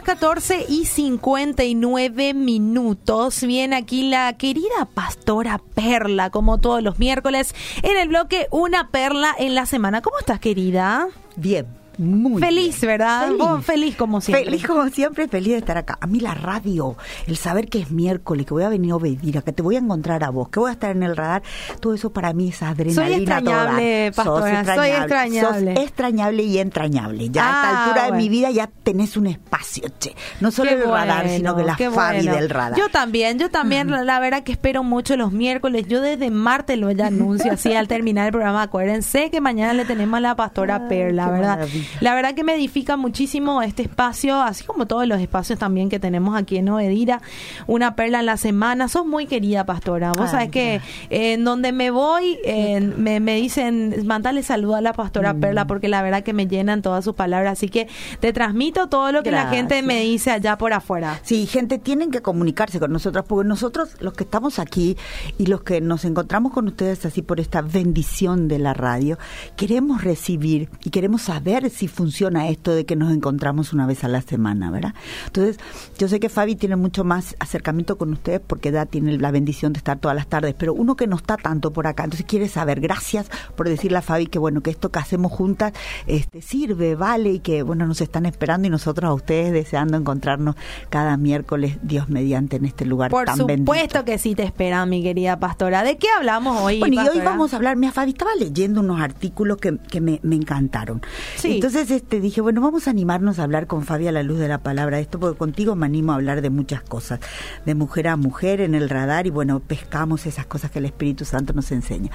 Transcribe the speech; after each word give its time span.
las 0.00 0.18
14 0.18 0.64
y 0.66 0.86
59 0.86 2.32
minutos 2.32 3.42
viene 3.42 3.76
aquí 3.76 4.08
la 4.08 4.32
querida 4.38 4.88
pastora 4.94 5.60
Perla, 5.74 6.30
como 6.30 6.58
todos 6.58 6.82
los 6.82 6.98
miércoles, 6.98 7.54
en 7.82 7.98
el 7.98 8.08
bloque 8.08 8.46
Una 8.50 8.90
Perla 8.90 9.34
en 9.38 9.54
la 9.54 9.66
Semana. 9.66 10.00
¿Cómo 10.00 10.18
estás, 10.18 10.40
querida? 10.40 11.08
Bien, 11.36 11.66
muy 12.00 12.40
feliz, 12.42 12.80
¿verdad? 12.80 13.26
Feliz. 13.26 13.38
Vos 13.38 13.64
feliz 13.64 13.96
como 13.96 14.20
siempre. 14.20 14.44
Feliz 14.46 14.66
como 14.66 14.88
siempre, 14.88 15.28
feliz 15.28 15.52
de 15.52 15.58
estar 15.58 15.76
acá. 15.78 15.98
A 16.00 16.06
mí 16.06 16.20
la 16.20 16.34
radio, 16.34 16.96
el 17.26 17.36
saber 17.36 17.68
que 17.68 17.80
es 17.80 17.90
miércoles, 17.90 18.46
que 18.46 18.54
voy 18.54 18.62
a 18.64 18.68
venir 18.68 18.92
a 18.92 18.96
obedir, 18.96 19.42
que 19.42 19.52
te 19.52 19.62
voy 19.62 19.76
a 19.76 19.78
encontrar 19.78 20.24
a 20.24 20.30
vos, 20.30 20.48
que 20.48 20.58
voy 20.60 20.70
a 20.70 20.72
estar 20.72 20.90
en 20.90 21.02
el 21.02 21.16
radar, 21.16 21.42
todo 21.80 21.94
eso 21.94 22.12
para 22.12 22.32
mí 22.32 22.48
es 22.48 22.62
adrenalina. 22.62 23.04
Soy 23.06 23.14
extrañable, 23.14 24.10
toda. 24.12 24.24
pastora, 24.24 24.64
Sos 24.64 24.74
soy 24.76 24.88
extrañable. 24.90 25.74
Sos 25.74 25.84
extrañable 25.84 26.42
y 26.42 26.58
entrañable. 26.58 27.28
Ya 27.30 27.44
a 27.44 27.50
Ah, 27.50 27.52
esta 27.64 27.82
altura 27.84 28.02
bueno. 28.02 28.16
de 28.16 28.22
mi 28.22 28.28
vida 28.28 28.50
ya 28.50 28.70
tenés 28.82 29.16
un 29.16 29.26
espacio, 29.26 29.84
che. 29.98 30.14
No 30.40 30.50
solo 30.50 30.70
Qué 30.70 30.76
el 30.76 30.84
radar, 30.84 31.22
bueno, 31.24 31.36
sino 31.36 31.56
que 31.56 31.62
la 31.64 31.76
Fabi 31.76 31.92
bueno. 32.18 32.34
del 32.34 32.50
radar. 32.50 32.78
Yo 32.78 32.88
también, 32.88 33.38
yo 33.38 33.50
también, 33.50 33.90
la, 33.90 34.02
la 34.04 34.20
verdad 34.20 34.42
que 34.42 34.52
espero 34.52 34.82
mucho 34.82 35.16
los 35.16 35.32
miércoles. 35.32 35.86
Yo 35.88 36.00
desde 36.00 36.30
martes 36.30 36.78
lo 36.78 36.90
ya 36.90 37.06
anuncio 37.08 37.52
así 37.52 37.74
al 37.74 37.88
terminar 37.88 38.26
el 38.26 38.32
programa. 38.32 38.62
Acuérdense 38.62 39.30
que 39.30 39.40
mañana 39.40 39.72
le 39.74 39.84
tenemos 39.84 40.16
a 40.18 40.20
la 40.20 40.36
pastora 40.36 40.76
Ay, 40.82 40.88
Perla, 40.88 41.24
qué 41.26 41.30
¿verdad? 41.32 41.48
maravilla. 41.58 41.89
La 42.00 42.14
verdad 42.14 42.34
que 42.34 42.44
me 42.44 42.54
edifica 42.54 42.96
muchísimo 42.96 43.62
este 43.62 43.82
espacio, 43.82 44.40
así 44.40 44.64
como 44.64 44.86
todos 44.86 45.06
los 45.06 45.20
espacios 45.20 45.58
también 45.58 45.88
que 45.88 45.98
tenemos 45.98 46.36
aquí 46.36 46.56
en 46.56 46.68
Oedira. 46.68 47.20
Una 47.66 47.94
perla 47.94 48.20
en 48.20 48.26
la 48.26 48.36
semana. 48.36 48.88
Sos 48.88 49.06
muy 49.06 49.26
querida, 49.26 49.64
pastora. 49.64 50.12
Vos 50.12 50.26
Ay, 50.26 50.28
sabés 50.28 50.50
que 50.50 50.74
eh, 51.10 51.32
en 51.34 51.44
donde 51.44 51.72
me 51.72 51.90
voy, 51.90 52.38
eh, 52.44 52.80
me, 52.80 53.20
me 53.20 53.36
dicen, 53.36 53.94
mandale 54.06 54.42
saludo 54.42 54.76
a 54.76 54.80
la 54.80 54.92
pastora 54.92 55.30
Mm. 55.34 55.40
Perla, 55.40 55.66
porque 55.66 55.88
la 55.88 56.02
verdad 56.02 56.22
que 56.22 56.32
me 56.32 56.46
llenan 56.46 56.82
todas 56.82 57.04
sus 57.04 57.14
palabras. 57.14 57.52
Así 57.52 57.68
que 57.68 57.88
te 58.20 58.32
transmito 58.32 58.88
todo 58.88 59.12
lo 59.12 59.22
que 59.22 59.30
la 59.30 59.48
gente 59.48 59.82
me 59.82 60.00
dice 60.02 60.30
allá 60.30 60.58
por 60.58 60.72
afuera. 60.72 61.20
Sí, 61.22 61.46
gente, 61.46 61.78
tienen 61.78 62.10
que 62.10 62.22
comunicarse 62.22 62.78
con 62.80 62.92
nosotros, 62.92 63.24
porque 63.26 63.48
nosotros, 63.48 63.96
los 64.00 64.14
que 64.14 64.24
estamos 64.24 64.58
aquí 64.58 64.96
y 65.38 65.46
los 65.46 65.62
que 65.62 65.80
nos 65.80 66.04
encontramos 66.04 66.52
con 66.52 66.68
ustedes 66.68 67.04
así 67.06 67.22
por 67.22 67.40
esta 67.40 67.62
bendición 67.62 68.48
de 68.48 68.58
la 68.58 68.74
radio, 68.74 69.18
queremos 69.56 70.02
recibir 70.04 70.68
y 70.84 70.90
queremos 70.90 71.22
saber 71.22 71.69
si 71.70 71.88
funciona 71.88 72.48
esto 72.48 72.72
de 72.74 72.84
que 72.84 72.96
nos 72.96 73.12
encontramos 73.12 73.72
una 73.72 73.86
vez 73.86 74.04
a 74.04 74.08
la 74.08 74.22
semana, 74.22 74.70
¿verdad? 74.70 74.94
Entonces, 75.26 75.58
yo 75.98 76.08
sé 76.08 76.20
que 76.20 76.28
Fabi 76.28 76.56
tiene 76.56 76.76
mucho 76.76 77.04
más 77.04 77.36
acercamiento 77.38 77.96
con 77.96 78.12
ustedes 78.12 78.40
porque 78.46 78.70
da 78.70 78.86
tiene 78.86 79.16
la 79.18 79.30
bendición 79.30 79.72
de 79.72 79.78
estar 79.78 79.98
todas 79.98 80.16
las 80.16 80.26
tardes, 80.26 80.54
pero 80.56 80.74
uno 80.74 80.96
que 80.96 81.06
no 81.06 81.16
está 81.16 81.36
tanto 81.36 81.72
por 81.72 81.86
acá, 81.86 82.04
entonces 82.04 82.26
quiere 82.26 82.48
saber, 82.48 82.80
gracias 82.80 83.30
por 83.56 83.68
decirle 83.68 83.98
a 83.98 84.02
Fabi 84.02 84.26
que 84.26 84.38
bueno, 84.38 84.60
que 84.60 84.70
esto 84.70 84.90
que 84.90 84.98
hacemos 84.98 85.32
juntas 85.32 85.72
este 86.06 86.42
sirve, 86.42 86.94
vale 86.94 87.30
y 87.32 87.38
que 87.40 87.62
bueno, 87.62 87.86
nos 87.86 88.00
están 88.00 88.26
esperando 88.26 88.66
y 88.66 88.70
nosotros 88.70 89.08
a 89.08 89.14
ustedes 89.14 89.52
deseando 89.52 89.96
encontrarnos 89.96 90.56
cada 90.88 91.16
miércoles, 91.16 91.78
Dios 91.82 92.08
mediante, 92.08 92.56
en 92.56 92.64
este 92.64 92.84
lugar 92.84 93.10
Por 93.10 93.26
tan 93.26 93.36
supuesto 93.36 93.64
bendito. 93.66 94.04
que 94.04 94.18
sí 94.18 94.34
te 94.34 94.42
esperan, 94.42 94.88
mi 94.88 95.02
querida 95.02 95.38
pastora. 95.38 95.82
¿De 95.82 95.96
qué 95.96 96.08
hablamos 96.16 96.60
hoy? 96.60 96.78
Bueno, 96.80 97.02
y 97.02 97.08
hoy 97.08 97.20
vamos 97.20 97.52
a 97.52 97.56
hablar, 97.56 97.76
mira, 97.76 97.92
Fabi, 97.92 98.10
estaba 98.10 98.34
leyendo 98.34 98.80
unos 98.80 99.00
artículos 99.00 99.58
que, 99.58 99.78
que 99.78 100.00
me, 100.00 100.20
me 100.22 100.36
encantaron. 100.36 101.02
Sí. 101.36 101.59
Entonces 101.64 101.90
este, 101.90 102.20
dije, 102.20 102.40
bueno, 102.40 102.60
vamos 102.60 102.86
a 102.86 102.90
animarnos 102.90 103.38
a 103.38 103.42
hablar 103.44 103.66
con 103.66 103.82
Fabi 103.84 104.06
a 104.06 104.12
la 104.12 104.22
luz 104.22 104.38
de 104.38 104.48
la 104.48 104.58
palabra 104.58 104.96
de 104.96 105.02
esto, 105.02 105.18
porque 105.20 105.36
contigo 105.38 105.74
me 105.76 105.86
animo 105.86 106.12
a 106.12 106.14
hablar 106.16 106.40
de 106.42 106.50
muchas 106.50 106.82
cosas, 106.82 107.20
de 107.66 107.74
mujer 107.74 108.08
a 108.08 108.16
mujer 108.16 108.60
en 108.60 108.74
el 108.74 108.88
radar, 108.88 109.26
y 109.26 109.30
bueno, 109.30 109.60
pescamos 109.60 110.26
esas 110.26 110.46
cosas 110.46 110.70
que 110.70 110.78
el 110.78 110.86
Espíritu 110.86 111.24
Santo 111.24 111.52
nos 111.52 111.70
enseña. 111.72 112.10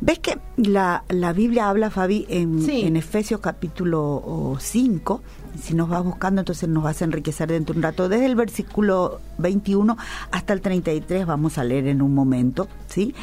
¿Ves 0.00 0.18
que 0.18 0.38
la, 0.56 1.04
la 1.08 1.32
Biblia 1.32 1.68
habla, 1.68 1.90
Fabi, 1.90 2.26
en, 2.28 2.62
Sí. 2.62 2.82
en 2.82 2.96
Efesios 2.96 3.40
capítulo 3.40 4.56
5? 4.58 5.22
Si 5.60 5.74
nos 5.74 5.88
vas 5.88 6.04
buscando, 6.04 6.40
entonces 6.42 6.68
nos 6.68 6.84
vas 6.84 7.00
a 7.02 7.04
enriquecer 7.04 7.48
dentro 7.48 7.72
de 7.74 7.78
un 7.78 7.82
rato. 7.82 8.08
Desde 8.08 8.26
el 8.26 8.36
versículo 8.36 9.20
21 9.38 9.96
hasta 10.30 10.52
el 10.52 10.60
33 10.60 11.26
vamos 11.26 11.58
a 11.58 11.64
leer 11.64 11.88
en 11.88 12.02
un 12.02 12.14
momento, 12.14 12.68
¿sí? 12.86 13.14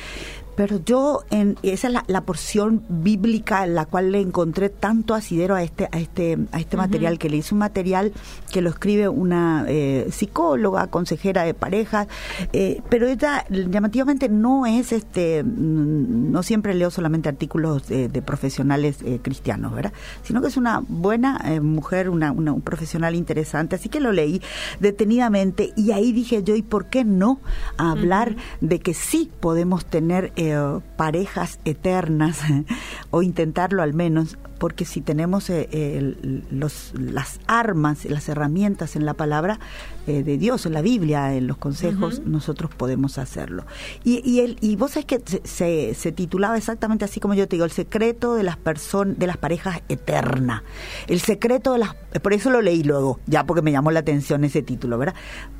Pero 0.58 0.82
yo, 0.84 1.22
en, 1.30 1.56
esa 1.64 1.88
es 1.88 1.94
la, 1.94 2.04
la 2.08 2.22
porción 2.22 2.84
bíblica 2.90 3.64
en 3.64 3.76
la 3.76 3.86
cual 3.86 4.12
le 4.12 4.20
encontré 4.20 4.68
tanto 4.70 5.14
asidero 5.14 5.56
a 5.56 5.64
este, 5.64 5.88
a 5.92 6.00
este, 6.00 6.38
a 6.52 6.60
este 6.60 6.76
material 6.76 7.18
que 7.20 7.30
le 7.30 7.38
hice 7.38 7.54
un 7.56 7.60
material 7.60 8.12
que 8.52 8.62
lo 8.62 8.70
escribe 8.72 9.08
una 9.08 9.64
eh, 9.70 10.08
psicóloga, 10.12 10.88
consejera 10.88 11.44
de 11.44 11.54
parejas, 11.54 12.08
eh, 12.54 12.82
pero 12.90 13.08
ella 13.08 13.46
llamativamente 13.50 14.28
no 14.30 14.66
es 14.66 14.92
este, 14.92 15.44
mm, 15.44 16.32
no 16.32 16.44
siempre 16.44 16.74
leo 16.74 16.90
solamente 16.92 17.30
artículos 17.30 17.88
de 17.88 18.22
profesionales 18.24 18.98
eh, 19.06 19.20
cristianos, 19.22 19.74
¿verdad? 19.76 19.94
Sino 20.24 20.42
que 20.42 20.48
es 20.48 20.58
una 20.58 20.82
buena 20.88 21.40
eh, 21.46 21.60
mujer, 21.62 22.10
una, 22.10 22.32
una- 22.32 22.52
un 22.54 22.62
profesional 22.62 23.14
interesante, 23.14 23.76
así 23.76 23.90
que 23.90 24.00
lo 24.00 24.12
leí 24.12 24.42
detenidamente 24.80 25.72
y 25.76 25.92
ahí 25.92 26.12
dije 26.12 26.42
yo, 26.44 26.56
¿y 26.56 26.64
por 26.64 26.86
qué 26.88 27.04
no 27.06 27.40
hablar 27.78 28.36
de 28.62 28.80
que 28.80 28.96
sí 28.96 29.30
podemos 29.40 29.86
tener 29.86 30.32
eh, 30.36 30.47
parejas 30.96 31.60
eternas 31.66 32.42
o 33.12 33.22
intentarlo 33.22 33.82
al 33.82 33.94
menos? 33.94 34.38
Porque 34.60 34.86
si 34.86 35.02
tenemos 35.02 35.50
eh, 35.50 35.70
el- 35.72 36.44
los, 36.52 36.92
las 37.00 37.40
armas, 37.48 38.06
las 38.06 38.28
herramientas 38.30 38.96
en 38.96 39.06
la 39.06 39.14
palabra 39.14 39.60
eh, 40.08 40.24
de 40.24 40.38
Dios, 40.38 40.66
en 40.66 40.74
la 40.74 40.82
Biblia, 40.82 41.36
en 41.36 41.48
los 41.48 41.58
consejos, 41.58 42.22
nosotros 42.26 42.72
podemos 42.76 43.18
hacerlo. 43.18 43.66
Y, 44.04 44.22
y, 44.30 44.40
el, 44.42 44.58
y 44.62 44.76
vos 44.76 44.92
sabés 44.92 45.06
que 45.06 45.22
se, 45.44 45.94
se, 45.94 46.12
titulaba 46.12 46.58
exactamente 46.58 47.06
así 47.06 47.20
como 47.20 47.34
yo 47.34 47.48
te 47.48 47.56
digo, 47.58 47.66
el 47.66 47.72
secreto 47.72 48.36
de 48.36 48.44
las 48.44 48.58
personas, 48.58 49.20
de 49.20 49.28
las 49.28 49.38
parejas 49.38 49.82
eternas. 49.90 50.64
El 51.08 51.20
secreto 51.20 51.74
de 51.74 51.80
las, 51.80 51.96
por 52.22 52.34
eso 52.34 52.50
lo 52.50 52.62
leí 52.62 52.84
luego, 52.84 53.20
ya 53.28 53.44
porque 53.46 53.62
me 53.62 53.72
llamó 53.72 53.92
la 53.92 54.00
atención 54.00 54.44
ese 54.44 54.62
título, 54.62 54.98
¿verdad? 54.98 55.16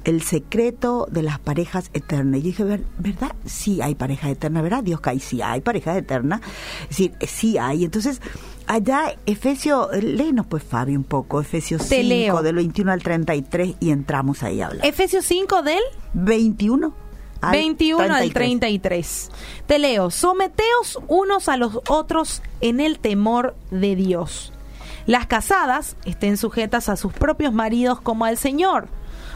El 0.06 0.22
secreto 0.22 1.08
de 1.12 1.22
las 1.24 1.40
parejas 1.40 1.90
eternas. 1.94 2.40
Y 2.40 2.44
dije, 2.44 2.64
"Ver- 2.64 2.84
¿verdad? 2.98 3.34
Sí 3.46 3.82
hay 3.82 3.96
parejas 3.96 4.32
eternas, 4.32 4.64
¿verdad? 4.64 4.84
Dios 4.84 5.00
hay, 5.04 5.20
sí 5.20 5.42
hay 5.42 5.62
parejas 5.62 5.98
eternas. 5.98 6.42
Es 6.84 6.90
decir, 6.90 7.12
sí 7.28 7.58
hay. 7.58 7.84
Entonces, 7.84 8.22
allá, 8.68 9.16
Efesios, 9.26 9.90
léenos 10.02 10.46
pues 10.46 10.64
Fabi 10.64 10.96
un 10.96 11.04
poco, 11.04 11.42
Efesios 11.42 11.88
Te 11.88 12.02
5, 12.02 12.08
leo. 12.08 12.42
del 12.44 12.56
21 12.56 12.92
al 12.92 13.02
33, 13.02 13.76
y 13.80 13.92
entramos 13.92 14.44
ahí 14.44 14.62
a 14.62 14.68
hablar. 14.68 14.86
Efesios 14.86 15.26
5 15.26 15.62
del 15.64 15.82
21 16.14 16.94
al 17.42 17.52
21 17.52 18.04
al 18.04 18.32
33. 18.32 18.34
33. 18.34 19.32
Te 19.66 19.80
leo, 19.80 20.10
someteos 20.12 21.00
unos 21.08 21.50
a 21.50 21.58
los 21.58 21.80
otros 21.88 22.42
en 22.62 22.80
el 22.80 23.00
temor 23.00 23.56
de 23.72 23.96
Dios. 23.96 24.54
Las 25.06 25.26
casadas 25.26 25.96
estén 26.06 26.38
sujetas 26.38 26.90
a 26.90 26.98
sus 26.98 27.14
propios 27.14 27.54
maridos 27.54 28.02
como 28.02 28.26
al 28.26 28.38
Señor, 28.38 28.90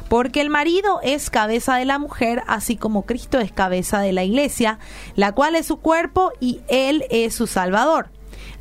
porque 0.09 0.41
el 0.41 0.49
marido 0.49 0.99
es 1.01 1.29
cabeza 1.29 1.77
de 1.77 1.85
la 1.85 1.97
mujer, 1.97 2.43
así 2.47 2.75
como 2.75 3.03
Cristo 3.05 3.39
es 3.39 3.53
cabeza 3.53 4.01
de 4.01 4.11
la 4.11 4.25
iglesia, 4.25 4.79
la 5.15 5.31
cual 5.31 5.55
es 5.55 5.67
su 5.67 5.77
cuerpo 5.77 6.33
y 6.41 6.59
Él 6.67 7.05
es 7.09 7.33
su 7.33 7.47
Salvador. 7.47 8.09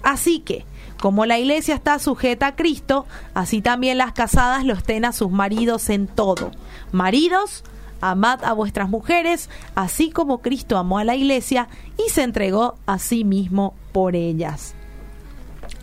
Así 0.03 0.41
que, 0.41 0.65
como 1.01 1.27
la 1.27 1.39
iglesia 1.39 1.75
está 1.75 1.99
sujeta 1.99 2.49
a 2.49 2.57
Cristo, 2.57 3.07
así 3.35 3.63
también 3.63 3.99
las 3.99 4.13
casadas 4.13 4.65
lo 4.65 4.75
estén 4.75 5.05
a 5.05 5.13
sus 5.13 5.31
maridos 5.31 5.89
en 5.89 6.07
todo. 6.07 6.51
Maridos, 6.93 7.65
amad 8.01 8.45
a 8.45 8.53
vuestras 8.53 8.89
mujeres, 8.89 9.49
así 9.75 10.11
como 10.11 10.41
Cristo 10.41 10.79
amó 10.79 10.99
a 10.99 11.05
la 11.05 11.17
iglesia 11.17 11.69
y 11.97 12.11
se 12.11 12.23
entregó 12.23 12.77
a 12.87 12.99
sí 12.99 13.25
mismo 13.25 13.75
por 13.93 14.17
ellas 14.17 14.75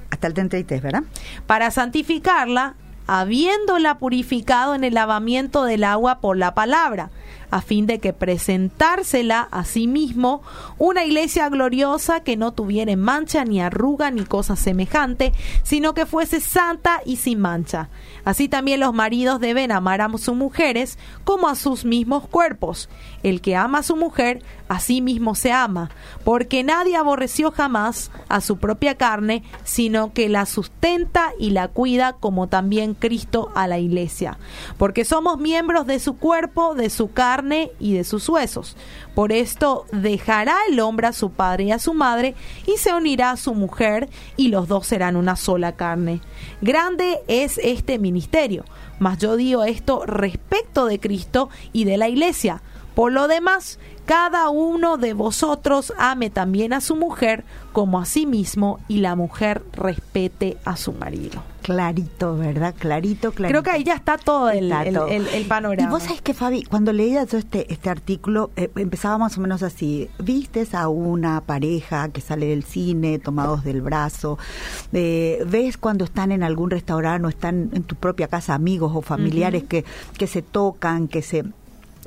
Hasta 0.09 0.27
el 0.27 0.33
33, 0.33 0.81
¿verdad? 0.81 1.03
para 1.45 1.71
santificarla, 1.71 2.75
habiéndola 3.07 3.97
purificado 3.97 4.75
en 4.75 4.83
el 4.83 4.93
lavamiento 4.93 5.63
del 5.63 5.83
agua 5.83 6.19
por 6.19 6.37
la 6.37 6.53
palabra, 6.53 7.09
a 7.51 7.61
fin 7.61 7.85
de 7.85 7.99
que 7.99 8.13
presentársela 8.13 9.47
a 9.51 9.63
sí 9.63 9.87
mismo 9.87 10.41
una 10.77 11.03
iglesia 11.03 11.49
gloriosa 11.49 12.21
que 12.21 12.37
no 12.37 12.53
tuviera 12.53 12.95
mancha 12.95 13.43
ni 13.45 13.61
arruga 13.61 14.11
ni 14.11 14.23
cosa 14.23 14.55
semejante, 14.55 15.33
sino 15.63 15.93
que 15.93 16.05
fuese 16.05 16.39
santa 16.39 17.01
y 17.05 17.17
sin 17.17 17.39
mancha. 17.39 17.89
Así 18.25 18.47
también 18.49 18.79
los 18.79 18.93
maridos 18.93 19.39
deben 19.39 19.71
amar 19.71 20.01
a 20.01 20.09
sus 20.17 20.35
mujeres 20.35 20.97
como 21.23 21.47
a 21.47 21.55
sus 21.55 21.85
mismos 21.85 22.27
cuerpos. 22.27 22.89
El 23.23 23.41
que 23.41 23.55
ama 23.55 23.79
a 23.79 23.83
su 23.83 23.95
mujer, 23.95 24.43
a 24.67 24.79
sí 24.79 25.01
mismo 25.01 25.35
se 25.35 25.51
ama, 25.51 25.89
porque 26.23 26.63
nadie 26.63 26.95
aborreció 26.95 27.51
jamás 27.51 28.11
a 28.29 28.41
su 28.41 28.57
propia 28.57 28.95
carne, 28.95 29.43
sino 29.63 30.13
que 30.13 30.29
la 30.29 30.45
sustenta 30.45 31.31
y 31.39 31.51
la 31.51 31.67
cuida 31.67 32.13
como 32.13 32.47
también 32.47 32.93
Cristo 32.93 33.51
a 33.55 33.67
la 33.67 33.79
iglesia, 33.79 34.37
porque 34.77 35.05
somos 35.05 35.39
miembros 35.39 35.87
de 35.87 35.99
su 35.99 36.17
cuerpo, 36.17 36.75
de 36.75 36.89
su 36.89 37.11
carne 37.11 37.36
y 37.79 37.93
de 37.93 38.03
sus 38.03 38.27
huesos. 38.29 38.75
Por 39.13 39.31
esto 39.31 39.85
dejará 39.91 40.55
el 40.69 40.79
hombre 40.79 41.07
a 41.07 41.13
su 41.13 41.31
padre 41.31 41.65
y 41.65 41.71
a 41.71 41.79
su 41.79 41.93
madre, 41.93 42.35
y 42.65 42.77
se 42.77 42.93
unirá 42.93 43.31
a 43.31 43.37
su 43.37 43.53
mujer, 43.53 44.09
y 44.35 44.47
los 44.47 44.67
dos 44.67 44.87
serán 44.87 45.15
una 45.15 45.35
sola 45.35 45.75
carne. 45.75 46.21
Grande 46.61 47.19
es 47.27 47.59
este 47.59 47.99
ministerio, 47.99 48.65
mas 48.99 49.19
yo 49.19 49.35
digo 49.35 49.63
esto 49.63 50.05
respecto 50.05 50.85
de 50.85 50.99
Cristo 50.99 51.49
y 51.73 51.83
de 51.83 51.97
la 51.97 52.09
iglesia 52.09 52.61
Por 52.95 53.11
lo 53.11 53.27
demás, 53.27 53.77
cada 54.07 54.49
uno 54.49 54.95
de 54.95 55.11
vosotros 55.11 55.93
ame 55.97 56.29
también 56.29 56.71
a 56.71 56.79
su 56.79 56.95
mujer 56.95 57.43
como 57.73 57.99
a 57.99 58.05
sí 58.05 58.25
mismo 58.25 58.79
y 58.87 58.99
la 58.99 59.17
mujer 59.17 59.63
respete 59.73 60.57
a 60.63 60.77
su 60.77 60.93
marido. 60.93 61.43
Clarito, 61.61 62.37
¿verdad? 62.37 62.73
Clarito, 62.79 63.33
clarito. 63.33 63.51
Creo 63.51 63.63
que 63.63 63.69
ahí 63.69 63.83
ya 63.83 63.95
está 63.95 64.17
todo 64.17 64.49
el, 64.49 64.71
el, 64.71 65.45
panorama. 65.47 65.89
Y 65.89 65.91
vos 65.91 66.03
sabés 66.03 66.21
que, 66.21 66.33
Fabi, 66.33 66.63
cuando 66.63 66.93
leía 66.93 67.25
todo 67.25 67.37
este, 67.37 67.71
este 67.73 67.89
artículo, 67.89 68.51
eh, 68.55 68.71
empezaba 68.77 69.17
más 69.17 69.37
o 69.37 69.41
menos 69.41 69.61
así. 69.61 70.09
Vistes 70.19 70.73
a 70.73 70.87
una 70.87 71.41
pareja 71.41 72.07
que 72.07 72.21
sale 72.21 72.45
del 72.45 72.63
cine, 72.63 73.19
tomados 73.19 73.65
del 73.65 73.81
brazo. 73.81 74.39
Eh, 74.93 75.43
ves 75.45 75.77
cuando 75.77 76.05
están 76.05 76.31
en 76.31 76.43
algún 76.43 76.69
restaurante 76.69 77.25
o 77.25 77.29
están 77.29 77.71
en 77.73 77.83
tu 77.83 77.95
propia 77.95 78.29
casa 78.29 78.53
amigos 78.53 78.93
o 78.95 79.01
familiares 79.01 79.65
que, 79.65 79.83
que 80.17 80.27
se 80.27 80.41
tocan, 80.41 81.09
que 81.09 81.21
se 81.21 81.43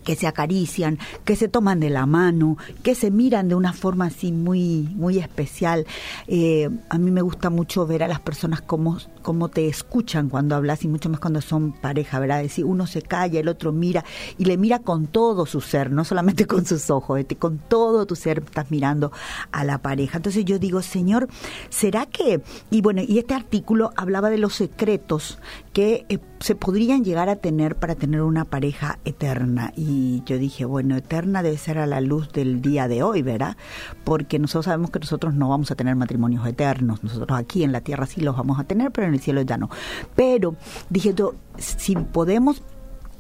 que 0.05 0.17
se 0.17 0.27
acarician, 0.27 0.99
que 1.25 1.37
se 1.37 1.49
toman 1.49 1.81
de 1.81 1.91
la 1.91 2.07
mano, 2.07 2.57
que 2.83 2.95
se 2.95 3.11
miran 3.11 3.49
de 3.49 3.55
una 3.55 3.73
forma 3.73 4.07
así 4.07 4.33
muy, 4.33 4.89
muy 4.95 5.19
especial. 5.19 5.87
Eh, 6.27 6.69
a 6.89 6.99
mí 6.99 7.11
me 7.11 7.23
gusta 7.23 7.51
mucho 7.51 7.87
ver 7.87 8.03
a 8.03 8.09
las 8.09 8.21
personas 8.21 8.63
cómo, 8.63 8.99
cómo 9.23 9.49
te 9.49 9.69
escuchan 9.69 10.29
cuando 10.29 10.57
hablas 10.57 10.85
y 10.85 10.89
mucho 10.89 11.09
más 11.09 11.21
cuando 11.21 11.41
son 11.41 11.73
pareja, 11.73 12.19
¿verdad? 12.19 12.43
decir, 12.43 12.65
uno 12.65 12.87
se 12.87 13.03
calla, 13.03 13.41
el 13.41 13.49
otro 13.49 13.73
mira 13.73 14.05
y 14.39 14.45
le 14.45 14.57
mira 14.57 14.81
con 14.81 15.07
todo 15.07 15.47
su 15.47 15.61
ser, 15.61 15.91
no 15.91 16.05
solamente 16.05 16.47
con 16.49 16.67
sus 16.67 16.91
ojos, 16.91 17.21
este, 17.21 17.37
con 17.37 17.59
todo 17.59 18.07
tu 18.07 18.17
ser 18.17 18.39
estás 18.39 18.71
mirando 18.71 19.13
a 19.53 19.65
la 19.65 19.79
pareja. 19.79 20.19
Entonces 20.19 20.45
yo 20.45 20.59
digo, 20.59 20.83
Señor, 20.83 21.29
¿será 21.69 22.07
que, 22.07 22.43
y 22.71 22.81
bueno, 22.81 23.03
y 23.07 23.19
este 23.19 23.35
artículo 23.35 23.93
hablaba 23.97 24.31
de 24.31 24.39
los 24.39 24.55
secretos 24.55 25.39
que 25.73 26.05
eh, 26.09 26.19
se 26.41 26.55
podrían 26.55 27.05
llegar 27.05 27.29
a 27.29 27.37
tener 27.37 27.77
para 27.77 27.95
tener 27.95 28.23
una 28.23 28.47
pareja 28.47 28.99
eterna. 29.05 29.73
Y 29.77 30.23
yo 30.25 30.39
dije, 30.39 30.65
bueno, 30.65 30.97
eterna 30.97 31.43
debe 31.43 31.59
ser 31.59 31.79
a 31.79 31.87
la 31.87 32.01
luz 32.01 32.33
del 32.33 32.63
día 32.63 32.89
de 32.89 33.03
hoy, 33.03 33.21
¿verdad? 33.23 33.57
Porque 34.05 34.39
nosotros 34.39 34.65
sabemos 34.65 34.91
que 34.91 35.01
nosotros 35.01 35.35
no 35.35 35.51
vamos 35.51 35.71
a 35.71 35.75
tener 35.75 35.97
matrimonios 35.97 36.47
eternos. 36.47 37.05
Nosotros 37.05 37.39
aquí 37.39 37.63
en 37.63 37.73
la 37.73 37.83
tierra 37.83 38.07
sí 38.07 38.23
los 38.23 38.37
vamos 38.37 38.59
a 38.59 38.65
tener, 38.65 38.91
pero 38.91 39.07
en 39.07 39.15
el 39.15 39.21
cielo 39.21 39.43
ya 39.43 39.59
no. 39.59 39.69
Pero 40.17 40.57
dije 40.89 41.13
yo, 41.15 41.35
si 41.59 41.95
podemos 41.95 42.63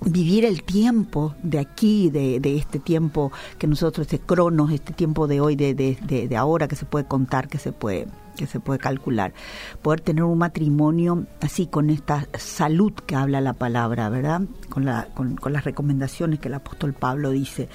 vivir 0.02 0.46
el 0.46 0.62
tiempo 0.62 1.34
de 1.42 1.58
aquí, 1.58 2.08
de, 2.08 2.40
este 2.56 2.78
tiempo 2.78 3.32
que 3.58 3.66
nosotros, 3.66 4.06
este 4.06 4.18
cronos, 4.18 4.72
este 4.72 4.94
tiempo 4.94 5.26
de 5.26 5.42
hoy, 5.42 5.56
de, 5.56 5.74
de, 5.74 6.26
de, 6.26 6.36
ahora 6.36 6.68
que 6.68 6.76
se 6.76 6.86
puede 6.86 7.04
contar, 7.04 7.48
que 7.48 7.58
se 7.58 7.72
puede 7.72 8.06
que 8.36 8.46
se 8.46 8.60
puede 8.60 8.78
calcular, 8.78 9.32
poder 9.82 10.00
tener 10.00 10.24
un 10.24 10.38
matrimonio 10.38 11.26
así 11.40 11.66
con 11.66 11.90
esta 11.90 12.28
salud 12.38 12.92
que 12.92 13.14
habla 13.14 13.40
la 13.40 13.54
palabra, 13.54 14.08
¿verdad? 14.08 14.42
Con, 14.68 14.84
la, 14.84 15.08
con, 15.14 15.52
las 15.52 15.64
recomendaciones 15.64 16.38
que 16.40 16.48
el 16.48 16.54
apóstol 16.54 16.92
Pablo 16.92 17.30
dice. 17.30 17.68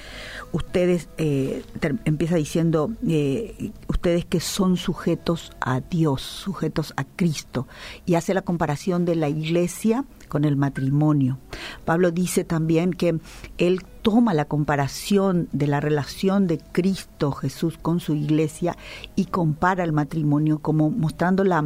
Ustedes, 0.52 1.08
eh, 1.18 1.62
empieza 2.04 2.36
diciendo, 2.36 2.90
eh, 3.06 3.72
ustedes 3.88 4.24
que 4.24 4.40
son 4.40 4.76
sujetos 4.76 5.52
a 5.60 5.80
Dios, 5.80 6.22
sujetos 6.22 6.94
a 6.96 7.04
Cristo, 7.04 7.66
y 8.04 8.14
hace 8.14 8.34
la 8.34 8.42
comparación 8.42 9.04
de 9.04 9.16
la 9.16 9.28
iglesia 9.28 10.04
con 10.26 10.44
el 10.44 10.56
matrimonio. 10.56 11.38
Pablo 11.84 12.10
dice 12.10 12.44
también 12.44 12.92
que 12.92 13.18
él 13.58 13.82
toma 14.02 14.34
la 14.34 14.44
comparación 14.44 15.48
de 15.52 15.66
la 15.66 15.80
relación 15.80 16.46
de 16.46 16.58
Cristo 16.58 17.32
Jesús 17.32 17.78
con 17.80 18.00
su 18.00 18.14
iglesia 18.14 18.76
y 19.14 19.26
compara 19.26 19.84
el 19.84 19.92
matrimonio 19.92 20.60
como 20.60 20.90
mostrando 20.90 21.44
la 21.44 21.64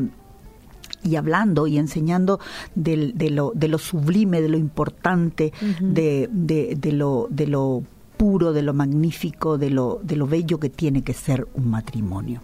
y 1.03 1.17
hablando 1.17 1.67
y 1.67 1.79
enseñando 1.79 2.41
de, 2.75 3.15
lo, 3.31 3.53
de 3.55 3.69
lo 3.69 3.79
sublime, 3.79 4.43
de 4.43 4.49
lo 4.49 4.59
importante, 4.59 5.53
de, 5.81 6.29
de, 6.31 6.77
de, 6.77 6.93
lo, 6.93 7.27
de 7.31 7.47
lo 7.47 7.85
puro, 8.21 8.53
de 8.53 8.61
lo 8.61 8.75
magnífico, 8.75 9.57
de 9.57 9.71
lo, 9.71 9.99
de 10.03 10.15
lo 10.15 10.27
bello 10.27 10.61
que 10.61 10.69
tiene 10.69 11.01
que 11.01 11.15
ser 11.15 11.49
un 11.55 11.71
matrimonio. 11.71 12.43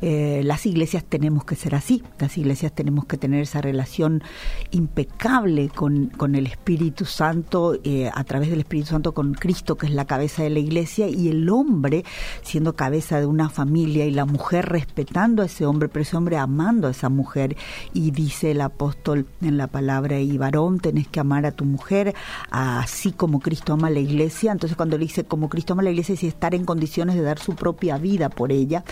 Eh, 0.00 0.42
las 0.44 0.64
iglesias 0.64 1.02
tenemos 1.02 1.44
que 1.44 1.56
ser 1.56 1.74
así, 1.74 2.04
las 2.20 2.38
iglesias 2.38 2.70
tenemos 2.70 3.04
que 3.06 3.16
tener 3.16 3.42
esa 3.42 3.60
relación 3.60 4.22
impecable 4.70 5.70
con, 5.70 6.06
con 6.06 6.36
el 6.36 6.46
Espíritu 6.46 7.04
Santo, 7.04 7.80
eh, 7.82 8.08
a 8.14 8.22
través 8.22 8.50
del 8.50 8.60
Espíritu 8.60 8.90
Santo 8.90 9.12
con 9.12 9.34
Cristo, 9.34 9.76
que 9.76 9.86
es 9.86 9.92
la 9.92 10.04
cabeza 10.04 10.44
de 10.44 10.50
la 10.50 10.60
iglesia, 10.60 11.08
y 11.08 11.26
el 11.26 11.50
hombre 11.50 12.04
siendo 12.42 12.76
cabeza 12.76 13.18
de 13.18 13.26
una 13.26 13.48
familia 13.48 14.06
y 14.06 14.12
la 14.12 14.24
mujer 14.24 14.66
respetando 14.66 15.42
a 15.42 15.46
ese 15.46 15.66
hombre, 15.66 15.88
pero 15.88 16.04
ese 16.04 16.16
hombre 16.16 16.36
amando 16.36 16.86
a 16.86 16.92
esa 16.92 17.08
mujer. 17.08 17.56
Y 17.92 18.12
dice 18.12 18.52
el 18.52 18.60
apóstol 18.60 19.26
en 19.40 19.56
la 19.56 19.66
palabra, 19.66 20.20
y 20.20 20.38
varón, 20.38 20.78
tenés 20.78 21.08
que 21.08 21.18
amar 21.18 21.44
a 21.44 21.50
tu 21.50 21.64
mujer, 21.64 22.14
así 22.50 23.10
como 23.10 23.40
Cristo 23.40 23.72
ama 23.72 23.88
a 23.88 23.90
la 23.90 23.98
iglesia. 23.98 24.52
Entonces 24.52 24.76
cuando 24.76 24.96
le 24.96 25.07
dice 25.08 25.24
como 25.24 25.48
Cristo 25.48 25.72
ama 25.72 25.82
la 25.82 25.90
iglesia 25.90 26.14
y 26.20 26.26
estar 26.26 26.54
en 26.54 26.64
condiciones 26.64 27.16
de 27.16 27.22
dar 27.22 27.38
su 27.38 27.54
propia 27.54 27.98
vida 27.98 28.28
por 28.28 28.52
ella. 28.52 28.84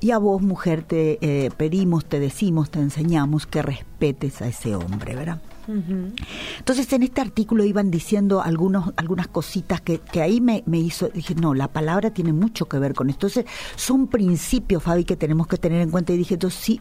Y 0.00 0.10
a 0.10 0.18
vos, 0.18 0.42
mujer, 0.42 0.82
te 0.82 1.18
eh, 1.22 1.50
pedimos, 1.56 2.04
te 2.04 2.20
decimos, 2.20 2.70
te 2.70 2.80
enseñamos 2.80 3.46
que 3.46 3.62
respetes 3.62 4.42
a 4.42 4.48
ese 4.48 4.74
hombre, 4.74 5.14
¿verdad? 5.14 5.40
Entonces 6.58 6.92
en 6.92 7.02
este 7.02 7.20
artículo 7.20 7.64
iban 7.64 7.90
diciendo 7.90 8.42
algunos, 8.42 8.92
algunas 8.96 9.28
cositas 9.28 9.80
que, 9.80 9.98
que 9.98 10.22
ahí 10.22 10.40
me, 10.40 10.62
me, 10.66 10.78
hizo, 10.78 11.08
dije, 11.08 11.34
no, 11.34 11.54
la 11.54 11.68
palabra 11.68 12.10
tiene 12.10 12.32
mucho 12.32 12.66
que 12.66 12.78
ver 12.78 12.94
con 12.94 13.10
esto. 13.10 13.26
Entonces 13.26 13.52
son 13.76 14.08
principios, 14.08 14.82
Fabi, 14.82 15.04
que 15.04 15.16
tenemos 15.16 15.46
que 15.46 15.56
tener 15.56 15.80
en 15.80 15.90
cuenta. 15.90 16.12
Y 16.12 16.16
dije, 16.16 16.34
entonces 16.34 16.60
sí, 16.60 16.80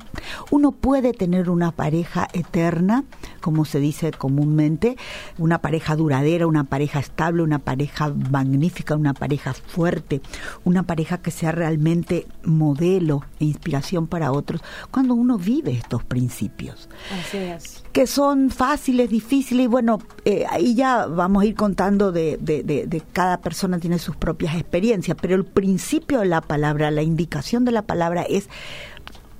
uno 0.51 0.71
puede 0.71 1.13
tener 1.13 1.49
una 1.49 1.71
pareja 1.71 2.27
eterna, 2.33 3.03
como 3.41 3.65
se 3.65 3.79
dice 3.79 4.11
comúnmente, 4.11 4.97
una 5.37 5.59
pareja 5.59 5.95
duradera, 5.95 6.47
una 6.47 6.63
pareja 6.63 6.99
estable, 6.99 7.43
una 7.43 7.59
pareja 7.59 8.13
magnífica, 8.31 8.95
una 8.95 9.13
pareja 9.13 9.53
fuerte, 9.53 10.21
una 10.63 10.83
pareja 10.83 11.19
que 11.19 11.31
sea 11.31 11.51
realmente 11.51 12.25
modelo 12.43 13.23
e 13.39 13.45
inspiración 13.45 14.07
para 14.07 14.31
otros, 14.31 14.61
cuando 14.91 15.13
uno 15.13 15.37
vive 15.37 15.71
estos 15.71 16.03
principios. 16.03 16.89
Así 17.19 17.37
es. 17.37 17.83
Que 17.91 18.05
son 18.05 18.51
fáciles 18.51 19.09
difíciles, 19.09 19.65
y 19.65 19.67
bueno, 19.67 19.99
eh, 20.23 20.45
ahí 20.49 20.75
ya 20.75 21.07
vamos 21.07 21.43
a 21.43 21.45
ir 21.45 21.55
contando 21.55 22.11
de, 22.11 22.37
de, 22.39 22.63
de, 22.63 23.03
cada 23.13 23.41
persona 23.41 23.79
tiene 23.79 23.97
sus 23.97 24.15
propias 24.15 24.55
experiencias, 24.55 25.17
pero 25.19 25.35
el 25.35 25.43
principio 25.43 26.19
de 26.19 26.27
la 26.27 26.41
palabra, 26.41 26.91
la 26.91 27.01
indicación 27.01 27.65
de 27.65 27.71
la 27.71 27.81
palabra 27.81 28.21
es 28.21 28.47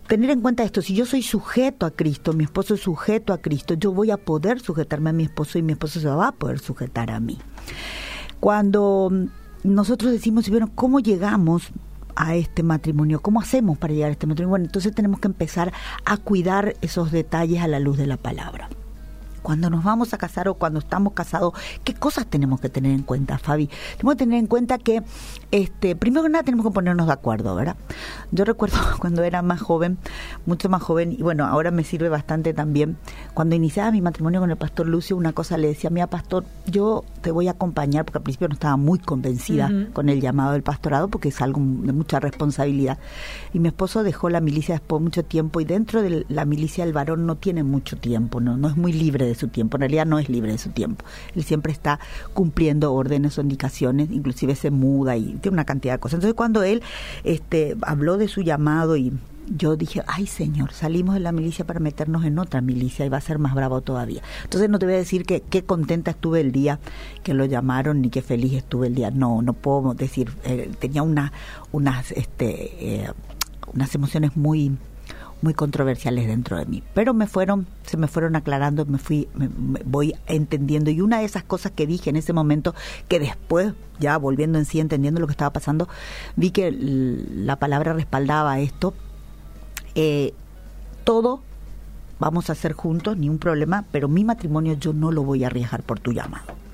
tener 0.09 0.31
en 0.31 0.41
cuenta 0.41 0.63
esto, 0.63 0.81
si 0.81 0.95
yo 0.95 1.05
soy 1.05 1.21
sujeto 1.21 1.85
a 1.85 1.91
Cristo, 1.91 2.33
mi 2.33 2.43
esposo 2.43 2.73
es 2.73 2.81
sujeto 2.81 3.31
a 3.31 3.37
Cristo, 3.37 3.75
yo 3.75 3.91
voy 3.91 4.09
a 4.09 4.17
poder 4.17 4.59
sujetarme 4.59 5.11
a 5.11 5.13
mi 5.13 5.25
esposo 5.25 5.59
y 5.59 5.61
mi 5.61 5.73
esposo 5.73 5.99
se 5.99 6.07
va 6.07 6.29
a 6.29 6.31
poder 6.31 6.57
sujetar 6.57 7.11
a 7.11 7.19
mí. 7.19 7.37
Cuando 8.39 9.11
nosotros 9.63 10.11
decimos, 10.11 10.49
bueno, 10.49 10.71
¿cómo 10.73 10.99
llegamos 10.99 11.69
a 12.19 12.35
este 12.35 12.61
matrimonio? 12.61 13.21
¿Cómo 13.21 13.41
hacemos 13.41 13.77
para 13.77 13.93
llegar 13.93 14.09
a 14.09 14.11
este 14.11 14.27
matrimonio? 14.27 14.49
Bueno, 14.49 14.65
entonces 14.65 14.93
tenemos 14.93 15.19
que 15.19 15.27
empezar 15.27 15.73
a 16.05 16.17
cuidar 16.17 16.75
esos 16.81 17.11
detalles 17.11 17.63
a 17.63 17.67
la 17.67 17.79
luz 17.79 17.97
de 17.97 18.05
la 18.05 18.17
palabra 18.17 18.69
cuando 19.41 19.69
nos 19.69 19.83
vamos 19.83 20.13
a 20.13 20.17
casar 20.17 20.47
o 20.47 20.55
cuando 20.55 20.79
estamos 20.79 21.13
casados, 21.13 21.53
¿qué 21.83 21.93
cosas 21.93 22.25
tenemos 22.25 22.59
que 22.59 22.69
tener 22.69 22.91
en 22.91 23.03
cuenta, 23.03 23.37
Fabi? 23.37 23.69
Tenemos 23.97 24.15
que 24.15 24.19
tener 24.19 24.39
en 24.39 24.47
cuenta 24.47 24.77
que, 24.77 25.03
este, 25.51 25.95
primero 25.95 26.23
que 26.23 26.29
nada, 26.29 26.43
tenemos 26.43 26.65
que 26.65 26.71
ponernos 26.71 27.07
de 27.07 27.13
acuerdo, 27.13 27.55
¿verdad? 27.55 27.75
Yo 28.31 28.45
recuerdo 28.45 28.77
cuando 28.99 29.23
era 29.23 29.41
más 29.41 29.61
joven, 29.61 29.97
mucho 30.45 30.69
más 30.69 30.81
joven, 30.81 31.13
y 31.13 31.21
bueno, 31.21 31.45
ahora 31.45 31.71
me 31.71 31.83
sirve 31.83 32.09
bastante 32.09 32.53
también, 32.53 32.97
cuando 33.33 33.55
iniciaba 33.55 33.91
mi 33.91 34.01
matrimonio 34.01 34.39
con 34.39 34.51
el 34.51 34.57
pastor 34.57 34.87
Lucio, 34.87 35.17
una 35.17 35.33
cosa 35.33 35.57
le 35.57 35.67
decía, 35.67 35.89
mira, 35.89 36.07
pastor, 36.07 36.45
yo 36.65 37.03
te 37.21 37.31
voy 37.31 37.47
a 37.47 37.51
acompañar, 37.51 38.05
porque 38.05 38.17
al 38.17 38.23
principio 38.23 38.47
no 38.47 38.53
estaba 38.53 38.77
muy 38.77 38.99
convencida 38.99 39.71
con 39.93 40.09
el 40.09 40.21
llamado 40.21 40.53
del 40.53 40.63
pastorado, 40.63 41.07
porque 41.07 41.29
es 41.29 41.41
algo 41.41 41.59
de 41.61 41.93
mucha 41.93 42.19
responsabilidad. 42.19 42.97
Y 43.53 43.59
mi 43.59 43.69
esposo 43.69 44.03
dejó 44.03 44.29
la 44.29 44.41
milicia 44.41 44.75
después 44.75 44.99
de 44.99 45.03
mucho 45.03 45.23
tiempo, 45.23 45.61
y 45.61 45.65
dentro 45.65 46.01
de 46.01 46.25
la 46.29 46.45
milicia 46.45 46.83
el 46.83 46.93
varón 46.93 47.25
no 47.25 47.35
tiene 47.35 47.63
mucho 47.63 47.97
tiempo, 47.97 48.39
no, 48.41 48.57
no 48.57 48.67
es 48.67 48.77
muy 48.77 48.93
libre 48.93 49.25
de 49.25 49.35
su 49.39 49.47
tiempo. 49.47 49.77
En 49.77 49.81
realidad 49.81 50.05
no 50.05 50.19
es 50.19 50.29
libre 50.29 50.51
de 50.51 50.57
su 50.57 50.69
tiempo. 50.69 51.05
Él 51.35 51.43
siempre 51.43 51.71
está 51.71 51.99
cumpliendo 52.33 52.93
órdenes 52.93 53.37
o 53.37 53.41
indicaciones, 53.41 54.11
inclusive 54.11 54.55
se 54.55 54.71
muda 54.71 55.17
y 55.17 55.37
tiene 55.41 55.55
una 55.55 55.65
cantidad 55.65 55.93
de 55.93 55.99
cosas. 55.99 56.17
Entonces 56.17 56.35
cuando 56.35 56.63
él 56.63 56.81
este, 57.23 57.75
habló 57.81 58.17
de 58.17 58.27
su 58.27 58.41
llamado 58.41 58.97
y 58.97 59.13
yo 59.55 59.75
dije, 59.75 60.03
ay 60.07 60.27
Señor, 60.27 60.73
salimos 60.73 61.15
de 61.15 61.21
la 61.21 61.31
milicia 61.31 61.65
para 61.65 61.79
meternos 61.79 62.23
en 62.25 62.37
otra 62.39 62.61
milicia 62.61 63.05
y 63.05 63.09
va 63.09 63.17
a 63.17 63.21
ser 63.21 63.39
más 63.39 63.55
bravo 63.55 63.81
todavía. 63.81 64.21
Entonces 64.43 64.69
no 64.69 64.79
te 64.79 64.85
voy 64.85 64.95
a 64.95 64.99
decir 64.99 65.25
que 65.25 65.41
qué 65.41 65.63
contenta 65.63 66.11
estuve 66.11 66.41
el 66.41 66.51
día 66.51 66.79
que 67.23 67.33
lo 67.33 67.45
llamaron 67.45 68.01
ni 68.01 68.09
qué 68.09 68.21
feliz 68.21 68.53
estuve 68.53 68.87
el 68.87 68.95
día. 68.95 69.11
No, 69.11 69.41
no 69.41 69.53
puedo 69.53 69.93
decir, 69.93 70.31
eh, 70.43 70.71
tenía 70.79 71.03
una, 71.03 71.33
unas, 71.71 72.11
este, 72.11 73.03
eh, 73.03 73.11
unas 73.73 73.93
emociones 73.95 74.37
muy 74.37 74.77
muy 75.41 75.53
controversiales 75.53 76.27
dentro 76.27 76.57
de 76.57 76.65
mí. 76.65 76.83
Pero 76.93 77.13
me 77.13 77.27
fueron, 77.27 77.67
se 77.85 77.97
me 77.97 78.07
fueron 78.07 78.35
aclarando, 78.35 78.85
me 78.85 78.97
fui, 78.97 79.27
me, 79.33 79.49
voy 79.85 80.15
entendiendo. 80.27 80.91
Y 80.91 81.01
una 81.01 81.19
de 81.19 81.25
esas 81.25 81.43
cosas 81.43 81.71
que 81.71 81.87
dije 81.87 82.09
en 82.09 82.15
ese 82.15 82.33
momento, 82.33 82.75
que 83.07 83.19
después, 83.19 83.73
ya 83.99 84.17
volviendo 84.17 84.57
en 84.57 84.65
sí, 84.65 84.79
entendiendo 84.79 85.19
lo 85.19 85.27
que 85.27 85.31
estaba 85.33 85.51
pasando, 85.51 85.87
vi 86.35 86.51
que 86.51 86.71
la 86.71 87.57
palabra 87.57 87.93
respaldaba 87.93 88.59
esto. 88.59 88.93
Eh, 89.95 90.33
todo 91.03 91.41
vamos 92.19 92.49
a 92.49 92.53
hacer 92.53 92.73
juntos, 92.73 93.17
ni 93.17 93.29
un 93.29 93.39
problema, 93.39 93.85
pero 93.91 94.07
mi 94.07 94.23
matrimonio 94.23 94.73
yo 94.73 94.93
no 94.93 95.11
lo 95.11 95.23
voy 95.23 95.43
a 95.43 95.47
arriesgar 95.47 95.83
por 95.83 95.99
tu 95.99 96.11
llamado. 96.11 96.68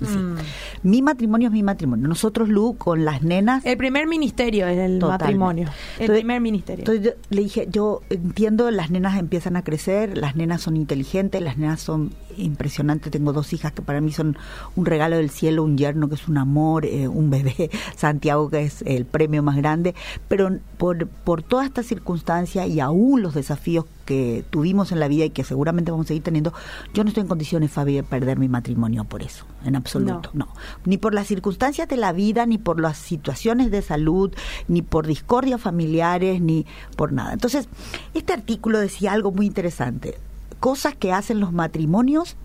Mm. 0.00 0.36
Mi 0.82 1.02
matrimonio 1.02 1.48
es 1.48 1.52
mi 1.52 1.62
matrimonio. 1.62 2.08
Nosotros, 2.08 2.48
Lu, 2.48 2.76
con 2.76 3.04
las 3.04 3.22
nenas... 3.22 3.64
El 3.64 3.76
primer 3.76 4.06
ministerio 4.06 4.66
es 4.66 4.78
el 4.78 4.98
matrimonio. 5.00 5.68
El 5.98 6.10
primer 6.10 6.40
ministerio. 6.40 6.80
Entonces 6.80 7.14
le 7.30 7.42
dije, 7.42 7.68
yo 7.70 8.02
entiendo, 8.10 8.70
las 8.70 8.90
nenas 8.90 9.18
empiezan 9.18 9.56
a 9.56 9.62
crecer, 9.62 10.16
las 10.16 10.36
nenas 10.36 10.62
son 10.62 10.76
inteligentes, 10.76 11.40
las 11.42 11.56
nenas 11.56 11.80
son 11.80 12.12
impresionantes. 12.36 13.10
Tengo 13.10 13.32
dos 13.32 13.52
hijas 13.52 13.72
que 13.72 13.82
para 13.82 14.00
mí 14.00 14.12
son 14.12 14.36
un 14.74 14.86
regalo 14.86 15.16
del 15.16 15.30
cielo, 15.30 15.64
un 15.64 15.78
yerno 15.78 16.08
que 16.08 16.16
es 16.16 16.28
un 16.28 16.38
amor, 16.38 16.84
eh, 16.84 17.08
un 17.08 17.30
bebé, 17.30 17.70
Santiago 17.96 18.50
que 18.50 18.62
es 18.64 18.82
el 18.82 19.06
premio 19.06 19.42
más 19.42 19.56
grande. 19.56 19.94
Pero 20.28 20.58
por, 20.76 21.06
por 21.08 21.42
toda 21.42 21.64
esta 21.64 21.82
circunstancia 21.82 22.66
y 22.66 22.80
aún 22.80 23.22
los 23.22 23.34
desafíos 23.34 23.86
que 24.06 24.44
tuvimos 24.48 24.92
en 24.92 25.00
la 25.00 25.08
vida 25.08 25.26
y 25.26 25.30
que 25.30 25.44
seguramente 25.44 25.90
vamos 25.90 26.06
a 26.06 26.08
seguir 26.08 26.22
teniendo, 26.22 26.54
yo 26.94 27.04
no 27.04 27.08
estoy 27.08 27.22
en 27.22 27.28
condiciones, 27.28 27.70
Fabi, 27.70 27.96
de 27.96 28.02
perder 28.02 28.38
mi 28.38 28.48
matrimonio 28.48 29.04
por 29.04 29.22
eso, 29.22 29.44
en 29.64 29.76
absoluto, 29.76 30.30
no. 30.32 30.48
Ni 30.86 30.96
por 30.96 31.12
las 31.12 31.26
circunstancias 31.26 31.88
de 31.88 31.96
la 31.96 32.12
vida, 32.12 32.46
ni 32.46 32.56
por 32.56 32.80
las 32.80 32.96
situaciones 32.96 33.70
de 33.70 33.82
salud, 33.82 34.32
ni 34.68 34.80
por 34.80 35.06
discordias 35.06 35.60
familiares, 35.60 36.40
ni 36.40 36.64
por 36.96 37.12
nada. 37.12 37.34
Entonces, 37.34 37.68
este 38.14 38.32
artículo 38.32 38.78
decía 38.78 39.12
algo 39.12 39.32
muy 39.32 39.44
interesante, 39.44 40.16
cosas 40.60 40.94
que 40.94 41.12
hacen 41.12 41.40
los 41.40 41.52
matrimonios 41.52 42.36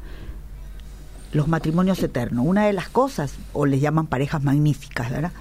los 1.34 1.48
matrimonios 1.48 2.04
eternos. 2.04 2.46
Una 2.46 2.66
de 2.66 2.74
las 2.74 2.90
cosas, 2.90 3.36
o 3.54 3.66
les 3.66 3.80
llaman 3.80 4.08
parejas 4.08 4.44
magníficas, 4.44 5.10
¿verdad? 5.10 5.32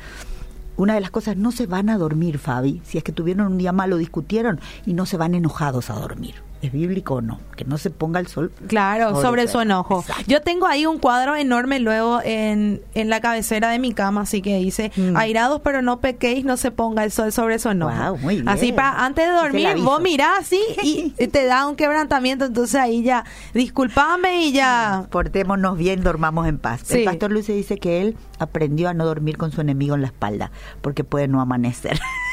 Una 0.81 0.95
de 0.95 1.03
las 1.03 1.11
cosas, 1.11 1.37
no 1.37 1.53
se 1.53 1.67
van 1.67 1.91
a 1.91 1.99
dormir, 1.99 2.39
Fabi. 2.39 2.81
Si 2.87 2.97
es 2.97 3.05
que 3.05 3.13
tuvieron 3.13 3.49
un 3.49 3.59
día 3.59 3.71
malo, 3.71 3.99
discutieron 3.99 4.61
y 4.87 4.95
no 4.95 5.05
se 5.05 5.19
van 5.19 5.35
enojados 5.35 5.91
a 5.91 5.95
dormir. 5.97 6.37
¿Es 6.63 6.73
bíblico 6.73 7.15
o 7.15 7.21
no? 7.23 7.41
Que 7.57 7.65
no 7.65 7.79
se 7.79 7.89
ponga 7.89 8.21
el 8.21 8.27
sol. 8.27 8.53
Claro, 8.67 9.21
sobre, 9.21 9.49
su 9.49 9.61
enojo. 9.61 10.05
Yo 10.27 10.43
tengo 10.43 10.67
ahí 10.67 10.85
un 10.85 10.99
cuadro 10.99 11.35
enorme 11.35 11.81
luego 11.81 12.21
en, 12.23 12.83
en 12.95 13.09
la 13.09 13.21
cabecera 13.21 13.71
de 13.71 13.79
mi 13.79 13.95
cama, 13.95 14.23
así 14.23 14.43
que 14.43 14.59
dice, 14.59 14.93
mm. 14.95 15.17
airados 15.17 15.63
pero 15.65 15.81
no 15.81 16.01
pequéis, 16.01 16.45
no 16.45 16.59
se 16.59 16.71
ponga 16.71 17.03
el 17.05 17.13
sol 17.13 17.33
sobre 17.33 17.59
su 17.59 17.71
enojo. 17.71 18.19
Así 18.47 18.73
para 18.73 19.05
antes 19.05 19.27
de 19.27 19.33
dormir, 19.33 19.69
vos 19.79 20.03
mirás 20.03 20.41
así 20.41 20.61
y 21.19 21.27
te 21.29 21.47
da 21.47 21.67
un 21.67 21.77
quebrantamiento, 21.77 22.45
entonces 22.45 22.75
ahí 22.75 23.03
ya, 23.03 23.25
disculpame 23.55 24.45
y 24.45 24.53
ya... 24.53 25.07
Portémonos 25.11 25.79
bien, 25.79 26.03
dormamos 26.03 26.47
en 26.47 26.59
paz. 26.59 26.91
El 26.91 27.05
pastor 27.05 27.33
Luis 27.33 27.47
dice 27.47 27.79
que 27.79 28.03
él 28.03 28.17
aprendió 28.39 28.89
a 28.91 28.95
no 28.95 29.07
dormir 29.07 29.39
con 29.39 29.51
su 29.51 29.61
enemigo 29.63 29.95
en 29.95 30.03
la 30.03 30.09
espalda, 30.09 30.51
porque 30.83 31.05
puede 31.05 31.27
no 31.27 31.41
amanecer. 31.41 31.99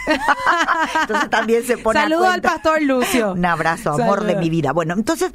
entonces 1.02 1.30
también 1.30 1.64
se 1.64 1.78
pone 1.78 2.00
Saludo 2.00 2.30
al 2.30 2.42
pastor 2.42 2.82
Lucio. 2.82 3.34
Un 3.34 3.46
abrazo, 3.46 3.94
amor 3.94 4.24
de 4.24 4.36
mi 4.36 4.50
vida. 4.50 4.72
Bueno, 4.72 4.94
entonces 4.94 5.32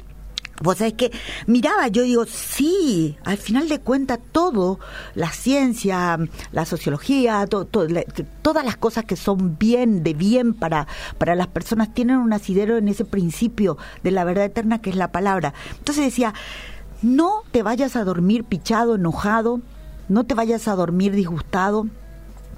Vos 0.61 0.77
sabés 0.77 0.93
que 0.93 1.11
miraba, 1.47 1.87
yo 1.87 2.03
digo, 2.03 2.25
sí, 2.25 3.17
al 3.25 3.37
final 3.37 3.67
de 3.67 3.79
cuentas 3.79 4.19
todo, 4.31 4.79
la 5.15 5.31
ciencia, 5.31 6.17
la 6.51 6.65
sociología, 6.65 7.45
todas 7.47 8.65
las 8.65 8.77
cosas 8.77 9.03
que 9.05 9.15
son 9.15 9.57
bien, 9.57 10.03
de 10.03 10.13
bien 10.13 10.53
para, 10.53 10.87
para 11.17 11.35
las 11.35 11.47
personas, 11.47 11.93
tienen 11.93 12.17
un 12.17 12.33
asidero 12.33 12.77
en 12.77 12.87
ese 12.87 13.03
principio 13.03 13.77
de 14.03 14.11
la 14.11 14.23
verdad 14.23 14.45
eterna 14.45 14.79
que 14.79 14.91
es 14.91 14.95
la 14.95 15.11
palabra. 15.11 15.53
Entonces 15.79 16.05
decía, 16.05 16.33
no 17.01 17.43
te 17.51 17.63
vayas 17.63 17.95
a 17.95 18.03
dormir 18.03 18.43
pichado, 18.43 18.95
enojado, 18.95 19.59
no 20.07 20.23
te 20.23 20.35
vayas 20.35 20.67
a 20.67 20.75
dormir 20.75 21.13
disgustado, 21.13 21.87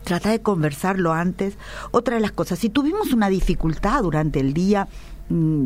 trata 0.06 0.30
de 0.30 0.42
conversarlo 0.42 1.12
antes. 1.12 1.58
Otra 1.92 2.16
de 2.16 2.22
las 2.22 2.32
cosas, 2.32 2.60
si 2.60 2.70
tuvimos 2.70 3.12
una 3.12 3.30
dificultad 3.30 4.04
durante 4.04 4.40
el 4.40 4.54
día, 4.54 4.88
mm, 5.30 5.66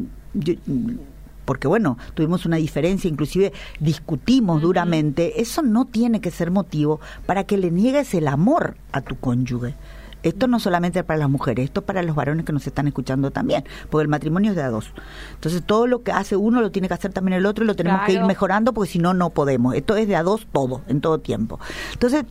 porque 1.45 1.67
bueno, 1.67 1.97
tuvimos 2.13 2.45
una 2.45 2.57
diferencia, 2.57 3.09
inclusive 3.09 3.53
discutimos 3.79 4.61
duramente, 4.61 5.41
eso 5.41 5.61
no 5.61 5.85
tiene 5.85 6.21
que 6.21 6.31
ser 6.31 6.51
motivo 6.51 6.99
para 7.25 7.43
que 7.43 7.57
le 7.57 7.71
niegues 7.71 8.13
el 8.13 8.27
amor 8.27 8.77
a 8.91 9.01
tu 9.01 9.15
cónyuge. 9.19 9.75
Esto 10.21 10.47
no 10.47 10.59
solamente 10.59 11.03
para 11.03 11.17
las 11.17 11.29
mujeres, 11.29 11.65
esto 11.65 11.81
para 11.83 12.03
los 12.03 12.15
varones 12.15 12.45
que 12.45 12.51
nos 12.51 12.67
están 12.67 12.87
escuchando 12.87 13.31
también, 13.31 13.63
porque 13.89 14.03
el 14.03 14.09
matrimonio 14.09 14.51
es 14.51 14.57
de 14.57 14.63
a 14.63 14.69
dos. 14.69 14.91
Entonces 15.35 15.63
todo 15.63 15.87
lo 15.87 16.03
que 16.03 16.11
hace 16.11 16.35
uno 16.35 16.61
lo 16.61 16.71
tiene 16.71 16.87
que 16.87 16.93
hacer 16.93 17.13
también 17.13 17.37
el 17.37 17.45
otro 17.45 17.63
y 17.63 17.67
lo 17.67 17.75
tenemos 17.75 18.01
que 18.05 18.13
ir 18.13 18.23
mejorando 18.23 18.73
porque 18.73 18.91
si 18.91 18.99
no, 18.99 19.13
no 19.13 19.29
podemos. 19.29 19.75
Esto 19.75 19.95
es 19.95 20.07
de 20.07 20.17
a 20.17 20.23
dos 20.23 20.45
todo, 20.51 20.81
en 20.87 20.99
todo 20.99 21.19
tiempo. 21.19 21.59
Entonces, 21.93 22.25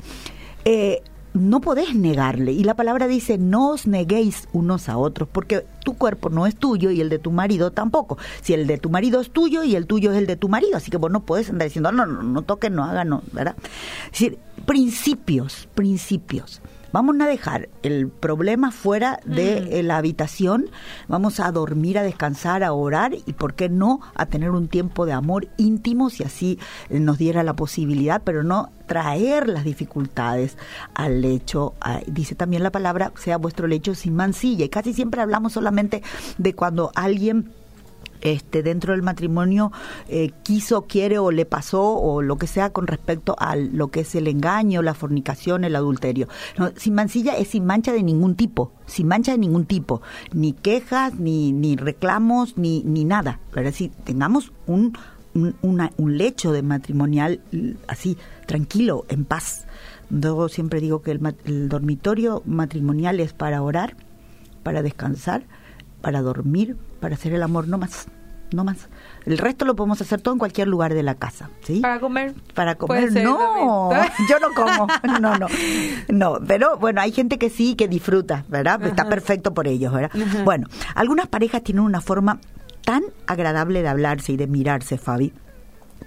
eh, 0.64 1.02
no 1.34 1.60
podés 1.60 1.94
negarle. 1.94 2.52
Y 2.52 2.64
la 2.64 2.74
palabra 2.74 3.06
dice, 3.06 3.38
no 3.38 3.70
os 3.70 3.86
neguéis 3.86 4.48
unos 4.52 4.88
a 4.88 4.96
otros, 4.96 5.28
porque 5.30 5.64
tu 5.84 5.94
cuerpo 5.94 6.30
no 6.30 6.46
es 6.46 6.56
tuyo 6.56 6.90
y 6.90 7.00
el 7.00 7.08
de 7.08 7.18
tu 7.18 7.30
marido 7.30 7.70
tampoco. 7.70 8.18
Si 8.42 8.54
el 8.54 8.66
de 8.66 8.78
tu 8.78 8.90
marido 8.90 9.20
es 9.20 9.30
tuyo 9.30 9.64
y 9.64 9.76
el 9.76 9.86
tuyo 9.86 10.12
es 10.12 10.18
el 10.18 10.26
de 10.26 10.36
tu 10.36 10.48
marido, 10.48 10.76
así 10.76 10.90
que 10.90 10.96
vos 10.96 11.10
no 11.10 11.20
podés 11.20 11.50
andar 11.50 11.68
diciendo, 11.68 11.92
no, 11.92 12.06
no, 12.06 12.22
no 12.22 12.42
toquen, 12.42 12.74
no 12.74 12.84
hagan, 12.84 13.08
no, 13.08 13.22
¿verdad? 13.32 13.56
Es 14.06 14.12
decir, 14.12 14.38
principios, 14.66 15.68
principios. 15.74 16.60
Vamos 16.92 17.16
a 17.20 17.26
dejar 17.26 17.68
el 17.82 18.08
problema 18.08 18.70
fuera 18.70 19.20
de 19.24 19.60
mm. 19.60 19.72
eh, 19.72 19.82
la 19.82 19.98
habitación, 19.98 20.66
vamos 21.06 21.38
a 21.40 21.52
dormir, 21.52 21.98
a 21.98 22.02
descansar, 22.02 22.64
a 22.64 22.72
orar 22.72 23.14
y, 23.14 23.32
¿por 23.34 23.54
qué 23.54 23.68
no?, 23.68 24.00
a 24.14 24.26
tener 24.26 24.50
un 24.50 24.68
tiempo 24.68 25.04
de 25.04 25.12
amor 25.12 25.48
íntimo 25.58 26.08
si 26.10 26.24
así 26.24 26.58
eh, 26.88 26.98
nos 26.98 27.18
diera 27.18 27.42
la 27.42 27.54
posibilidad, 27.54 28.22
pero 28.24 28.42
no 28.42 28.70
traer 28.86 29.48
las 29.48 29.64
dificultades 29.64 30.56
al 30.94 31.20
lecho. 31.20 31.74
dice 32.06 32.34
también 32.34 32.62
la 32.62 32.72
palabra, 32.72 33.12
sea 33.16 33.36
vuestro 33.36 33.66
lecho 33.66 33.94
sin 33.94 34.16
mancilla. 34.16 34.64
Y 34.64 34.68
casi 34.70 34.94
siempre 34.94 35.20
hablamos 35.20 35.52
solamente 35.52 36.02
de 36.38 36.54
cuando 36.54 36.90
alguien 36.94 37.52
este, 38.20 38.62
dentro 38.62 38.92
del 38.92 39.02
matrimonio 39.02 39.72
eh, 40.08 40.30
quiso, 40.42 40.82
quiere 40.82 41.18
o 41.18 41.30
le 41.30 41.44
pasó 41.44 41.82
o 41.82 42.22
lo 42.22 42.36
que 42.36 42.46
sea 42.46 42.70
con 42.70 42.86
respecto 42.86 43.36
a 43.38 43.56
lo 43.56 43.88
que 43.88 44.00
es 44.00 44.14
el 44.14 44.26
engaño, 44.28 44.82
la 44.82 44.94
fornicación, 44.94 45.64
el 45.64 45.76
adulterio. 45.76 46.28
sin 46.76 46.94
mancilla 46.94 47.36
es 47.36 47.48
sin 47.48 47.64
mancha 47.64 47.92
de 47.92 48.02
ningún 48.02 48.34
tipo, 48.34 48.72
sin 48.86 49.08
mancha 49.08 49.32
de 49.32 49.38
ningún 49.38 49.66
tipo, 49.66 50.02
ni 50.32 50.52
quejas, 50.52 51.14
ni, 51.14 51.52
ni 51.52 51.76
reclamos, 51.76 52.56
ni, 52.56 52.82
ni 52.84 53.04
nada. 53.04 53.40
Pero 53.52 53.72
si 53.72 53.88
tengamos 53.88 54.52
un, 54.66 54.96
un, 55.34 56.18
lecho 56.18 56.52
de 56.52 56.62
matrimonial 56.62 57.40
así, 57.86 58.16
tranquilo, 58.46 59.04
en 59.08 59.24
paz. 59.24 59.66
Yo 60.10 60.48
siempre 60.48 60.80
digo 60.80 61.02
que 61.02 61.10
el, 61.10 61.20
el 61.44 61.68
dormitorio 61.68 62.42
matrimonial 62.46 63.20
es 63.20 63.32
para 63.32 63.62
orar, 63.62 63.96
para 64.62 64.82
descansar, 64.82 65.44
para 66.00 66.22
dormir, 66.22 66.76
para 67.00 67.14
hacer 67.14 67.32
el 67.32 67.42
amor, 67.42 67.68
no 67.68 67.78
más, 67.78 68.06
no 68.52 68.64
más. 68.64 68.88
El 69.24 69.38
resto 69.38 69.64
lo 69.64 69.76
podemos 69.76 70.00
hacer 70.00 70.20
todo 70.20 70.34
en 70.34 70.38
cualquier 70.38 70.68
lugar 70.68 70.94
de 70.94 71.02
la 71.02 71.14
casa, 71.14 71.50
¿sí? 71.62 71.80
Para 71.80 72.00
comer. 72.00 72.34
Para 72.54 72.74
comer, 72.76 73.12
no, 73.12 73.90
yo 74.28 74.38
no 74.40 74.48
como, 74.54 74.86
no, 75.20 75.36
no, 75.38 75.46
no, 76.08 76.38
pero 76.46 76.78
bueno, 76.78 77.00
hay 77.00 77.12
gente 77.12 77.38
que 77.38 77.50
sí, 77.50 77.74
que 77.74 77.88
disfruta, 77.88 78.44
¿verdad? 78.48 78.82
Está 78.84 79.08
perfecto 79.08 79.54
por 79.54 79.68
ellos, 79.68 79.92
¿verdad? 79.92 80.10
Bueno, 80.44 80.66
algunas 80.94 81.28
parejas 81.28 81.62
tienen 81.62 81.84
una 81.84 82.00
forma 82.00 82.40
tan 82.84 83.02
agradable 83.26 83.82
de 83.82 83.88
hablarse 83.88 84.32
y 84.32 84.36
de 84.36 84.46
mirarse, 84.46 84.96
Fabi, 84.96 85.32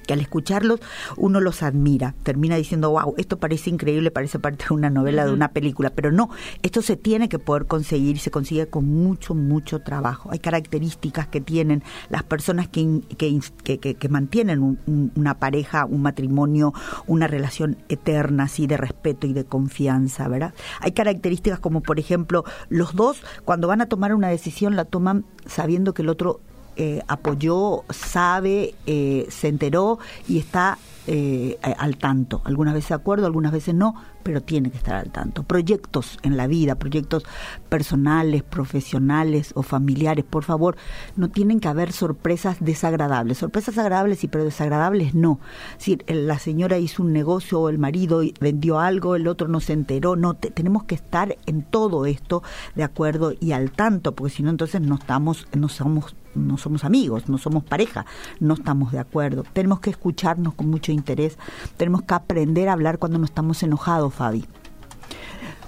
que 0.05 0.13
al 0.13 0.21
escucharlos 0.21 0.79
uno 1.17 1.39
los 1.39 1.63
admira, 1.63 2.15
termina 2.23 2.55
diciendo, 2.55 2.91
wow, 2.91 3.13
esto 3.17 3.37
parece 3.37 3.69
increíble, 3.69 4.11
parece 4.11 4.39
parte 4.39 4.65
de 4.67 4.73
una 4.73 4.89
novela, 4.89 5.25
de 5.25 5.33
una 5.33 5.49
película, 5.49 5.89
pero 5.89 6.11
no, 6.11 6.29
esto 6.63 6.81
se 6.81 6.95
tiene 6.95 7.29
que 7.29 7.39
poder 7.39 7.65
conseguir 7.65 8.15
y 8.15 8.19
se 8.19 8.31
consigue 8.31 8.67
con 8.67 8.85
mucho, 8.85 9.35
mucho 9.35 9.79
trabajo. 9.79 10.29
Hay 10.31 10.39
características 10.39 11.27
que 11.27 11.41
tienen 11.41 11.83
las 12.09 12.23
personas 12.23 12.67
que, 12.67 13.01
que, 13.17 13.39
que, 13.77 14.09
mantienen 14.09 14.79
una 15.15 15.39
pareja, 15.39 15.85
un 15.85 16.01
matrimonio, 16.01 16.73
una 17.07 17.27
relación 17.27 17.77
eterna, 17.89 18.43
así 18.43 18.67
de 18.67 18.77
respeto 18.77 19.27
y 19.27 19.33
de 19.33 19.45
confianza, 19.45 20.27
¿verdad? 20.27 20.53
Hay 20.79 20.91
características 20.91 21.59
como, 21.59 21.81
por 21.81 21.99
ejemplo, 21.99 22.43
los 22.69 22.95
dos, 22.95 23.23
cuando 23.45 23.67
van 23.67 23.81
a 23.81 23.85
tomar 23.85 24.13
una 24.13 24.27
decisión, 24.27 24.75
la 24.75 24.85
toman 24.85 25.25
sabiendo 25.45 25.93
que 25.93 26.01
el 26.01 26.09
otro 26.09 26.41
eh, 26.75 27.01
apoyó, 27.07 27.83
sabe, 27.89 28.75
eh, 28.85 29.25
se 29.29 29.47
enteró 29.47 29.99
y 30.27 30.37
está 30.37 30.77
eh, 31.07 31.57
al 31.77 31.97
tanto. 31.97 32.41
Algunas 32.45 32.73
veces 32.73 32.89
de 32.89 32.95
acuerdo, 32.95 33.25
algunas 33.25 33.51
veces 33.51 33.75
no, 33.75 33.95
pero 34.23 34.41
tiene 34.41 34.71
que 34.71 34.77
estar 34.77 34.95
al 34.95 35.11
tanto. 35.11 35.43
Proyectos 35.43 36.17
en 36.23 36.37
la 36.37 36.47
vida, 36.47 36.75
proyectos 36.75 37.23
personales, 37.69 38.43
profesionales 38.43 39.51
o 39.55 39.63
familiares, 39.63 40.25
por 40.25 40.43
favor, 40.43 40.75
no 41.15 41.29
tienen 41.29 41.59
que 41.59 41.67
haber 41.67 41.91
sorpresas 41.91 42.57
desagradables. 42.59 43.39
Sorpresas 43.39 43.77
agradables 43.77 44.19
sí, 44.19 44.27
pero 44.27 44.43
desagradables 44.43 45.13
no. 45.13 45.39
Si 45.77 45.97
la 46.07 46.39
señora 46.39 46.77
hizo 46.77 47.03
un 47.03 47.13
negocio 47.13 47.59
o 47.59 47.69
el 47.69 47.77
marido 47.77 48.21
vendió 48.39 48.79
algo, 48.79 49.15
el 49.15 49.27
otro 49.27 49.47
no 49.47 49.59
se 49.59 49.73
enteró, 49.73 50.15
no, 50.15 50.35
tenemos 50.35 50.83
que 50.83 50.95
estar 50.95 51.37
en 51.45 51.63
todo 51.63 52.05
esto 52.05 52.43
de 52.75 52.83
acuerdo 52.83 53.33
y 53.39 53.51
al 53.51 53.71
tanto, 53.71 54.13
porque 54.13 54.33
si 54.33 54.43
no 54.43 54.49
entonces 54.49 54.81
no 54.81 54.95
estamos, 54.95 55.47
no 55.53 55.69
somos 55.69 56.15
no 56.35 56.57
somos 56.57 56.83
amigos, 56.83 57.29
no 57.29 57.37
somos 57.37 57.63
pareja, 57.63 58.05
no 58.39 58.53
estamos 58.53 58.91
de 58.91 58.99
acuerdo. 58.99 59.43
Tenemos 59.53 59.79
que 59.79 59.89
escucharnos 59.89 60.53
con 60.53 60.69
mucho 60.69 60.91
interés, 60.91 61.37
tenemos 61.77 62.03
que 62.03 62.13
aprender 62.13 62.69
a 62.69 62.73
hablar 62.73 62.99
cuando 62.99 63.19
no 63.19 63.25
estamos 63.25 63.61
enojados, 63.63 64.10
Fabi. 64.11 64.45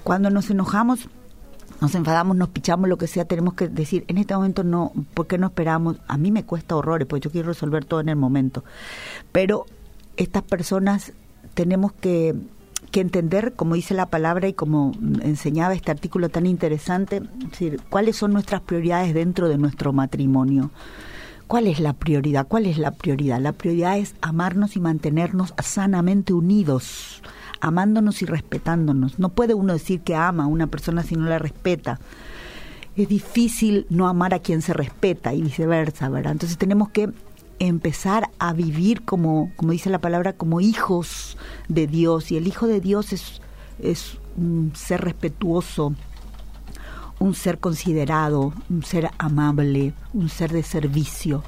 Cuando 0.02 0.30
nos 0.30 0.50
enojamos, 0.50 1.08
nos 1.80 1.94
enfadamos, 1.94 2.36
nos 2.36 2.48
pichamos, 2.50 2.88
lo 2.88 2.98
que 2.98 3.06
sea, 3.06 3.24
tenemos 3.24 3.54
que 3.54 3.68
decir, 3.68 4.04
en 4.08 4.18
este 4.18 4.34
momento 4.34 4.64
no, 4.64 4.92
¿por 5.14 5.26
qué 5.26 5.38
no 5.38 5.48
esperamos? 5.48 5.96
A 6.08 6.16
mí 6.16 6.30
me 6.30 6.44
cuesta 6.44 6.76
horrores, 6.76 7.06
porque 7.06 7.24
yo 7.24 7.30
quiero 7.30 7.48
resolver 7.48 7.84
todo 7.84 8.00
en 8.00 8.08
el 8.08 8.16
momento. 8.16 8.64
Pero 9.32 9.66
estas 10.16 10.42
personas 10.42 11.12
tenemos 11.54 11.92
que, 11.92 12.34
que 12.90 13.00
entender, 13.00 13.54
como 13.54 13.74
dice 13.74 13.94
la 13.94 14.06
palabra 14.06 14.48
y 14.48 14.52
como 14.52 14.92
enseñaba 15.22 15.74
este 15.74 15.90
artículo 15.90 16.28
tan 16.28 16.46
interesante, 16.46 17.20
decir, 17.20 17.80
cuáles 17.88 18.16
son 18.16 18.32
nuestras 18.32 18.60
prioridades 18.60 19.14
dentro 19.14 19.48
de 19.48 19.58
nuestro 19.58 19.92
matrimonio. 19.92 20.70
¿Cuál 21.46 21.66
es 21.66 21.80
la 21.80 21.92
prioridad? 21.92 22.46
¿Cuál 22.48 22.66
es 22.66 22.78
la 22.78 22.92
prioridad? 22.92 23.40
La 23.40 23.52
prioridad 23.52 23.98
es 23.98 24.14
amarnos 24.22 24.76
y 24.76 24.80
mantenernos 24.80 25.54
sanamente 25.62 26.32
unidos, 26.32 27.22
amándonos 27.64 28.20
y 28.20 28.26
respetándonos. 28.26 29.18
No 29.18 29.30
puede 29.30 29.54
uno 29.54 29.72
decir 29.72 30.00
que 30.00 30.14
ama 30.14 30.44
a 30.44 30.48
una 30.48 30.66
persona 30.66 31.02
si 31.02 31.16
no 31.16 31.26
la 31.26 31.38
respeta. 31.38 31.98
Es 32.94 33.08
difícil 33.08 33.86
no 33.88 34.06
amar 34.06 34.34
a 34.34 34.38
quien 34.38 34.60
se 34.60 34.74
respeta 34.74 35.32
y 35.32 35.42
viceversa, 35.42 36.10
¿verdad? 36.10 36.32
Entonces 36.32 36.58
tenemos 36.58 36.90
que 36.90 37.10
empezar 37.58 38.30
a 38.38 38.52
vivir 38.52 39.02
como, 39.02 39.50
como 39.56 39.72
dice 39.72 39.88
la 39.88 40.00
palabra, 40.00 40.34
como 40.34 40.60
hijos 40.60 41.38
de 41.68 41.86
Dios. 41.86 42.30
Y 42.30 42.36
el 42.36 42.46
hijo 42.46 42.66
de 42.66 42.80
Dios 42.80 43.14
es, 43.14 43.40
es 43.78 44.18
un 44.36 44.72
ser 44.74 45.00
respetuoso, 45.00 45.94
un 47.18 47.34
ser 47.34 47.58
considerado, 47.58 48.52
un 48.68 48.82
ser 48.82 49.10
amable, 49.16 49.94
un 50.12 50.28
ser 50.28 50.52
de 50.52 50.62
servicio. 50.62 51.42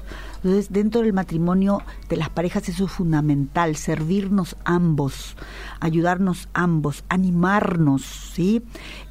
Entonces, 0.47 0.71
dentro 0.71 1.01
del 1.01 1.11
matrimonio 1.11 1.81
de 2.07 2.15
las 2.15 2.29
parejas 2.29 2.69
eso 2.69 2.85
es 2.85 2.91
fundamental, 2.91 3.75
servirnos 3.75 4.55
ambos, 4.63 5.35
ayudarnos 5.81 6.47
ambos, 6.53 7.03
animarnos, 7.09 8.03
¿sí? 8.33 8.63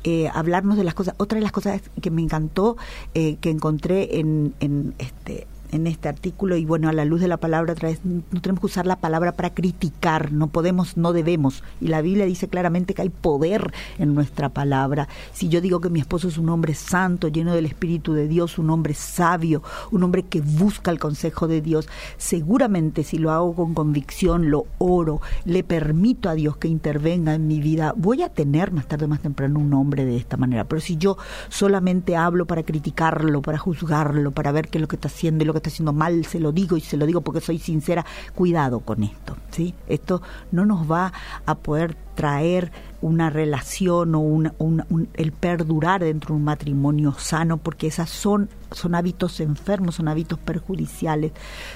Eh, 0.03 0.31
hablarnos 0.33 0.79
de 0.79 0.85
las 0.85 0.95
cosas. 0.95 1.15
Otra 1.19 1.37
de 1.37 1.43
las 1.43 1.53
cosas 1.53 1.83
que 2.01 2.11
me 2.11 2.23
encantó, 2.23 2.79
eh, 3.13 3.37
que 3.37 3.51
encontré 3.51 4.19
en, 4.19 4.55
en 4.61 4.95
este 4.97 5.47
en 5.77 5.87
este 5.87 6.09
artículo 6.09 6.57
y 6.57 6.65
bueno, 6.65 6.89
a 6.89 6.93
la 6.93 7.05
luz 7.05 7.21
de 7.21 7.29
la 7.29 7.37
palabra 7.37 7.73
otra 7.73 7.89
vez, 7.89 8.01
no 8.05 8.41
tenemos 8.41 8.61
que 8.61 8.67
usar 8.67 8.87
la 8.87 8.97
palabra 8.97 9.33
para 9.33 9.55
criticar, 9.55 10.33
no 10.33 10.49
podemos, 10.49 10.97
no 10.97 11.13
debemos. 11.13 11.63
Y 11.81 11.89
la 11.89 12.03
Biblia 12.03 12.27
dice 12.27 12.49
claramente 12.49 12.95
que 12.95 13.03
hay 13.03 13.09
poder 13.09 13.73
en 13.99 14.15
nuestra 14.15 14.49
palabra. 14.49 15.09
Si 15.33 15.49
yo 15.49 15.61
digo 15.61 15.81
que 15.81 15.91
mi 15.91 16.01
esposo 16.01 16.29
es 16.29 16.39
un 16.39 16.49
hombre 16.49 16.75
santo, 16.75 17.29
lleno 17.29 17.55
del 17.55 17.67
Espíritu 17.67 18.13
de 18.13 18.29
Dios, 18.29 18.59
un 18.59 18.71
hombre 18.71 18.95
sabio, 18.95 19.63
un 19.91 20.03
hombre 20.03 20.25
que 20.25 20.41
busca 20.41 20.91
el 20.91 20.99
consejo 20.99 21.47
de 21.49 21.61
Dios, 21.61 21.89
seguramente 22.17 23.05
si 23.05 23.19
lo 23.19 23.31
hago 23.31 23.55
con 23.55 23.75
convicción, 23.75 24.51
lo 24.51 24.67
oro, 24.79 25.21
le 25.45 25.63
permito 25.63 26.29
a 26.29 26.35
Dios 26.35 26.57
que 26.57 26.69
intervenga 26.69 27.35
en 27.35 27.47
mi 27.47 27.61
vida, 27.61 27.95
voy 27.97 28.23
a 28.23 28.29
tener 28.29 28.73
más 28.73 28.87
tarde 28.87 29.05
o 29.05 29.09
más 29.09 29.21
temprano 29.21 29.61
un 29.61 29.73
hombre 29.75 30.05
de 30.05 30.17
esta 30.17 30.37
manera. 30.37 30.65
Pero 30.65 30.81
si 30.81 30.97
yo 30.97 31.17
solamente 31.49 32.17
hablo 32.17 32.47
para 32.47 32.63
criticarlo, 32.63 33.43
para 33.43 33.59
juzgarlo, 33.59 34.33
para 34.33 34.53
ver 34.53 34.69
qué 34.69 34.79
es 34.79 34.83
lo 34.83 34.89
que 34.89 34.97
está 34.97 35.09
haciendo 35.09 35.45
y 35.45 35.47
lo 35.47 35.53
que 35.53 35.59
está 35.59 35.66
haciendo 35.67 35.93
mal, 35.93 36.25
se 36.25 36.41
lo 36.41 36.53
digo 36.53 36.77
y 36.77 36.81
se 36.81 36.97
lo 36.97 37.07
digo 37.07 37.21
porque 37.21 37.41
soy 37.41 37.59
sincera, 37.59 38.05
cuidado 38.35 38.81
con 38.81 39.03
esto, 39.03 39.37
¿sí? 39.51 39.75
Esto 39.87 40.23
no 40.53 40.67
nos 40.67 40.91
va 40.91 41.13
a 41.45 41.55
poder 41.57 41.97
traer 42.15 42.73
una 43.03 43.31
relación 43.31 44.15
o 44.15 44.21
un, 44.21 45.09
el 45.15 45.33
perdurar 45.33 46.03
dentro 46.03 46.35
de 46.35 46.39
un 46.39 46.45
matrimonio 46.45 47.15
sano, 47.19 47.59
porque 47.59 47.87
esas 47.87 48.11
son, 48.11 48.49
son 48.73 48.95
hábitos 48.95 49.41
enfermos, 49.41 49.97
son 49.97 50.09
hábitos 50.09 50.39
perjudiciales, 50.39 51.33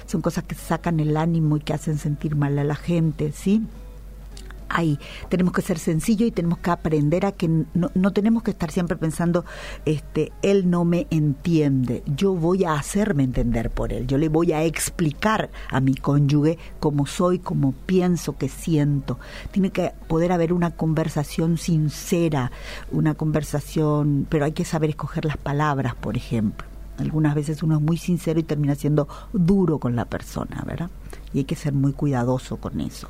son 0.06 0.22
cosas 0.22 0.44
que 0.44 0.54
sacan 0.54 0.98
el 0.98 1.16
ánimo 1.16 1.56
y 1.56 1.60
que 1.60 1.74
hacen 1.74 1.98
sentir 1.98 2.36
mal 2.36 2.58
a 2.58 2.64
la 2.64 2.76
gente, 2.76 3.32
¿sí? 3.32 3.62
Ahí. 4.70 4.98
Tenemos 5.28 5.52
que 5.52 5.62
ser 5.62 5.78
sencillos 5.78 6.28
y 6.28 6.30
tenemos 6.30 6.58
que 6.58 6.70
aprender 6.70 7.26
a 7.26 7.32
que 7.32 7.48
no, 7.48 7.90
no, 7.94 8.12
tenemos 8.12 8.42
que 8.42 8.50
estar 8.50 8.70
siempre 8.70 8.96
pensando, 8.96 9.44
este, 9.84 10.32
él 10.42 10.70
no 10.70 10.84
me 10.84 11.06
entiende. 11.10 12.02
Yo 12.06 12.34
voy 12.34 12.64
a 12.64 12.74
hacerme 12.74 13.24
entender 13.24 13.70
por 13.70 13.92
él. 13.92 14.06
Yo 14.06 14.18
le 14.18 14.28
voy 14.28 14.52
a 14.52 14.64
explicar 14.64 15.50
a 15.70 15.80
mi 15.80 15.94
cónyuge 15.94 16.58
cómo 16.78 17.06
soy, 17.06 17.38
cómo 17.38 17.72
pienso, 17.86 18.36
qué 18.36 18.48
siento. 18.48 19.18
Tiene 19.50 19.70
que 19.70 19.92
poder 20.08 20.32
haber 20.32 20.52
una 20.52 20.70
conversación 20.70 21.58
sincera, 21.58 22.52
una 22.90 23.14
conversación, 23.14 24.26
pero 24.28 24.44
hay 24.44 24.52
que 24.52 24.64
saber 24.64 24.90
escoger 24.90 25.24
las 25.24 25.36
palabras, 25.36 25.94
por 25.94 26.16
ejemplo. 26.16 26.66
Algunas 26.98 27.34
veces 27.34 27.62
uno 27.62 27.76
es 27.76 27.82
muy 27.82 27.96
sincero 27.96 28.38
y 28.38 28.42
termina 28.42 28.74
siendo 28.74 29.08
duro 29.32 29.78
con 29.78 29.96
la 29.96 30.04
persona, 30.04 30.62
¿verdad? 30.66 30.90
Y 31.32 31.38
hay 31.38 31.44
que 31.44 31.56
ser 31.56 31.72
muy 31.72 31.92
cuidadoso 31.92 32.56
con 32.56 32.80
eso. 32.80 33.08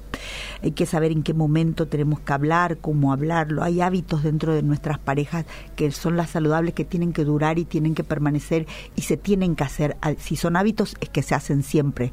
Hay 0.62 0.72
que 0.72 0.86
saber 0.86 1.12
en 1.12 1.22
qué 1.22 1.34
momento 1.34 1.88
tenemos 1.88 2.20
que 2.20 2.32
hablar, 2.32 2.78
cómo 2.78 3.12
hablarlo. 3.12 3.62
Hay 3.62 3.80
hábitos 3.80 4.22
dentro 4.22 4.54
de 4.54 4.62
nuestras 4.62 4.98
parejas 4.98 5.46
que 5.76 5.90
son 5.90 6.16
las 6.16 6.30
saludables 6.30 6.74
que 6.74 6.84
tienen 6.84 7.12
que 7.12 7.24
durar 7.24 7.58
y 7.58 7.64
tienen 7.64 7.94
que 7.94 8.04
permanecer 8.04 8.66
y 8.96 9.02
se 9.02 9.16
tienen 9.16 9.56
que 9.56 9.64
hacer. 9.64 9.96
Si 10.18 10.36
son 10.36 10.56
hábitos 10.56 10.96
es 11.00 11.08
que 11.08 11.22
se 11.22 11.34
hacen 11.34 11.62
siempre, 11.62 12.12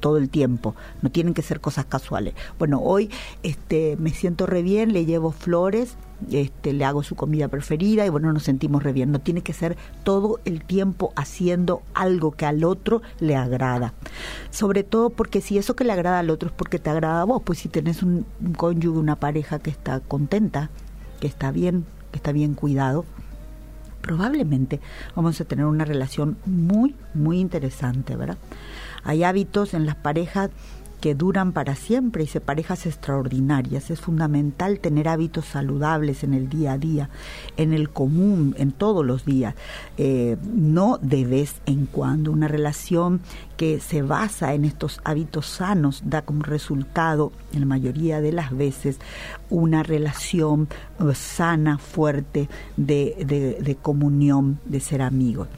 todo 0.00 0.18
el 0.18 0.28
tiempo, 0.28 0.74
no 1.00 1.10
tienen 1.10 1.32
que 1.32 1.42
ser 1.42 1.60
cosas 1.60 1.86
casuales. 1.86 2.34
Bueno, 2.58 2.80
hoy 2.82 3.10
este 3.42 3.96
me 3.98 4.10
siento 4.10 4.46
re 4.46 4.62
bien, 4.62 4.92
le 4.92 5.06
llevo 5.06 5.32
flores, 5.32 5.96
este 6.30 6.72
le 6.72 6.84
hago 6.84 7.02
su 7.02 7.14
comida 7.14 7.48
preferida 7.48 8.06
y 8.06 8.08
bueno, 8.08 8.32
nos 8.32 8.44
sentimos 8.44 8.82
re 8.82 8.92
bien. 8.92 9.12
No 9.12 9.20
tiene 9.20 9.42
que 9.42 9.52
ser 9.52 9.76
todo 10.04 10.40
el 10.44 10.64
tiempo 10.64 11.12
haciendo 11.16 11.82
algo 11.94 12.32
que 12.32 12.46
al 12.46 12.64
otro 12.64 13.02
le 13.20 13.36
agrada. 13.36 13.94
Sobre 14.50 14.82
todo 14.82 15.10
porque 15.10 15.40
si 15.40 15.58
eso 15.58 15.76
que 15.76 15.84
le 15.84 15.92
agrada 15.92 16.18
al 16.18 16.30
otro 16.30 16.48
es 16.48 16.54
porque 16.54 16.78
te 16.78 16.90
agrada 16.90 17.22
a 17.22 17.24
vos, 17.24 17.42
pues 17.44 17.58
si 17.58 17.68
tenés 17.68 18.02
un, 18.02 18.26
un 18.40 18.52
cónyuge, 18.54 18.98
una 18.98 19.16
pareja 19.16 19.58
que 19.58 19.70
está 19.70 20.00
contenta, 20.00 20.70
que 21.20 21.26
está 21.26 21.50
bien, 21.50 21.84
que 22.10 22.16
está 22.16 22.32
bien 22.32 22.54
cuidado, 22.54 23.04
probablemente 24.06 24.80
vamos 25.14 25.40
a 25.40 25.44
tener 25.44 25.66
una 25.66 25.84
relación 25.84 26.38
muy, 26.46 26.94
muy 27.12 27.40
interesante, 27.40 28.16
¿verdad? 28.16 28.38
Hay 29.02 29.24
hábitos 29.24 29.74
en 29.74 29.84
las 29.84 29.96
parejas 29.96 30.50
que 31.00 31.14
duran 31.14 31.52
para 31.52 31.74
siempre 31.74 32.24
y 32.24 32.26
se 32.26 32.40
parejas 32.40 32.86
extraordinarias. 32.86 33.90
Es 33.90 34.00
fundamental 34.00 34.80
tener 34.80 35.08
hábitos 35.08 35.44
saludables 35.46 36.24
en 36.24 36.34
el 36.34 36.48
día 36.48 36.72
a 36.72 36.78
día, 36.78 37.10
en 37.56 37.72
el 37.72 37.90
común, 37.90 38.54
en 38.58 38.72
todos 38.72 39.04
los 39.04 39.24
días, 39.24 39.54
eh, 39.96 40.36
no 40.42 40.98
de 41.00 41.24
vez 41.24 41.56
en 41.66 41.86
cuando. 41.86 42.32
Una 42.32 42.48
relación 42.48 43.20
que 43.56 43.80
se 43.80 44.02
basa 44.02 44.54
en 44.54 44.64
estos 44.64 45.00
hábitos 45.04 45.46
sanos 45.46 46.02
da 46.04 46.22
como 46.22 46.42
resultado, 46.42 47.32
en 47.52 47.60
la 47.60 47.66
mayoría 47.66 48.20
de 48.20 48.32
las 48.32 48.56
veces, 48.56 48.98
una 49.50 49.82
relación 49.82 50.68
eh, 51.00 51.14
sana, 51.14 51.78
fuerte, 51.78 52.48
de, 52.76 53.56
de, 53.60 53.76
comunión, 53.76 54.58
de 54.64 54.80
ser 54.80 55.02
amigos. 55.02 55.48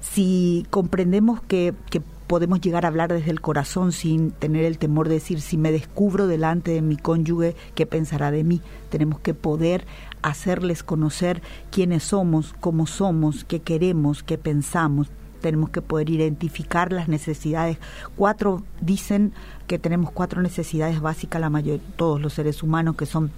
Si 0.00 0.66
comprendemos 0.70 1.42
que, 1.42 1.74
que 1.90 2.02
podemos 2.26 2.60
llegar 2.60 2.84
a 2.84 2.88
hablar 2.88 3.12
desde 3.12 3.30
el 3.30 3.40
corazón 3.40 3.92
sin 3.92 4.30
tener 4.30 4.64
el 4.64 4.78
temor 4.78 5.08
de 5.08 5.14
decir, 5.14 5.40
si 5.40 5.56
me 5.56 5.72
descubro 5.72 6.26
delante 6.26 6.72
de 6.72 6.82
mi 6.82 6.96
cónyuge, 6.96 7.54
¿qué 7.74 7.86
pensará 7.86 8.30
de 8.30 8.44
mí? 8.44 8.60
Tenemos 8.90 9.20
que 9.20 9.34
poder 9.34 9.86
hacerles 10.22 10.82
conocer 10.82 11.42
quiénes 11.70 12.02
somos, 12.02 12.54
cómo 12.60 12.86
somos, 12.86 13.44
qué 13.44 13.60
queremos, 13.60 14.22
qué 14.22 14.38
pensamos. 14.38 15.08
Tenemos 15.40 15.70
que 15.70 15.82
poder 15.82 16.10
identificar 16.10 16.92
las 16.92 17.08
necesidades. 17.08 17.78
Cuatro 18.16 18.64
dicen 18.80 19.32
que 19.66 19.78
tenemos 19.78 20.10
cuatro 20.10 20.42
necesidades 20.42 21.00
básicas, 21.00 21.40
la 21.40 21.50
mayoría, 21.50 21.82
todos 21.96 22.20
los 22.20 22.32
seres 22.32 22.62
humanos, 22.62 22.96
que 22.96 23.06
son 23.06 23.30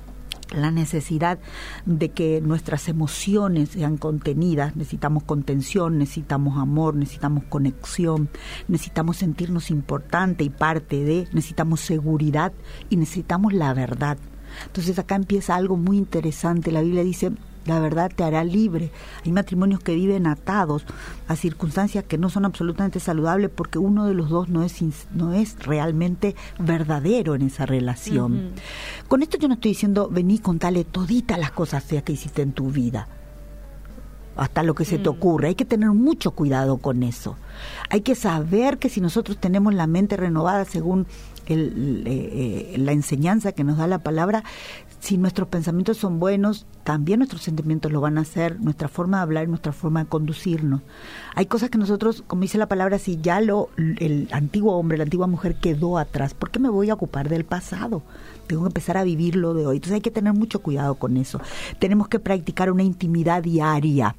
la 0.51 0.71
necesidad 0.71 1.39
de 1.87 2.11
que 2.11 2.41
nuestras 2.41 2.89
emociones 2.89 3.71
sean 3.71 3.97
contenidas, 3.97 4.77
necesitamos 4.77 5.23
contención, 5.25 5.99
necesitamos 5.99 6.59
amor, 6.59 6.95
necesitamos 6.95 7.45
conexión, 7.45 8.29
necesitamos 8.67 9.19
sentirnos 9.19 9.71
importante 9.71 10.45
y 10.45 10.51
parte 10.51 11.05
de, 11.05 11.29
necesitamos 11.33 11.81
seguridad 11.81 12.53
y 12.89 12.97
necesitamos 12.97 13.53
la 13.53 13.75
verdad. 13.75 14.19
Entonces 14.67 14.99
acá 14.99 15.15
empieza 15.15 15.55
algo 15.55 15.77
muy 15.77 15.99
interesante. 15.99 16.73
La 16.73 16.81
Biblia 16.81 17.05
dice, 17.05 17.33
la 17.66 17.81
verdad 17.81 18.11
te 18.14 18.25
hará 18.25 18.44
libre. 18.44 18.90
Hay 19.25 19.33
matrimonios 19.33 19.81
que 19.81 19.94
viven 19.94 20.27
atados 20.27 20.85
a 21.27 21.37
circunstancias 21.37 22.05
que 22.05 22.18
no 22.18 22.31
son 22.31 22.44
absolutamente 22.44 23.01
saludables 23.01 23.51
porque 23.55 23.79
uno 23.79 24.07
de 24.07 24.14
los 24.14 24.29
dos 24.29 24.49
no 24.49 24.62
es, 24.62 24.83
no 25.14 25.35
es 25.35 25.59
realmente 25.64 26.35
verdadero 26.59 27.35
en 27.35 27.42
esa 27.42 27.66
relación. 27.66 28.53
Con 29.09 29.23
esto 29.23 29.38
yo 29.38 29.49
no 29.49 29.55
estoy 29.55 29.73
diciendo 29.73 30.09
vení 30.11 30.38
contale 30.38 30.85
toditas 30.85 31.38
las 31.38 31.53
cosas 31.53 31.85
feas 31.85 32.03
que 32.03 32.12
hiciste 32.12 32.42
en 32.42 32.53
tu 32.53 32.71
vida 32.71 33.09
hasta 34.38 34.62
lo 34.62 34.75
que 34.75 34.85
se 34.85 34.99
te 34.99 35.11
mm. 35.11 35.12
ocurre. 35.12 35.49
Hay 35.49 35.55
que 35.57 35.64
tener 35.64 35.90
mucho 35.90 36.31
cuidado 36.31 36.79
con 36.79 37.03
eso. 37.03 37.37
Hay 37.90 38.01
que 38.03 38.14
saber 38.14 38.79
que 38.79 38.88
si 38.88 39.01
nosotros 39.01 39.37
tenemos 39.37 39.75
la 39.75 39.87
mente 39.87 40.16
renovada 40.16 40.64
según 40.64 41.07
el, 41.47 42.05
eh, 42.07 42.75
eh, 42.75 42.79
la 42.79 42.92
enseñanza 42.92 43.53
que 43.53 43.64
nos 43.64 43.79
da 43.79 43.87
la 43.87 43.99
palabra, 43.99 44.44
si 45.01 45.17
nuestros 45.17 45.49
pensamientos 45.49 45.97
son 45.97 46.19
buenos, 46.19 46.67
también 46.85 47.21
nuestros 47.21 47.43
sentimientos 47.43 47.93
lo 47.93 48.01
van 48.01 48.19
a 48.19 48.23
hacer, 48.23 48.61
nuestra 48.61 48.89
forma 48.89 49.19
de 49.19 49.23
hablar 49.23 49.49
nuestra 49.49 49.73
forma 49.73 50.03
de 50.03 50.09
conducirnos. 50.09 50.83
Hay 51.35 51.47
cosas 51.47 51.71
que 51.71 51.79
nosotros, 51.79 52.25
como 52.27 52.43
dice 52.43 52.59
la 52.59 52.67
palabra, 52.67 52.99
si 52.99 53.21
ya 53.21 53.41
lo, 53.41 53.69
el 53.77 54.29
antiguo 54.33 54.77
hombre, 54.77 54.99
la 54.99 55.05
antigua 55.05 55.27
mujer 55.27 55.57
quedó 55.57 55.99
atrás, 55.99 56.35
¿por 56.35 56.51
qué 56.51 56.59
me 56.59 56.69
voy 56.69 56.91
a 56.91 56.95
ocupar 56.95 57.29
del 57.29 57.45
pasado? 57.45 58.03
Tengo 58.47 58.63
que 58.63 58.69
empezar 58.69 58.97
a 58.97 59.05
vivir 59.05 59.37
lo 59.37 59.55
de 59.55 59.67
hoy. 59.67 59.77
Entonces 59.77 59.95
hay 59.95 60.01
que 60.01 60.11
tener 60.11 60.33
mucho 60.33 60.61
cuidado 60.61 60.95
con 60.97 61.17
eso. 61.17 61.41
Tenemos 61.79 62.09
que 62.09 62.19
practicar 62.19 62.73
una 62.73 62.83
intimidad 62.83 63.43
diaria 63.43 64.17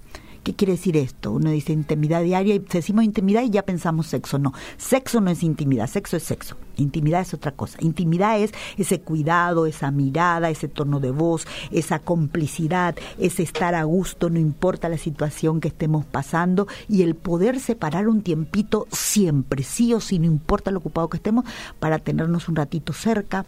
¿Qué 0.49 0.55
quiere 0.55 0.73
decir 0.73 0.97
esto? 0.97 1.33
Uno 1.33 1.51
dice 1.51 1.73
intimidad 1.73 2.23
diaria 2.23 2.55
y 2.55 2.57
decimos 2.57 3.03
intimidad 3.03 3.43
y 3.43 3.51
ya 3.51 3.61
pensamos 3.61 4.07
sexo. 4.07 4.39
No, 4.39 4.51
sexo 4.77 5.21
no 5.21 5.29
es 5.29 5.43
intimidad, 5.43 5.85
sexo 5.85 6.17
es 6.17 6.23
sexo. 6.23 6.55
Intimidad 6.77 7.21
es 7.21 7.35
otra 7.35 7.51
cosa. 7.51 7.77
Intimidad 7.81 8.39
es 8.39 8.51
ese 8.75 8.99
cuidado, 8.99 9.67
esa 9.67 9.91
mirada, 9.91 10.49
ese 10.49 10.67
tono 10.67 10.99
de 10.99 11.11
voz, 11.11 11.45
esa 11.69 11.99
complicidad, 11.99 12.95
ese 13.19 13.43
estar 13.43 13.75
a 13.75 13.83
gusto, 13.83 14.31
no 14.31 14.39
importa 14.39 14.89
la 14.89 14.97
situación 14.97 15.61
que 15.61 15.67
estemos 15.67 16.03
pasando 16.03 16.67
y 16.87 17.03
el 17.03 17.13
poder 17.13 17.59
separar 17.59 18.07
un 18.07 18.23
tiempito 18.23 18.87
siempre, 18.91 19.61
sí 19.61 19.93
o 19.93 19.99
sí, 19.99 20.17
no 20.17 20.25
importa 20.25 20.71
lo 20.71 20.79
ocupado 20.79 21.09
que 21.09 21.17
estemos, 21.17 21.45
para 21.79 21.99
tenernos 21.99 22.49
un 22.49 22.55
ratito 22.55 22.91
cerca, 22.91 23.45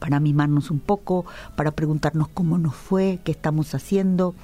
para 0.00 0.18
mimarnos 0.18 0.70
un 0.70 0.80
poco, 0.80 1.26
para 1.54 1.70
preguntarnos 1.70 2.28
cómo 2.28 2.58
nos 2.58 2.74
fue, 2.74 3.20
qué 3.22 3.30
estamos 3.30 3.74
haciendo, 3.74 4.34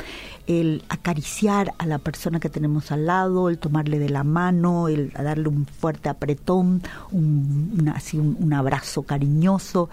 el 0.46 0.85
acariciar 0.88 1.72
a 1.78 1.87
la 1.87 1.98
persona 1.98 2.40
que 2.40 2.48
tenemos 2.48 2.92
al 2.92 3.06
lado, 3.06 3.48
el 3.48 3.59
tomarle 3.59 3.98
de 3.98 4.09
la 4.09 4.24
mano, 4.24 4.88
el 4.88 5.11
darle 5.11 5.48
un 5.48 5.66
fuerte 5.66 6.09
apretón, 6.09 6.82
un, 7.11 7.92
así 7.94 8.18
un, 8.18 8.52
abrazo 8.52 9.02
cariñoso, 9.02 9.90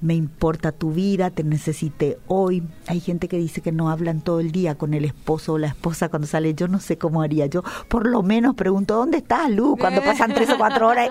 me 0.00 0.14
importa 0.14 0.72
tu 0.72 0.92
vida, 0.92 1.30
te 1.30 1.42
necesité 1.42 2.18
hoy. 2.26 2.62
Hay 2.86 3.00
gente 3.00 3.28
que 3.28 3.38
dice 3.38 3.62
que 3.62 3.72
no 3.72 3.90
hablan 3.90 4.20
todo 4.20 4.40
el 4.40 4.52
día 4.52 4.76
con 4.76 4.94
el 4.94 5.04
esposo 5.04 5.54
o 5.54 5.58
la 5.58 5.68
esposa 5.68 6.10
cuando 6.10 6.28
sale, 6.28 6.54
yo 6.54 6.68
no 6.68 6.80
sé 6.80 6.98
cómo 6.98 7.22
haría, 7.22 7.46
yo 7.46 7.62
por 7.88 8.06
lo 8.06 8.22
menos 8.22 8.54
pregunto, 8.54 8.96
¿dónde 8.96 9.18
estás, 9.18 9.50
Lu? 9.50 9.76
Cuando 9.76 10.02
pasan 10.02 10.34
tres 10.34 10.50
o 10.50 10.58
cuatro 10.58 10.88
horas 10.88 11.08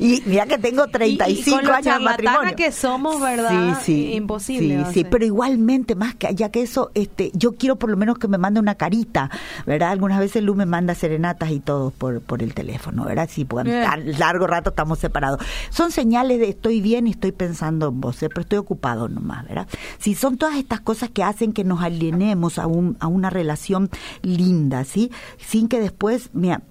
y 0.00 0.22
mira 0.26 0.46
que 0.46 0.58
tengo 0.58 0.86
35 0.86 1.60
y, 1.62 1.68
años 1.68 1.98
de 1.98 2.04
matrimonio. 2.04 2.56
que 2.56 2.72
somos, 2.72 3.20
¿verdad? 3.20 3.78
Sí, 3.80 3.84
sí. 3.84 4.12
Imposible. 4.14 4.84
Sí, 4.86 4.92
sí, 4.94 5.04
pero 5.04 5.24
igualmente, 5.24 5.94
más 5.94 6.14
que 6.14 6.26
allá 6.26 6.50
que 6.50 6.62
eso, 6.62 6.90
este, 6.94 7.30
yo 7.34 7.52
quiero 7.52 7.76
por 7.76 7.90
lo 7.90 7.96
menos 7.96 8.18
que 8.22 8.28
me 8.28 8.38
mande 8.38 8.60
una 8.60 8.76
carita, 8.76 9.30
¿verdad? 9.66 9.90
Algunas 9.90 10.18
veces 10.18 10.42
Lu 10.42 10.54
me 10.54 10.64
manda 10.64 10.94
serenatas 10.94 11.50
y 11.50 11.60
todo 11.60 11.90
por, 11.90 12.22
por 12.22 12.42
el 12.42 12.54
teléfono, 12.54 13.04
¿verdad? 13.04 13.28
Sí, 13.30 13.46
eh. 13.66 13.86
largo 14.18 14.46
rato 14.46 14.70
estamos 14.70 14.98
separados. 14.98 15.40
Son 15.70 15.90
señales 15.90 16.38
de 16.38 16.48
estoy 16.48 16.80
bien 16.80 17.06
y 17.06 17.10
estoy 17.10 17.32
pensando 17.32 17.88
en 17.88 18.00
vos, 18.00 18.22
¿eh? 18.22 18.28
pero 18.28 18.42
estoy 18.42 18.58
ocupado 18.58 19.08
nomás, 19.08 19.46
¿verdad? 19.46 19.68
Si 19.98 20.14
son 20.14 20.38
todas 20.38 20.56
estas 20.56 20.80
cosas 20.80 21.10
que 21.10 21.22
hacen 21.22 21.52
que 21.52 21.64
nos 21.64 21.82
alienemos 21.82 22.58
a, 22.58 22.66
un, 22.66 22.96
a 23.00 23.08
una 23.08 23.28
relación 23.28 23.90
linda, 24.22 24.84
¿sí? 24.84 25.10
Sin 25.38 25.68
que 25.68 25.80
después, 25.80 26.30
mira, 26.32 26.62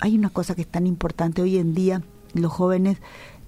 hay 0.00 0.16
una 0.16 0.30
cosa 0.30 0.54
que 0.54 0.62
es 0.62 0.68
tan 0.68 0.86
importante 0.86 1.42
hoy 1.42 1.58
en 1.58 1.74
día, 1.74 2.02
los 2.34 2.52
jóvenes 2.52 2.98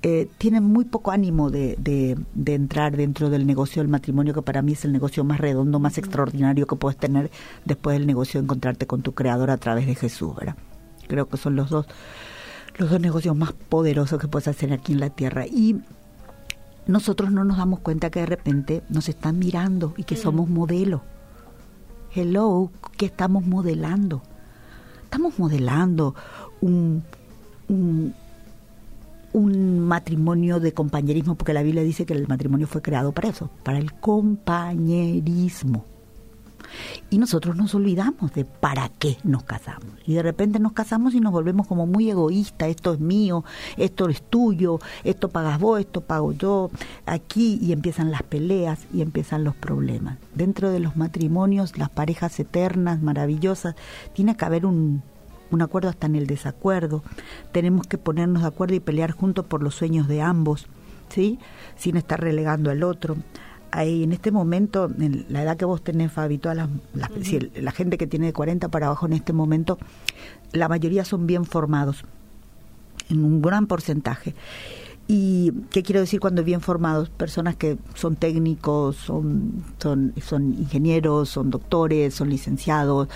eh, 0.02 0.28
tienen 0.38 0.62
muy 0.62 0.84
poco 0.84 1.10
ánimo 1.10 1.50
de, 1.50 1.76
de, 1.78 2.54
entrar 2.54 2.96
dentro 2.96 3.30
del 3.30 3.46
negocio 3.46 3.82
del 3.82 3.88
matrimonio, 3.88 4.32
que 4.32 4.42
para 4.42 4.62
mí 4.62 4.72
es 4.72 4.84
el 4.84 4.92
negocio 4.92 5.24
más 5.24 5.40
redondo, 5.40 5.80
más 5.80 5.98
extraordinario 5.98 6.68
que 6.68 6.76
puedes 6.76 6.96
tener 6.96 7.32
después 7.64 7.98
del 7.98 8.06
negocio 8.06 8.40
de 8.40 8.44
encontrarte 8.44 8.86
con 8.86 9.02
tu 9.02 9.12
creador 9.12 9.50
a 9.50 9.56
través 9.56 9.86
de 9.86 9.96
Jesús, 9.96 10.36
¿verdad? 10.36 10.54
Creo 11.08 11.28
que 11.28 11.36
son 11.36 11.56
los 11.56 11.70
dos, 11.70 11.86
los 12.76 12.90
dos 12.90 13.00
negocios 13.00 13.34
más 13.34 13.52
poderosos 13.52 14.20
que 14.20 14.28
puedes 14.28 14.46
hacer 14.46 14.72
aquí 14.72 14.92
en 14.92 15.00
la 15.00 15.10
tierra. 15.10 15.46
Y 15.46 15.80
nosotros 16.86 17.32
no 17.32 17.42
nos 17.42 17.56
damos 17.56 17.80
cuenta 17.80 18.10
que 18.10 18.20
de 18.20 18.26
repente 18.26 18.82
nos 18.88 19.08
están 19.08 19.40
mirando 19.40 19.94
y 19.96 20.04
que 20.04 20.14
somos 20.14 20.48
modelo. 20.48 21.02
Hello, 22.14 22.70
¿qué 22.96 23.06
estamos 23.06 23.44
modelando? 23.46 24.22
Estamos 25.02 25.38
modelando 25.40 26.14
un, 26.60 27.02
un 27.68 28.14
un 29.32 29.80
matrimonio 29.80 30.60
de 30.60 30.72
compañerismo, 30.72 31.34
porque 31.34 31.52
la 31.52 31.62
Biblia 31.62 31.82
dice 31.82 32.06
que 32.06 32.14
el 32.14 32.28
matrimonio 32.28 32.66
fue 32.66 32.82
creado 32.82 33.12
para 33.12 33.28
eso, 33.28 33.50
para 33.62 33.78
el 33.78 33.92
compañerismo. 33.94 35.84
Y 37.10 37.18
nosotros 37.18 37.56
nos 37.56 37.74
olvidamos 37.74 38.32
de 38.32 38.44
para 38.44 38.90
qué 38.90 39.16
nos 39.24 39.44
casamos. 39.44 39.88
Y 40.06 40.14
de 40.14 40.22
repente 40.22 40.58
nos 40.58 40.72
casamos 40.72 41.14
y 41.14 41.20
nos 41.20 41.32
volvemos 41.32 41.66
como 41.66 41.86
muy 41.86 42.10
egoístas, 42.10 42.68
esto 42.68 42.92
es 42.92 43.00
mío, 43.00 43.44
esto 43.76 44.08
es 44.08 44.22
tuyo, 44.22 44.78
esto 45.04 45.28
pagas 45.28 45.58
vos, 45.58 45.80
esto 45.80 46.02
pago 46.02 46.32
yo, 46.32 46.70
aquí 47.06 47.58
y 47.62 47.72
empiezan 47.72 48.10
las 48.10 48.22
peleas 48.22 48.80
y 48.92 49.02
empiezan 49.02 49.44
los 49.44 49.54
problemas. 49.54 50.18
Dentro 50.34 50.70
de 50.70 50.80
los 50.80 50.96
matrimonios, 50.96 51.78
las 51.78 51.90
parejas 51.90 52.38
eternas, 52.38 53.00
maravillosas, 53.00 53.74
tiene 54.12 54.36
que 54.36 54.44
haber 54.44 54.66
un, 54.66 55.02
un 55.50 55.62
acuerdo 55.62 55.88
hasta 55.88 56.06
en 56.06 56.16
el 56.16 56.26
desacuerdo. 56.26 57.02
Tenemos 57.52 57.86
que 57.86 57.98
ponernos 57.98 58.42
de 58.42 58.48
acuerdo 58.48 58.74
y 58.74 58.80
pelear 58.80 59.12
juntos 59.12 59.44
por 59.44 59.62
los 59.62 59.74
sueños 59.74 60.08
de 60.08 60.22
ambos, 60.22 60.66
¿sí? 61.08 61.38
Sin 61.76 61.96
estar 61.96 62.20
relegando 62.20 62.70
al 62.70 62.82
otro. 62.82 63.16
Ahí, 63.70 64.02
en 64.02 64.12
este 64.12 64.30
momento, 64.30 64.90
en 64.98 65.26
la 65.28 65.42
edad 65.42 65.56
que 65.56 65.66
vos 65.66 65.82
tenés, 65.82 66.10
Fabi, 66.10 66.38
toda 66.38 66.54
la, 66.54 66.68
la 66.94 67.72
gente 67.72 67.98
que 67.98 68.06
tiene 68.06 68.26
de 68.26 68.32
40 68.32 68.68
para 68.68 68.86
abajo 68.86 69.06
en 69.06 69.12
este 69.12 69.32
momento, 69.32 69.78
la 70.52 70.68
mayoría 70.68 71.04
son 71.04 71.26
bien 71.26 71.44
formados, 71.44 72.04
en 73.10 73.24
un 73.24 73.42
gran 73.42 73.66
porcentaje. 73.66 74.34
¿Y 75.10 75.52
qué 75.70 75.82
quiero 75.82 76.02
decir 76.02 76.20
cuando 76.20 76.44
bien 76.44 76.60
formados? 76.60 77.08
Personas 77.08 77.56
que 77.56 77.78
son 77.94 78.16
técnicos, 78.16 78.96
son, 78.96 79.64
son, 79.78 80.12
son 80.22 80.52
ingenieros, 80.52 81.30
son 81.30 81.48
doctores, 81.50 82.12
son 82.12 82.28
licenciados, 82.28 83.08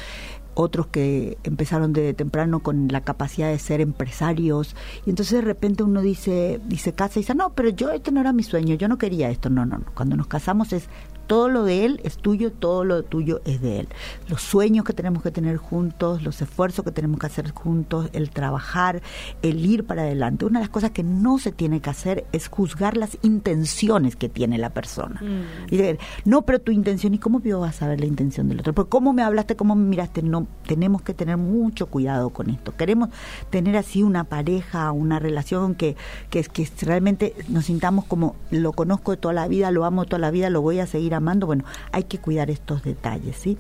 otros 0.55 0.87
que 0.89 1.39
empezaron 1.45 1.93
de 1.93 2.15
temprano 2.15 2.61
con 2.61 2.89
la 2.89 3.03
capacidad 3.03 3.51
de 3.51 3.59
ser 3.59 3.81
empresarios. 3.81 4.77
Y 5.07 5.11
entonces 5.11 5.35
de 5.35 5.43
repente 5.43 5.83
uno 5.83 6.03
dice 6.03 6.61
dice 6.67 6.93
casa 6.93 7.19
y 7.19 7.23
dice 7.23 7.35
no 7.35 7.53
pero 7.55 7.69
yo 7.69 7.91
esto 7.91 8.11
no 8.11 8.21
era 8.21 8.33
mi 8.33 8.43
sueño 8.43 8.75
yo 8.75 8.89
no 8.89 8.99
quería 8.99 9.31
esto 9.31 9.51
no 9.51 9.65
no 9.67 9.79
no. 9.79 9.87
Cuando 9.95 10.17
nos 10.17 10.27
casamos 10.27 10.73
es 10.73 10.89
todo 11.33 11.49
lo 11.49 11.65
de 11.65 11.87
él 11.87 11.99
es 12.05 12.19
tuyo, 12.19 12.53
todo 12.53 12.85
lo 12.85 13.05
tuyo 13.05 13.41
es 13.47 13.63
de 13.63 13.81
él. 13.81 13.89
Los 14.29 14.43
sueños 14.43 14.85
que 14.85 14.93
tenemos 14.93 15.23
que 15.23 15.31
tener 15.31 15.57
juntos, 15.57 16.23
los 16.23 16.43
esfuerzos 16.43 16.85
que 16.85 16.93
tenemos 16.93 17.19
que 17.19 17.25
hacer 17.25 17.53
juntos, 17.53 18.11
el 18.13 18.29
trabajar, 18.29 19.01
el 19.41 19.65
ir 19.65 19.85
para 19.85 20.03
adelante. 20.03 20.45
Una 20.45 20.59
de 20.59 20.65
las 20.65 20.71
cosas 20.71 20.91
que 20.91 21.03
no 21.03 21.39
se 21.39 21.51
tiene 21.51 21.81
que 21.81 21.89
hacer 21.89 22.27
es 22.33 22.49
juzgar 22.49 22.99
las 22.99 23.17
intenciones 23.23 24.15
que 24.15 24.29
tiene 24.29 24.59
la 24.59 24.69
persona. 24.75 25.23
Mm. 25.23 25.73
Y 25.73 25.79
decir, 25.79 25.99
no, 26.27 26.43
pero 26.43 26.61
tu 26.61 26.71
intención, 26.71 27.15
¿y 27.15 27.19
cómo 27.19 27.41
yo 27.41 27.61
vas 27.61 27.77
a 27.77 27.79
saber 27.79 28.01
la 28.01 28.07
intención 28.07 28.51
del 28.51 28.61
otro? 28.61 28.75
Porque 28.75 28.91
cómo 28.91 29.15
me 29.15 29.23
hablaste, 29.23 29.57
cómo 29.57 29.75
me 29.75 29.87
miraste, 29.87 30.23
no, 30.23 30.47
tenemos 30.67 31.01
que 31.01 31.15
tener 31.15 31.39
mucho 31.39 31.87
cuidado 31.87 32.29
con 32.29 32.51
esto. 32.51 32.77
Queremos 32.77 33.09
tener 33.49 33.79
así 33.79 34.03
una 34.03 34.25
pareja, 34.25 34.93
una 34.93 35.19
relación 35.19 35.77
que, 35.77 35.97
que, 36.29 36.43
que 36.43 36.69
realmente 36.83 37.35
nos 37.49 37.65
sintamos 37.65 38.05
como 38.05 38.37
lo 38.51 38.73
conozco 38.73 39.13
de 39.13 39.17
toda 39.17 39.33
la 39.33 39.49
vida, 39.49 39.71
lo 39.71 39.87
amo 39.87 40.05
toda 40.05 40.19
la 40.19 40.31
vida, 40.31 40.51
lo 40.51 40.61
voy 40.61 40.79
a 40.79 40.87
seguir 40.87 41.15
amando, 41.15 41.22
bueno, 41.47 41.65
hay 41.93 42.05
que 42.05 42.19
cuidar 42.19 42.51
estos 42.51 42.83
detalles, 42.83 43.37
¿sí? 43.37 43.59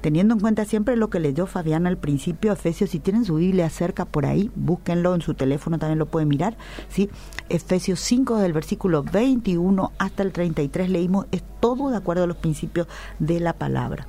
Teniendo 0.00 0.34
en 0.34 0.40
cuenta 0.40 0.64
siempre 0.64 0.96
lo 0.96 1.10
que 1.10 1.20
leyó 1.20 1.46
Fabiana 1.46 1.88
al 1.88 1.98
principio, 1.98 2.52
Efesios, 2.52 2.90
si 2.90 2.98
tienen 2.98 3.24
su 3.24 3.36
Biblia 3.36 3.68
cerca 3.70 4.04
por 4.04 4.26
ahí, 4.26 4.50
búsquenlo 4.54 5.14
en 5.14 5.20
su 5.20 5.34
teléfono, 5.34 5.78
también 5.78 5.98
lo 5.98 6.06
pueden 6.06 6.28
mirar, 6.28 6.56
¿sí? 6.88 7.08
Efesios 7.48 8.00
5 8.00 8.38
del 8.38 8.52
versículo 8.52 9.02
21 9.02 9.92
hasta 9.98 10.22
el 10.22 10.32
33 10.32 10.90
leímos, 10.90 11.26
es 11.30 11.42
todo 11.60 11.90
de 11.90 11.96
acuerdo 11.96 12.24
a 12.24 12.26
los 12.26 12.36
principios 12.36 12.88
de 13.18 13.40
la 13.40 13.52
palabra. 13.52 14.06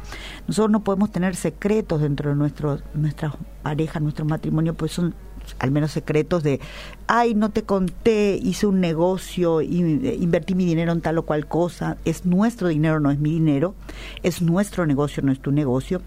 Nosotros 0.48 0.72
no 0.72 0.84
podemos 0.84 1.12
tener 1.12 1.36
secretos 1.36 2.02
dentro 2.02 2.30
de 2.30 2.36
nuestro, 2.36 2.80
nuestra 2.94 3.34
pareja, 3.62 4.00
nuestro 4.00 4.26
matrimonio, 4.26 4.74
pues 4.74 4.92
son 4.92 5.14
al 5.60 5.72
menos 5.72 5.92
secretos 5.92 6.44
de, 6.44 6.60
ay, 7.08 7.36
no 7.36 7.50
te 7.50 7.64
conté, 7.64 8.40
hice 8.42 8.68
un 8.68 8.80
negocio, 8.80 9.62
invertí 9.62 10.56
mi 10.56 10.66
dinero 10.66 10.92
en 10.92 11.02
tal 11.02 11.18
o 11.18 11.24
cual 11.24 11.48
cosa, 11.48 11.98
es 12.06 12.26
nuestro 12.26 12.68
dinero, 12.68 13.00
no 13.00 13.12
es 13.12 13.20
mi 13.20 13.32
dinero, 13.32 13.76
es 14.24 14.42
nuestro 14.42 14.86
negocio, 14.86 15.24
no 15.24 15.32
es 15.32 15.40
tu 15.40 15.52
negocio. 15.52 16.02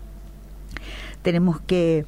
Tenemos 1.22 1.61
que 1.61 2.05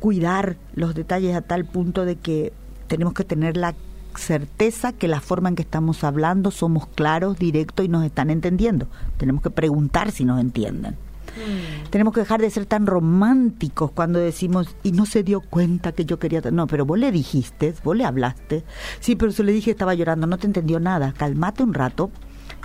cuidar 0.00 0.56
los 0.74 0.94
detalles 0.94 1.36
a 1.36 1.42
tal 1.42 1.64
punto 1.64 2.04
de 2.04 2.16
que 2.16 2.52
tenemos 2.86 3.14
que 3.14 3.24
tener 3.24 3.56
la 3.56 3.74
certeza 4.16 4.92
que 4.92 5.08
la 5.08 5.20
forma 5.20 5.48
en 5.48 5.54
que 5.54 5.62
estamos 5.62 6.02
hablando 6.04 6.50
somos 6.50 6.86
claros, 6.88 7.38
directos 7.38 7.86
y 7.86 7.88
nos 7.88 8.04
están 8.04 8.30
entendiendo. 8.30 8.88
Tenemos 9.16 9.42
que 9.42 9.50
preguntar 9.50 10.10
si 10.10 10.24
nos 10.24 10.40
entienden. 10.40 10.96
Mm. 11.38 11.90
Tenemos 11.90 12.14
que 12.14 12.20
dejar 12.20 12.40
de 12.40 12.50
ser 12.50 12.66
tan 12.66 12.86
románticos 12.86 13.90
cuando 13.92 14.18
decimos, 14.18 14.76
y 14.82 14.92
no 14.92 15.06
se 15.06 15.22
dio 15.22 15.40
cuenta 15.40 15.92
que 15.92 16.04
yo 16.04 16.18
quería... 16.18 16.40
No, 16.50 16.66
pero 16.66 16.84
vos 16.84 16.98
le 16.98 17.12
dijiste, 17.12 17.74
vos 17.84 17.96
le 17.96 18.04
hablaste. 18.04 18.64
Sí, 19.00 19.16
pero 19.16 19.32
se 19.32 19.44
le 19.44 19.52
dije 19.52 19.70
estaba 19.70 19.94
llorando, 19.94 20.26
no 20.26 20.38
te 20.38 20.46
entendió 20.46 20.80
nada. 20.80 21.14
Calmate 21.16 21.62
un 21.62 21.74
rato 21.74 22.10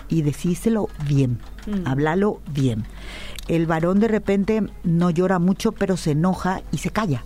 y 0.10 0.22
decíselo 0.22 0.90
bien, 1.08 1.40
mm. 1.68 1.88
háblalo 1.88 2.42
bien. 2.52 2.86
El 3.48 3.66
varón 3.66 4.00
de 4.00 4.08
repente 4.08 4.64
no 4.84 5.10
llora 5.10 5.40
mucho, 5.40 5.72
pero 5.72 5.98
se 5.98 6.12
enoja 6.12 6.62
y 6.72 6.78
se 6.78 6.90
calla 6.90 7.24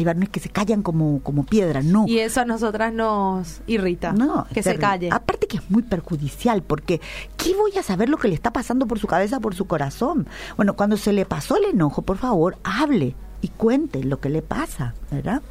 hay 0.00 0.04
varones 0.04 0.30
que 0.30 0.40
se 0.40 0.48
callan 0.48 0.82
como, 0.82 1.20
como 1.22 1.44
piedra, 1.44 1.82
no. 1.82 2.06
Y 2.06 2.18
eso 2.18 2.40
a 2.40 2.44
nosotras 2.44 2.92
nos 2.92 3.60
irrita, 3.66 4.12
no, 4.12 4.46
que 4.52 4.62
se 4.62 4.76
calle. 4.76 5.10
Aparte 5.12 5.46
que 5.46 5.58
es 5.58 5.70
muy 5.70 5.82
perjudicial, 5.82 6.62
porque 6.62 7.00
¿qué 7.36 7.54
voy 7.54 7.76
a 7.78 7.82
saber 7.82 8.08
lo 8.08 8.16
que 8.16 8.28
le 8.28 8.34
está 8.34 8.52
pasando 8.52 8.86
por 8.86 8.98
su 8.98 9.06
cabeza, 9.06 9.40
por 9.40 9.54
su 9.54 9.66
corazón? 9.66 10.26
Bueno, 10.56 10.74
cuando 10.74 10.96
se 10.96 11.12
le 11.12 11.26
pasó 11.26 11.56
el 11.56 11.64
enojo, 11.66 12.02
por 12.02 12.16
favor, 12.16 12.56
hable 12.64 13.14
y 13.42 13.48
cuente 13.48 14.02
lo 14.02 14.20
que 14.20 14.30
le 14.30 14.42
pasa, 14.42 14.94
¿verdad? 15.10 15.42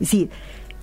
Sí, 0.00 0.30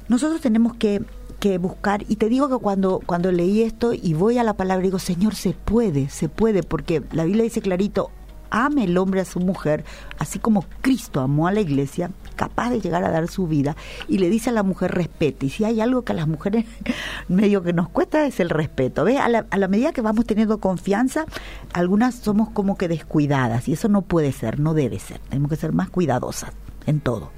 nosotros 0.08 0.42
tenemos 0.42 0.76
que 0.76 1.02
que 1.40 1.58
buscar 1.58 2.06
y 2.08 2.16
te 2.16 2.30
digo 2.30 2.48
que 2.48 2.56
cuando 2.56 3.02
cuando 3.06 3.30
leí 3.34 3.64
esto 3.64 3.92
y 3.92 4.14
voy 4.14 4.38
a 4.38 4.44
la 4.44 4.54
palabra 4.54 4.82
digo 4.82 4.98
Señor 4.98 5.36
se 5.36 5.52
puede 5.52 6.08
se 6.08 6.30
puede 6.30 6.64
porque 6.64 7.04
la 7.12 7.26
Biblia 7.26 7.44
dice 7.44 7.60
clarito 7.60 8.12
ame 8.54 8.84
el 8.84 8.98
hombre 8.98 9.20
a 9.20 9.26
su 9.26 9.40
mujer, 9.40 9.84
así 10.20 10.38
como 10.38 10.64
Cristo 10.82 11.20
amó 11.22 11.48
a 11.48 11.52
la 11.52 11.60
iglesia, 11.60 12.12
capaz 12.36 12.70
de 12.70 12.80
llegar 12.80 13.04
a 13.04 13.10
dar 13.10 13.28
su 13.28 13.48
vida, 13.48 13.76
y 14.08 14.20
le 14.20 14.30
dice 14.30 14.52
a 14.52 14.54
la 14.54 14.62
mujer 14.62 14.92
respete. 14.92 15.48
Y 15.48 15.50
si 15.50 15.66
hay 15.66 15.82
algo 15.82 16.04
que 16.04 16.14
a 16.14 16.16
las 16.16 16.28
mujeres 16.28 16.66
medio 17.28 17.64
que 17.64 17.74
nos 17.74 17.90
cuesta 17.90 18.26
es 18.26 18.40
el 18.40 18.50
respeto. 18.50 19.04
¿Ves? 19.04 19.20
A 19.20 19.28
la, 19.28 19.48
a 19.50 19.58
la 19.58 19.68
medida 19.68 19.92
que 19.92 20.02
vamos 20.02 20.26
teniendo 20.26 20.60
confianza, 20.60 21.26
algunas 21.74 22.16
somos 22.16 22.50
como 22.52 22.78
que 22.78 22.88
descuidadas, 22.88 23.68
y 23.68 23.74
eso 23.74 23.90
no 23.90 24.04
puede 24.04 24.32
ser, 24.32 24.60
no 24.60 24.76
debe 24.76 25.00
ser. 25.00 25.20
Tenemos 25.30 25.50
que 25.50 25.58
ser 25.58 25.74
más 25.74 25.90
cuidadosas 25.90 26.52
en 26.86 27.02
todo. 27.02 27.32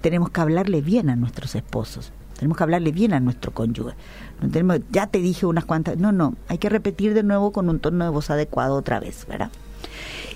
Tenemos 0.00 0.30
que 0.30 0.40
hablarle 0.40 0.80
bien 0.80 1.08
a 1.08 1.16
nuestros 1.16 1.54
esposos. 1.54 2.12
Tenemos 2.36 2.56
que 2.56 2.64
hablarle 2.64 2.90
bien 2.90 3.12
a 3.12 3.20
nuestro 3.20 3.52
cónyuge. 3.52 3.94
No 4.40 4.48
tenemos, 4.48 4.80
ya 4.90 5.06
te 5.06 5.20
dije 5.20 5.46
unas 5.46 5.64
cuantas. 5.64 5.98
No, 5.98 6.10
no, 6.10 6.34
hay 6.48 6.58
que 6.58 6.68
repetir 6.68 7.14
de 7.14 7.22
nuevo 7.22 7.52
con 7.52 7.68
un 7.68 7.78
tono 7.78 8.04
de 8.04 8.10
voz 8.10 8.30
adecuado 8.30 8.74
otra 8.74 8.98
vez, 8.98 9.24
¿verdad? 9.28 9.50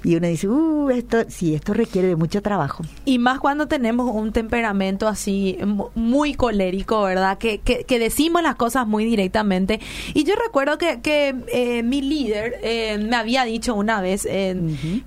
Y 0.04 0.16
uno 0.16 0.26
dice, 0.26 0.48
uh, 0.48 0.90
esto, 0.90 1.18
sí, 1.28 1.54
esto 1.54 1.74
requiere 1.74 2.08
de 2.08 2.16
mucho 2.16 2.42
trabajo. 2.42 2.84
Y 3.04 3.18
más 3.18 3.38
cuando 3.38 3.68
tenemos 3.68 4.10
un 4.12 4.32
temperamento 4.32 5.06
así 5.08 5.58
muy 5.94 6.34
colérico, 6.34 7.02
¿verdad? 7.02 7.38
Que, 7.38 7.60
que, 7.60 7.98
decimos 7.98 8.42
las 8.42 8.56
cosas 8.56 8.86
muy 8.86 9.04
directamente. 9.04 9.80
Y 10.14 10.24
yo 10.24 10.34
recuerdo 10.34 10.78
que, 10.78 11.00
que 11.00 11.34
eh, 11.52 11.82
mi 11.82 12.02
líder 12.02 12.58
eh, 12.62 12.98
me 12.98 13.14
había 13.14 13.44
dicho 13.44 13.74
una 13.74 14.00
vez, 14.00 14.26
eh, 14.28 14.56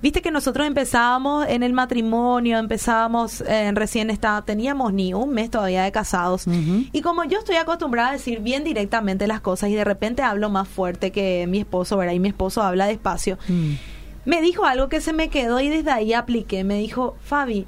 viste 0.00 0.22
que 0.22 0.30
nosotros 0.30 0.66
empezábamos 0.66 1.46
en 1.48 1.62
el 1.62 1.72
matrimonio, 1.72 2.58
empezábamos 2.58 3.44
recién 3.72 4.10
estaba, 4.10 4.42
teníamos 4.42 4.92
ni 4.92 5.12
un 5.12 5.30
mes 5.30 5.50
todavía 5.50 5.84
de 5.84 5.92
casados. 5.92 6.46
Y 6.92 7.02
como 7.02 7.24
yo 7.24 7.38
estoy 7.38 7.56
acostumbrada 7.56 8.10
a 8.10 8.12
decir 8.12 8.40
bien 8.40 8.64
directamente 8.64 9.26
las 9.26 9.40
cosas 9.40 9.70
y 9.70 9.74
de 9.74 9.84
repente 9.84 10.22
hablo 10.22 10.48
más 10.48 10.68
fuerte 10.68 11.10
que 11.10 11.46
mi 11.48 11.58
esposo, 11.58 11.96
¿verdad? 11.96 12.14
Y 12.14 12.20
mi 12.20 12.28
esposo 12.28 12.62
habla 12.62 12.86
despacio. 12.86 13.38
Mm 13.48 13.74
me 14.26 14.42
dijo 14.42 14.66
algo 14.66 14.88
que 14.88 15.00
se 15.00 15.12
me 15.12 15.30
quedó 15.30 15.60
y 15.60 15.70
desde 15.70 15.90
ahí 15.90 16.12
apliqué. 16.12 16.64
Me 16.64 16.76
dijo, 16.76 17.16
Fabi, 17.22 17.66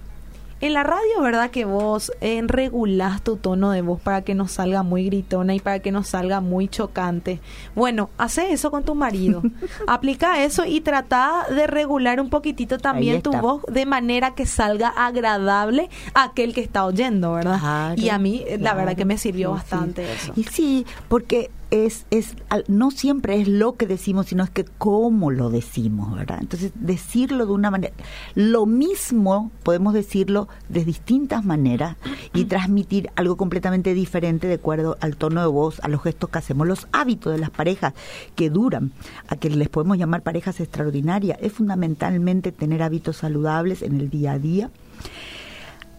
en 0.60 0.72
la 0.72 0.82
radio, 0.82 1.22
¿verdad 1.22 1.50
que 1.50 1.64
vos 1.64 2.10
eh, 2.20 2.42
regulás 2.44 3.22
tu 3.22 3.36
tono 3.36 3.70
de 3.70 3.80
voz 3.80 4.00
para 4.00 4.22
que 4.22 4.34
no 4.34 4.48
salga 4.48 4.82
muy 4.82 5.04
gritona 5.04 5.54
y 5.54 5.60
para 5.60 5.78
que 5.78 5.92
no 5.92 6.02
salga 6.02 6.40
muy 6.40 6.66
chocante? 6.66 7.40
Bueno, 7.76 8.10
hace 8.18 8.52
eso 8.52 8.72
con 8.72 8.82
tu 8.82 8.96
marido. 8.96 9.40
Aplica 9.86 10.42
eso 10.42 10.64
y 10.64 10.80
trata 10.80 11.46
de 11.48 11.68
regular 11.68 12.20
un 12.20 12.28
poquitito 12.28 12.78
también 12.78 13.22
tu 13.22 13.30
voz 13.32 13.62
de 13.68 13.86
manera 13.86 14.34
que 14.34 14.46
salga 14.46 14.88
agradable 14.88 15.90
a 16.12 16.24
aquel 16.24 16.54
que 16.54 16.60
está 16.60 16.84
oyendo, 16.84 17.34
¿verdad? 17.34 17.96
y 17.96 18.08
a 18.08 18.18
mí, 18.18 18.44
la 18.58 18.74
verdad 18.74 18.96
que 18.96 19.04
me 19.04 19.16
sirvió 19.16 19.52
bastante 19.52 20.12
eso. 20.12 20.32
Y 20.34 20.42
sí, 20.42 20.86
porque 21.08 21.52
es, 21.70 22.06
es, 22.10 22.34
no 22.66 22.90
siempre 22.90 23.40
es 23.40 23.46
lo 23.46 23.76
que 23.76 23.86
decimos, 23.86 24.26
sino 24.26 24.42
es 24.42 24.50
que 24.50 24.64
cómo 24.64 25.30
lo 25.30 25.50
decimos, 25.50 26.16
¿verdad? 26.16 26.38
Entonces, 26.40 26.72
decirlo 26.74 27.44
de 27.44 27.52
una 27.52 27.70
manera, 27.70 27.92
lo 28.34 28.64
mismo 28.64 29.50
podemos 29.62 29.92
decirlo 29.92 30.48
de 30.70 30.84
distintas 30.84 31.44
maneras 31.44 31.96
y 32.32 32.46
transmitir 32.46 33.10
algo 33.16 33.36
completamente 33.36 33.92
diferente 33.92 34.46
de 34.46 34.54
acuerdo 34.54 34.96
al 35.00 35.16
tono 35.16 35.42
de 35.42 35.46
voz, 35.48 35.80
a 35.80 35.88
los 35.88 36.02
gestos 36.02 36.30
que 36.30 36.38
hacemos, 36.38 36.66
los 36.66 36.88
hábitos 36.92 37.32
de 37.34 37.38
las 37.38 37.50
parejas 37.50 37.92
que 38.34 38.48
duran, 38.48 38.92
a 39.28 39.36
que 39.36 39.50
les 39.50 39.68
podemos 39.68 39.98
llamar 39.98 40.22
parejas 40.22 40.60
extraordinarias, 40.60 41.38
es 41.42 41.52
fundamentalmente 41.52 42.50
tener 42.50 42.82
hábitos 42.82 43.18
saludables 43.18 43.82
en 43.82 44.00
el 44.00 44.08
día 44.08 44.32
a 44.32 44.38
día. 44.38 44.70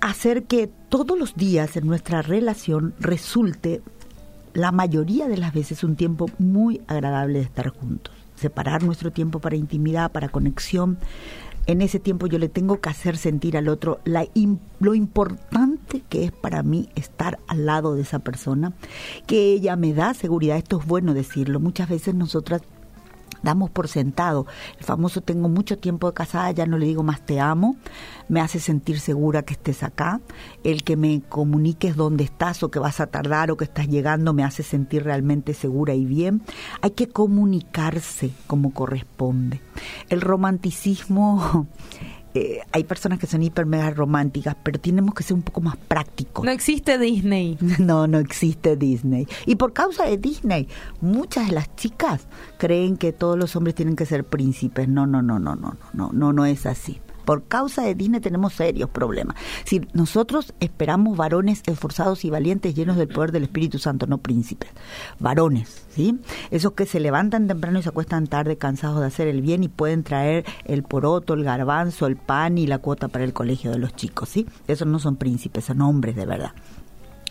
Hacer 0.02 0.44
que 0.44 0.68
todos 0.88 1.20
los 1.20 1.36
días 1.36 1.76
en 1.76 1.86
nuestra 1.86 2.22
relación 2.22 2.96
resulte 3.00 3.82
la 4.54 4.72
mayoría 4.72 5.28
de 5.28 5.38
las 5.38 5.54
veces 5.54 5.84
un 5.84 5.96
tiempo 5.96 6.28
muy 6.38 6.82
agradable 6.88 7.40
de 7.40 7.46
estar 7.46 7.70
juntos. 7.70 8.14
Separar 8.36 8.84
nuestro 8.84 9.12
tiempo 9.12 9.40
para 9.40 9.56
intimidad, 9.56 10.12
para 10.12 10.30
conexión. 10.30 10.98
En 11.66 11.82
ese 11.82 12.00
tiempo 12.00 12.26
yo 12.28 12.40
le 12.40 12.50
tengo 12.50 12.80
que 12.80 12.90
hacer 12.90 13.18
sentir 13.18 13.58
al 13.58 13.68
otro 13.68 14.00
la, 14.06 14.26
lo 14.80 14.96
importante 14.96 16.02
que 16.10 16.24
es 16.24 16.32
para 16.32 16.64
mí 16.64 16.90
estar 16.96 17.38
al 17.48 17.66
lado 17.66 17.96
de 17.96 18.02
esa 18.02 18.20
persona, 18.20 18.74
que 19.28 19.54
ella 19.54 19.76
me 19.76 19.94
da 19.94 20.14
seguridad. 20.14 20.58
Esto 20.58 20.80
es 20.80 20.88
bueno 20.88 21.14
decirlo. 21.14 21.60
Muchas 21.60 21.90
veces 21.90 22.16
nosotras 22.16 22.62
damos 23.44 23.70
por 23.70 23.88
sentado. 23.88 24.46
El 24.78 24.86
famoso 24.86 25.22
tengo 25.22 25.50
mucho 25.50 25.78
tiempo 25.78 26.08
de 26.08 26.14
casada, 26.14 26.52
ya 26.52 26.66
no 26.66 26.78
le 26.78 26.86
digo 26.86 27.04
más 27.04 27.26
te 27.26 27.40
amo, 27.40 27.78
me 28.28 28.42
hace 28.42 28.60
sentir 28.60 29.00
segura 29.00 29.44
que 29.44 29.54
estés 29.54 29.84
acá. 29.84 30.22
El 30.64 30.84
que 30.84 30.96
me 30.96 31.22
comuniques 31.28 31.96
dónde 31.96 32.24
estás 32.24 32.64
o 32.64 32.72
que 32.72 32.80
vas 32.80 33.00
a 33.00 33.08
tardar 33.08 33.52
o 33.52 33.58
que 33.58 33.66
estás 33.66 33.88
llegando 33.88 34.34
me 34.34 34.44
hace 34.44 34.64
sentir 34.64 35.04
realmente 35.04 35.54
segura 35.54 35.94
y 35.94 36.06
bien. 36.06 36.42
Hay 36.82 36.92
que 36.92 37.08
comunicarse 37.08 38.32
como 38.48 38.74
corresponde. 38.74 39.62
El 40.10 40.22
romanticismo 40.22 41.68
eh, 42.34 42.60
hay 42.72 42.84
personas 42.84 43.20
que 43.20 43.28
son 43.28 43.42
hiper 43.42 43.66
mega 43.66 43.90
románticas, 43.92 44.56
pero 44.64 44.80
tenemos 44.80 45.14
que 45.16 45.24
ser 45.24 45.36
un 45.36 45.42
poco 45.42 45.62
más 45.62 45.78
prácticos. 45.78 46.46
No 46.46 46.52
existe 46.52 46.98
Disney. 46.98 47.58
No, 47.80 48.08
no 48.08 48.20
existe 48.20 48.76
Disney. 48.76 49.28
Y 49.46 49.56
por 49.56 49.74
causa 49.74 50.06
de 50.06 50.18
Disney, 50.18 50.68
muchas 51.02 51.48
de 51.48 51.54
las 51.54 51.76
chicas 51.76 52.28
creen 52.58 52.98
que 52.98 53.14
todos 53.14 53.38
los 53.38 53.56
hombres 53.56 53.76
tienen 53.76 53.96
que 53.96 54.06
ser 54.06 54.26
príncipes. 54.26 54.88
No, 54.88 55.08
no, 55.08 55.22
no, 55.22 55.40
no, 55.40 55.56
no, 55.56 55.78
no, 55.94 56.12
no, 56.12 56.34
no 56.34 56.46
es 56.46 56.66
así 56.66 57.00
por 57.30 57.44
causa 57.44 57.84
de 57.84 57.94
Disney 57.94 58.22
tenemos 58.22 58.54
serios 58.54 58.90
problemas. 58.90 59.36
Si 59.64 59.82
nosotros 59.94 60.52
esperamos 60.60 61.16
varones 61.16 61.62
esforzados 61.68 62.26
y 62.26 62.32
valientes 62.32 62.74
llenos 62.74 62.98
del 62.98 63.08
poder 63.08 63.32
del 63.32 63.44
Espíritu 63.44 63.78
Santo, 63.78 64.08
no 64.08 64.18
príncipes, 64.18 64.72
varones, 65.20 65.86
¿sí? 65.92 66.18
Esos 66.50 66.72
que 66.72 66.88
se 66.88 67.00
levantan 67.00 67.48
temprano 67.48 67.78
y 67.78 67.84
se 67.84 67.90
acuestan 67.90 68.26
tarde 68.26 68.58
cansados 68.58 69.02
de 69.02 69.06
hacer 69.06 69.28
el 69.28 69.44
bien 69.44 69.64
y 69.64 69.68
pueden 69.68 70.02
traer 70.02 70.44
el 70.66 70.82
poroto, 70.82 71.36
el 71.36 71.44
garbanzo, 71.44 72.08
el 72.08 72.16
pan 72.16 72.58
y 72.58 72.66
la 72.66 72.80
cuota 72.80 73.10
para 73.10 73.26
el 73.26 73.34
colegio 73.34 73.70
de 73.70 73.78
los 73.78 73.96
chicos, 73.96 74.30
¿sí? 74.30 74.48
Esos 74.68 74.88
no 74.88 74.98
son 74.98 75.16
príncipes, 75.16 75.66
son 75.66 75.82
hombres 75.82 76.16
de 76.16 76.26
verdad. 76.26 76.54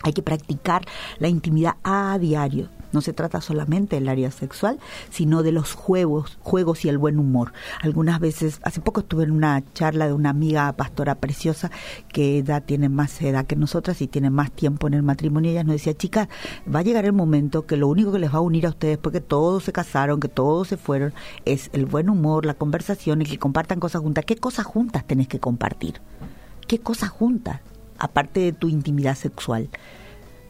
Hay 0.03 0.13
que 0.13 0.23
practicar 0.23 0.83
la 1.17 1.27
intimidad 1.27 1.75
a 1.83 2.17
diario. 2.19 2.69
No 2.91 3.01
se 3.01 3.13
trata 3.13 3.41
solamente 3.41 3.95
del 3.95 4.09
área 4.09 4.31
sexual, 4.31 4.79
sino 5.09 5.43
de 5.43 5.51
los 5.51 5.73
juegos, 5.73 6.37
juegos 6.41 6.85
y 6.85 6.89
el 6.89 6.97
buen 6.97 7.19
humor. 7.19 7.53
Algunas 7.81 8.19
veces, 8.19 8.59
hace 8.63 8.81
poco 8.81 9.01
estuve 9.01 9.23
en 9.23 9.31
una 9.31 9.63
charla 9.73 10.07
de 10.07 10.13
una 10.13 10.29
amiga 10.29 10.71
pastora 10.73 11.15
preciosa 11.15 11.71
que 12.11 12.39
edad 12.39 12.63
tiene 12.63 12.89
más 12.89 13.21
edad 13.21 13.45
que 13.45 13.55
nosotras 13.55 14.01
y 14.01 14.07
tiene 14.07 14.29
más 14.29 14.51
tiempo 14.51 14.87
en 14.87 14.93
el 14.93 15.03
matrimonio. 15.03 15.51
Ella 15.51 15.63
nos 15.63 15.73
decía, 15.73 15.93
chicas, 15.95 16.27
va 16.73 16.79
a 16.79 16.83
llegar 16.83 17.05
el 17.05 17.13
momento 17.13 17.65
que 17.65 17.77
lo 17.77 17.87
único 17.87 18.11
que 18.11 18.19
les 18.19 18.33
va 18.33 18.37
a 18.37 18.41
unir 18.41 18.65
a 18.65 18.69
ustedes, 18.69 18.97
porque 18.97 19.21
todos 19.21 19.63
se 19.63 19.71
casaron, 19.71 20.19
que 20.19 20.29
todos 20.29 20.67
se 20.67 20.77
fueron, 20.77 21.13
es 21.45 21.69
el 21.73 21.85
buen 21.85 22.09
humor, 22.09 22.45
la 22.45 22.53
conversación 22.53 23.21
y 23.21 23.25
que 23.25 23.37
compartan 23.37 23.79
cosas 23.79 24.01
juntas. 24.01 24.25
¿Qué 24.25 24.35
cosas 24.35 24.65
juntas 24.65 25.05
tenés 25.05 25.27
que 25.27 25.39
compartir? 25.39 26.01
¿Qué 26.67 26.79
cosas 26.79 27.09
juntas? 27.09 27.61
aparte 27.99 28.39
de 28.39 28.53
tu 28.53 28.69
intimidad 28.69 29.15
sexual. 29.15 29.69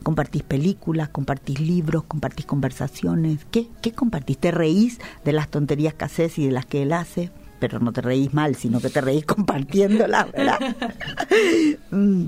Compartís 0.04 0.44
películas, 0.44 1.10
compartís 1.10 1.60
libros, 1.60 2.04
compartís 2.04 2.46
conversaciones. 2.46 3.46
¿Qué, 3.52 3.68
qué 3.82 3.92
compartís? 3.92 4.38
¿Te 4.38 4.52
reís 4.52 5.00
de 5.26 5.34
las 5.34 5.50
tonterías 5.50 5.94
que 5.94 6.06
haces 6.06 6.38
y 6.38 6.46
de 6.46 6.52
las 6.52 6.66
que 6.66 6.84
él 6.84 6.94
hace? 6.94 7.32
Pero 7.60 7.80
no 7.80 7.92
te 7.92 8.02
reís 8.02 8.34
mal, 8.34 8.56
sino 8.56 8.80
que 8.80 8.90
te 8.90 9.02
reís 9.02 9.26
compartiéndolas, 9.28 10.32
¿verdad? 10.32 10.60
Mm 11.92 12.26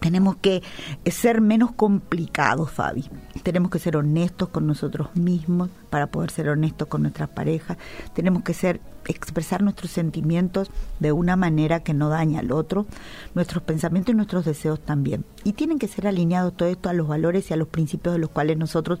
tenemos 0.00 0.36
que 0.36 0.62
ser 1.06 1.40
menos 1.40 1.72
complicados, 1.72 2.70
Fabi. 2.70 3.04
Tenemos 3.42 3.70
que 3.70 3.78
ser 3.78 3.96
honestos 3.96 4.48
con 4.48 4.66
nosotros 4.66 5.14
mismos 5.14 5.70
para 5.88 6.08
poder 6.08 6.30
ser 6.30 6.48
honestos 6.48 6.88
con 6.88 7.02
nuestras 7.02 7.28
parejas. 7.28 7.78
Tenemos 8.14 8.42
que 8.42 8.54
ser 8.54 8.80
expresar 9.06 9.62
nuestros 9.62 9.90
sentimientos 9.90 10.70
de 10.98 11.12
una 11.12 11.36
manera 11.36 11.80
que 11.80 11.94
no 11.94 12.08
daña 12.08 12.40
al 12.40 12.52
otro, 12.52 12.86
nuestros 13.34 13.62
pensamientos 13.62 14.12
y 14.12 14.16
nuestros 14.16 14.44
deseos 14.44 14.80
también. 14.80 15.24
Y 15.44 15.54
tienen 15.54 15.78
que 15.78 15.88
ser 15.88 16.06
alineados 16.06 16.56
todo 16.56 16.68
esto 16.68 16.88
a 16.88 16.92
los 16.92 17.08
valores 17.08 17.50
y 17.50 17.54
a 17.54 17.56
los 17.56 17.68
principios 17.68 18.14
de 18.14 18.18
los 18.18 18.30
cuales 18.30 18.56
nosotros 18.58 19.00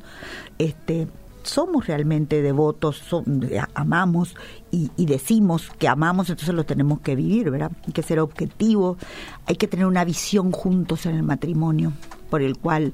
este 0.58 1.08
somos 1.42 1.86
realmente 1.86 2.42
devotos, 2.42 3.02
amamos 3.74 4.36
y, 4.70 4.90
decimos 5.06 5.70
que 5.78 5.88
amamos, 5.88 6.30
entonces 6.30 6.54
lo 6.54 6.64
tenemos 6.64 7.00
que 7.00 7.16
vivir, 7.16 7.50
¿verdad? 7.50 7.72
Hay 7.86 7.92
que 7.92 8.02
ser 8.02 8.20
objetivos, 8.20 8.98
hay 9.46 9.56
que 9.56 9.66
tener 9.66 9.86
una 9.86 10.04
visión 10.04 10.52
juntos 10.52 11.06
en 11.06 11.16
el 11.16 11.22
matrimonio 11.22 11.92
por 12.28 12.42
el 12.42 12.58
cual 12.58 12.92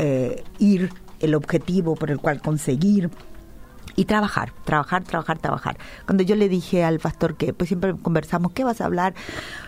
eh, 0.00 0.42
ir, 0.58 0.90
el 1.20 1.34
objetivo 1.34 1.94
por 1.94 2.10
el 2.10 2.18
cual 2.18 2.40
conseguir 2.40 3.10
y 4.00 4.06
trabajar, 4.06 4.54
trabajar, 4.64 5.04
trabajar, 5.04 5.38
trabajar. 5.38 5.76
Cuando 6.06 6.22
yo 6.22 6.34
le 6.34 6.48
dije 6.48 6.84
al 6.84 7.00
pastor 7.00 7.34
que 7.36 7.52
pues 7.52 7.68
siempre 7.68 7.94
conversamos, 8.00 8.52
¿qué 8.52 8.64
vas 8.64 8.80
a 8.80 8.86
hablar? 8.86 9.12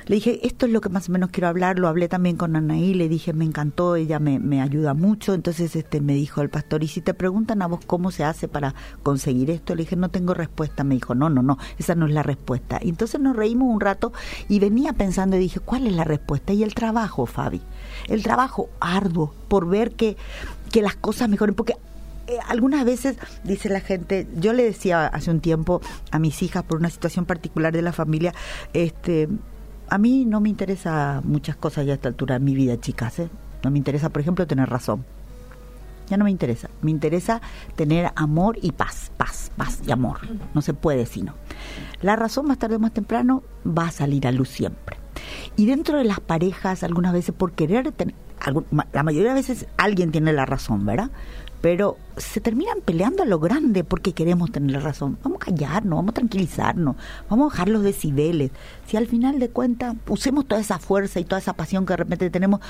Le 0.06 0.14
dije, 0.14 0.46
esto 0.46 0.64
es 0.64 0.72
lo 0.72 0.80
que 0.80 0.88
más 0.88 1.10
o 1.10 1.12
menos 1.12 1.28
quiero 1.28 1.48
hablar, 1.48 1.78
lo 1.78 1.86
hablé 1.86 2.08
también 2.08 2.38
con 2.38 2.56
Anaí, 2.56 2.94
le 2.94 3.10
dije, 3.10 3.34
me 3.34 3.44
encantó, 3.44 3.94
ella 3.94 4.20
me, 4.20 4.38
me 4.38 4.62
ayuda 4.62 4.94
mucho, 4.94 5.34
entonces 5.34 5.76
este 5.76 6.00
me 6.00 6.14
dijo 6.14 6.40
el 6.40 6.48
pastor, 6.48 6.82
y 6.82 6.88
si 6.88 7.02
te 7.02 7.12
preguntan 7.12 7.60
a 7.60 7.66
vos 7.66 7.80
cómo 7.86 8.10
se 8.10 8.24
hace 8.24 8.48
para 8.48 8.74
conseguir 9.02 9.50
esto, 9.50 9.74
le 9.74 9.82
dije, 9.82 9.96
no 9.96 10.08
tengo 10.08 10.32
respuesta, 10.32 10.82
me 10.82 10.94
dijo, 10.94 11.14
no, 11.14 11.28
no, 11.28 11.42
no, 11.42 11.58
esa 11.76 11.94
no 11.94 12.06
es 12.06 12.14
la 12.14 12.22
respuesta. 12.22 12.78
Y 12.80 12.88
entonces 12.88 13.20
nos 13.20 13.36
reímos 13.36 13.68
un 13.68 13.82
rato 13.82 14.14
y 14.48 14.60
venía 14.60 14.94
pensando 14.94 15.36
y 15.36 15.40
dije, 15.40 15.60
¿cuál 15.60 15.86
es 15.86 15.92
la 15.92 16.04
respuesta? 16.04 16.54
Y 16.54 16.62
el 16.62 16.74
trabajo, 16.74 17.26
Fabi, 17.26 17.60
el 18.08 18.22
trabajo 18.22 18.70
arduo 18.80 19.34
por 19.48 19.68
ver 19.68 19.92
que, 19.92 20.16
que 20.70 20.80
las 20.80 20.96
cosas 20.96 21.28
mejoren, 21.28 21.54
porque 21.54 21.76
eh, 22.32 22.38
algunas 22.48 22.84
veces 22.84 23.16
dice 23.44 23.68
la 23.68 23.80
gente, 23.80 24.26
yo 24.36 24.52
le 24.52 24.64
decía 24.64 25.06
hace 25.06 25.30
un 25.30 25.40
tiempo 25.40 25.80
a 26.10 26.18
mis 26.18 26.42
hijas 26.42 26.62
por 26.64 26.78
una 26.78 26.90
situación 26.90 27.24
particular 27.24 27.72
de 27.72 27.82
la 27.82 27.92
familia, 27.92 28.34
este, 28.72 29.28
a 29.88 29.98
mí 29.98 30.24
no 30.24 30.40
me 30.40 30.48
interesa 30.48 31.20
muchas 31.24 31.56
cosas 31.56 31.86
ya 31.86 31.92
a 31.92 31.94
esta 31.96 32.08
altura 32.08 32.38
de 32.38 32.44
mi 32.44 32.54
vida, 32.54 32.80
chicas, 32.80 33.18
¿eh? 33.18 33.28
No 33.62 33.70
me 33.70 33.78
interesa, 33.78 34.08
por 34.08 34.22
ejemplo, 34.22 34.46
tener 34.46 34.68
razón. 34.68 35.04
Ya 36.08 36.16
no 36.16 36.24
me 36.24 36.30
interesa. 36.30 36.68
Me 36.80 36.90
interesa 36.90 37.40
tener 37.76 38.10
amor 38.16 38.58
y 38.60 38.72
paz, 38.72 39.12
paz, 39.16 39.52
paz 39.56 39.80
y 39.86 39.92
amor. 39.92 40.18
No 40.52 40.60
se 40.60 40.74
puede 40.74 41.06
sino. 41.06 41.34
La 42.00 42.16
razón 42.16 42.46
más 42.46 42.58
tarde 42.58 42.76
o 42.76 42.80
más 42.80 42.92
temprano 42.92 43.42
va 43.66 43.86
a 43.86 43.90
salir 43.92 44.26
a 44.26 44.32
luz 44.32 44.48
siempre. 44.48 44.96
Y 45.56 45.66
dentro 45.66 45.98
de 45.98 46.04
las 46.04 46.20
parejas, 46.20 46.82
algunas 46.82 47.12
veces 47.12 47.34
por 47.34 47.52
querer 47.52 47.92
tener, 47.92 48.14
la 48.92 49.02
mayoría 49.02 49.30
de 49.30 49.34
veces 49.34 49.66
alguien 49.76 50.10
tiene 50.10 50.32
la 50.32 50.44
razón, 50.44 50.84
¿verdad? 50.84 51.10
Pero 51.62 51.96
se 52.18 52.40
terminan 52.40 52.80
peleando 52.84 53.22
a 53.22 53.26
lo 53.26 53.38
grande 53.38 53.84
porque 53.84 54.12
queremos 54.12 54.52
tener 54.52 54.72
la 54.72 54.80
razón. 54.80 55.16
Vamos 55.22 55.38
a 55.40 55.46
callarnos, 55.46 55.96
vamos 55.96 56.10
a 56.10 56.14
tranquilizarnos, 56.14 56.96
vamos 57.30 57.46
a 57.46 57.54
bajar 57.54 57.68
los 57.68 57.82
decibeles. 57.82 58.50
Si 58.86 58.98
al 58.98 59.06
final 59.06 59.38
de 59.38 59.48
cuentas 59.48 59.94
usemos 60.08 60.46
toda 60.46 60.60
esa 60.60 60.78
fuerza 60.78 61.20
y 61.20 61.24
toda 61.24 61.40
esa 61.40 61.54
pasión 61.54 61.86
que 61.86 61.94
de 61.94 61.98
repente 61.98 62.28
tenemos 62.28 62.60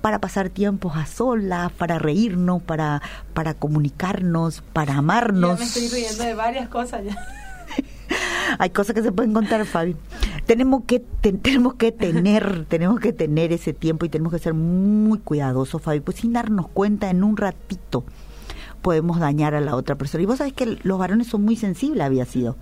para 0.00 0.20
pasar 0.20 0.50
tiempos 0.50 0.96
a 0.96 1.06
solas, 1.06 1.72
para 1.72 1.98
reírnos, 1.98 2.62
para, 2.62 3.02
para 3.34 3.54
comunicarnos, 3.54 4.62
para 4.72 4.94
amarnos. 4.96 5.58
me 5.58 5.64
estoy 5.64 5.88
riendo 5.88 6.24
de 6.24 6.34
varias 6.34 6.68
cosas 6.68 7.04
ya. 7.04 7.41
Hay 8.58 8.70
cosas 8.70 8.94
que 8.94 9.02
se 9.02 9.12
pueden 9.12 9.32
contar, 9.32 9.64
Fabi. 9.64 9.96
Tenemos 10.46 10.82
que 10.86 11.00
tenemos 11.00 11.74
que 11.74 11.92
tener, 11.92 12.64
tenemos 12.66 13.00
que 13.00 13.12
tener 13.12 13.52
ese 13.52 13.72
tiempo 13.72 14.06
y 14.06 14.08
tenemos 14.08 14.32
que 14.32 14.38
ser 14.38 14.54
muy 14.54 15.18
cuidadosos, 15.18 15.80
Fabi, 15.80 16.00
pues 16.00 16.18
sin 16.18 16.32
darnos 16.32 16.68
cuenta 16.68 17.10
en 17.10 17.24
un 17.24 17.36
ratito 17.36 18.04
podemos 18.82 19.20
dañar 19.20 19.54
a 19.54 19.60
la 19.60 19.76
otra 19.76 19.94
persona. 19.94 20.22
Y 20.22 20.26
vos 20.26 20.38
sabés 20.38 20.52
que 20.52 20.78
los 20.82 20.98
varones 20.98 21.28
son 21.28 21.42
muy 21.42 21.56
sensibles, 21.56 22.04
había 22.04 22.26
sido. 22.26 22.56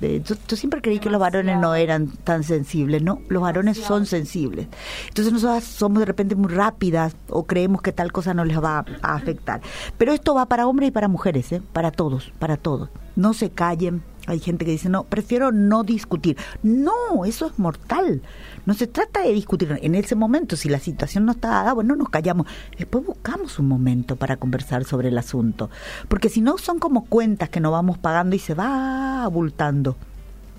yo, 0.00 0.56
siempre 0.56 0.80
creí 0.80 1.00
que 1.00 1.10
los 1.10 1.20
varones 1.20 1.58
no 1.58 1.74
eran 1.74 2.08
tan 2.08 2.44
sensibles, 2.44 3.02
¿no? 3.02 3.20
Los 3.28 3.42
varones 3.42 3.78
son 3.78 4.06
sensibles. 4.06 4.68
Entonces 5.08 5.32
nosotros 5.32 5.64
somos 5.64 6.00
de 6.00 6.04
repente 6.04 6.36
muy 6.36 6.52
rápidas 6.52 7.16
o 7.28 7.46
creemos 7.46 7.82
que 7.82 7.92
tal 7.92 8.12
cosa 8.12 8.34
no 8.34 8.44
les 8.44 8.62
va 8.62 8.84
a 9.02 9.14
afectar. 9.14 9.60
Pero 9.98 10.12
esto 10.12 10.34
va 10.34 10.46
para 10.46 10.66
hombres 10.66 10.90
y 10.90 10.92
para 10.92 11.08
mujeres, 11.08 11.50
¿eh? 11.52 11.62
Para 11.72 11.90
todos, 11.90 12.32
para 12.38 12.56
todos. 12.56 12.90
No 13.16 13.32
se 13.32 13.50
callen, 13.50 14.02
hay 14.32 14.40
gente 14.40 14.64
que 14.64 14.70
dice, 14.70 14.88
no, 14.88 15.04
prefiero 15.04 15.52
no 15.52 15.82
discutir. 15.82 16.36
No, 16.62 17.24
eso 17.24 17.46
es 17.46 17.58
mortal. 17.58 18.22
No 18.66 18.74
se 18.74 18.86
trata 18.86 19.22
de 19.22 19.32
discutir 19.32 19.78
en 19.80 19.94
ese 19.94 20.14
momento. 20.14 20.56
Si 20.56 20.68
la 20.68 20.78
situación 20.78 21.24
no 21.26 21.32
está 21.32 21.48
dada, 21.48 21.72
bueno, 21.72 21.96
nos 21.96 22.08
callamos. 22.08 22.46
Después 22.78 23.04
buscamos 23.04 23.58
un 23.58 23.68
momento 23.68 24.16
para 24.16 24.36
conversar 24.36 24.84
sobre 24.84 25.08
el 25.08 25.18
asunto. 25.18 25.70
Porque 26.08 26.28
si 26.28 26.40
no, 26.40 26.58
son 26.58 26.78
como 26.78 27.06
cuentas 27.06 27.48
que 27.48 27.60
nos 27.60 27.72
vamos 27.72 27.98
pagando 27.98 28.36
y 28.36 28.38
se 28.38 28.54
va 28.54 29.24
abultando 29.24 29.96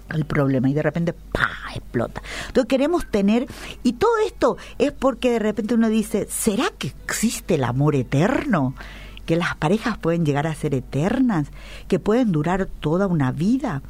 el 0.10 0.26
problema 0.26 0.70
y 0.70 0.74
de 0.74 0.82
repente 0.82 1.14
¡pa! 1.14 1.50
explota. 1.74 2.22
Entonces 2.48 2.68
queremos 2.68 3.06
tener, 3.06 3.48
y 3.84 3.94
todo 3.94 4.12
esto 4.26 4.58
es 4.78 4.92
porque 4.92 5.32
de 5.32 5.40
repente 5.40 5.76
uno 5.76 5.90
dice, 5.90 6.28
¿será 6.30 6.66
que 6.78 6.88
existe 7.06 7.56
el 7.56 7.64
amor 7.64 7.96
eterno? 7.96 8.76
Que 9.26 9.36
las 9.36 9.56
parejas 9.56 9.98
pueden 9.98 10.26
llegar 10.26 10.48
a 10.48 10.56
ser 10.56 10.74
eternas, 10.74 11.48
que 11.88 12.00
pueden 12.00 12.32
durar 12.32 12.66
toda 12.66 13.08
una 13.08 13.32
vida. 13.32 13.82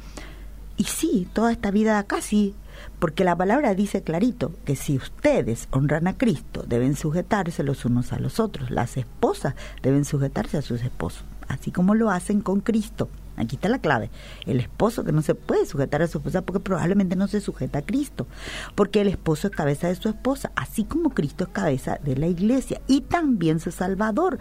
Y 0.76 0.84
sí, 0.84 1.28
toda 1.32 1.52
esta 1.52 1.70
vida 1.70 2.02
casi, 2.04 2.54
porque 2.98 3.24
la 3.24 3.36
palabra 3.36 3.74
dice 3.74 4.02
clarito 4.02 4.52
que 4.64 4.76
si 4.76 4.96
ustedes 4.96 5.68
honran 5.70 6.06
a 6.06 6.16
Cristo, 6.16 6.64
deben 6.66 6.96
sujetarse 6.96 7.62
los 7.62 7.84
unos 7.84 8.12
a 8.12 8.18
los 8.18 8.40
otros. 8.40 8.70
Las 8.70 8.96
esposas 8.96 9.54
deben 9.82 10.04
sujetarse 10.04 10.58
a 10.58 10.62
sus 10.62 10.82
esposos, 10.82 11.24
así 11.48 11.70
como 11.70 11.94
lo 11.94 12.10
hacen 12.10 12.40
con 12.40 12.60
Cristo. 12.60 13.08
Aquí 13.36 13.56
está 13.56 13.68
la 13.68 13.78
clave. 13.78 14.10
El 14.46 14.60
esposo 14.60 15.04
que 15.04 15.12
no 15.12 15.22
se 15.22 15.34
puede 15.34 15.66
sujetar 15.66 16.02
a 16.02 16.06
su 16.06 16.18
esposa 16.18 16.42
porque 16.42 16.60
probablemente 16.60 17.16
no 17.16 17.28
se 17.28 17.40
sujeta 17.40 17.78
a 17.78 17.82
Cristo. 17.82 18.26
Porque 18.74 19.00
el 19.00 19.08
esposo 19.08 19.48
es 19.48 19.56
cabeza 19.56 19.88
de 19.88 19.94
su 19.94 20.08
esposa, 20.08 20.52
así 20.54 20.84
como 20.84 21.10
Cristo 21.10 21.44
es 21.44 21.50
cabeza 21.50 21.98
de 22.02 22.16
la 22.16 22.26
iglesia 22.26 22.80
y 22.86 23.02
también 23.02 23.60
su 23.60 23.70
salvador. 23.70 24.38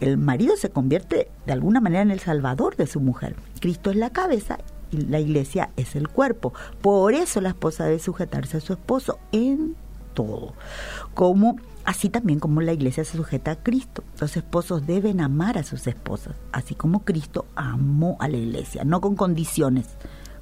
El 0.00 0.18
marido 0.18 0.56
se 0.56 0.70
convierte 0.70 1.28
de 1.46 1.52
alguna 1.52 1.80
manera 1.80 2.02
en 2.02 2.10
el 2.10 2.20
salvador 2.20 2.76
de 2.76 2.86
su 2.86 3.00
mujer. 3.00 3.36
Cristo 3.60 3.90
es 3.90 3.96
la 3.96 4.10
cabeza 4.10 4.58
y 4.90 4.98
la 5.02 5.20
iglesia 5.20 5.70
es 5.76 5.96
el 5.96 6.08
cuerpo. 6.08 6.52
Por 6.80 7.14
eso 7.14 7.40
la 7.40 7.50
esposa 7.50 7.84
debe 7.84 7.98
sujetarse 7.98 8.58
a 8.58 8.60
su 8.60 8.72
esposo 8.72 9.18
en 9.32 9.76
todo. 10.14 10.54
Como 11.14 11.56
así 11.84 12.08
también 12.08 12.40
como 12.40 12.60
la 12.60 12.72
iglesia 12.72 13.04
se 13.04 13.16
sujeta 13.16 13.52
a 13.52 13.62
Cristo. 13.62 14.04
Los 14.20 14.36
esposos 14.36 14.86
deben 14.86 15.20
amar 15.20 15.58
a 15.58 15.62
sus 15.62 15.86
esposas, 15.86 16.36
así 16.52 16.74
como 16.74 17.04
Cristo 17.04 17.46
amó 17.54 18.16
a 18.20 18.28
la 18.28 18.36
iglesia, 18.36 18.84
no 18.84 19.00
con 19.00 19.16
condiciones, 19.16 19.88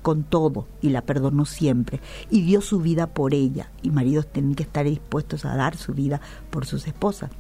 con 0.02 0.22
todo, 0.24 0.66
y 0.80 0.90
la 0.90 1.02
perdonó 1.02 1.44
siempre, 1.44 2.00
y 2.30 2.42
dio 2.42 2.60
su 2.60 2.80
vida 2.80 3.08
por 3.08 3.34
ella, 3.34 3.70
y 3.82 3.90
maridos 3.90 4.26
tienen 4.26 4.54
que 4.54 4.62
estar 4.62 4.84
dispuestos 4.84 5.44
a 5.44 5.56
dar 5.56 5.76
su 5.76 5.92
vida 5.92 6.20
por 6.50 6.66
sus 6.66 6.86
esposas. 6.86 7.30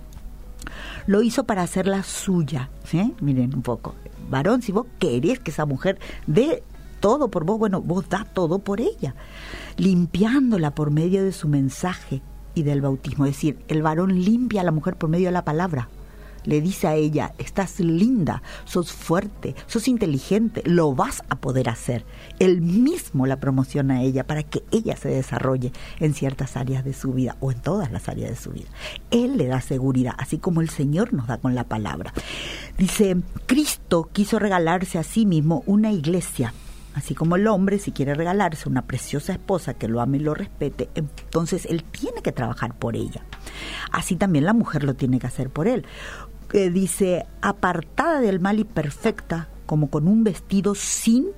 Lo 1.06 1.22
hizo 1.22 1.44
para 1.44 1.62
hacerla 1.62 2.02
suya. 2.02 2.68
Miren 3.20 3.54
un 3.54 3.62
poco, 3.62 3.94
varón, 4.28 4.62
si 4.62 4.72
vos 4.72 4.86
querés 4.98 5.38
que 5.40 5.50
esa 5.50 5.66
mujer 5.66 5.98
dé 6.26 6.62
todo 7.00 7.30
por 7.30 7.44
vos, 7.44 7.58
bueno, 7.58 7.80
vos 7.80 8.08
da 8.08 8.24
todo 8.24 8.58
por 8.58 8.80
ella, 8.80 9.14
limpiándola 9.76 10.74
por 10.74 10.90
medio 10.90 11.24
de 11.24 11.32
su 11.32 11.48
mensaje, 11.48 12.22
y 12.54 12.62
del 12.62 12.80
bautismo. 12.80 13.26
Es 13.26 13.32
decir, 13.32 13.58
el 13.68 13.82
varón 13.82 14.22
limpia 14.22 14.60
a 14.60 14.64
la 14.64 14.72
mujer 14.72 14.96
por 14.96 15.10
medio 15.10 15.26
de 15.26 15.32
la 15.32 15.44
palabra. 15.44 15.88
Le 16.44 16.62
dice 16.62 16.86
a 16.86 16.94
ella, 16.94 17.34
estás 17.36 17.80
linda, 17.80 18.42
sos 18.64 18.92
fuerte, 18.92 19.54
sos 19.66 19.88
inteligente, 19.88 20.62
lo 20.64 20.94
vas 20.94 21.22
a 21.28 21.36
poder 21.36 21.68
hacer. 21.68 22.06
Él 22.38 22.62
mismo 22.62 23.26
la 23.26 23.40
promociona 23.40 23.96
a 23.96 24.02
ella 24.02 24.26
para 24.26 24.42
que 24.42 24.62
ella 24.70 24.96
se 24.96 25.10
desarrolle 25.10 25.72
en 25.98 26.14
ciertas 26.14 26.56
áreas 26.56 26.82
de 26.84 26.94
su 26.94 27.12
vida 27.12 27.36
o 27.40 27.52
en 27.52 27.60
todas 27.60 27.92
las 27.92 28.08
áreas 28.08 28.30
de 28.30 28.36
su 28.36 28.52
vida. 28.52 28.68
Él 29.10 29.36
le 29.36 29.48
da 29.48 29.60
seguridad, 29.60 30.14
así 30.16 30.38
como 30.38 30.62
el 30.62 30.70
Señor 30.70 31.12
nos 31.12 31.26
da 31.26 31.36
con 31.36 31.54
la 31.54 31.64
palabra. 31.64 32.14
Dice, 32.78 33.16
Cristo 33.44 34.08
quiso 34.10 34.38
regalarse 34.38 34.98
a 34.98 35.02
sí 35.02 35.26
mismo 35.26 35.62
una 35.66 35.92
iglesia 35.92 36.54
Así 36.94 37.14
como 37.14 37.36
el 37.36 37.46
hombre, 37.46 37.78
si 37.78 37.92
quiere 37.92 38.14
regalarse 38.14 38.68
una 38.68 38.82
preciosa 38.82 39.32
esposa 39.32 39.74
que 39.74 39.88
lo 39.88 40.00
ame 40.00 40.18
y 40.18 40.20
lo 40.20 40.34
respete, 40.34 40.88
entonces 40.94 41.66
él 41.66 41.84
tiene 41.84 42.20
que 42.22 42.32
trabajar 42.32 42.74
por 42.74 42.96
ella. 42.96 43.24
Así 43.92 44.16
también 44.16 44.44
la 44.44 44.52
mujer 44.52 44.82
lo 44.82 44.94
tiene 44.94 45.18
que 45.18 45.28
hacer 45.28 45.50
por 45.50 45.68
él. 45.68 45.86
Eh, 46.52 46.70
dice, 46.70 47.26
apartada 47.42 48.20
del 48.20 48.40
mal 48.40 48.58
y 48.58 48.64
perfecta, 48.64 49.48
como 49.66 49.88
con 49.88 50.08
un 50.08 50.24
vestido 50.24 50.74
sin 50.74 51.28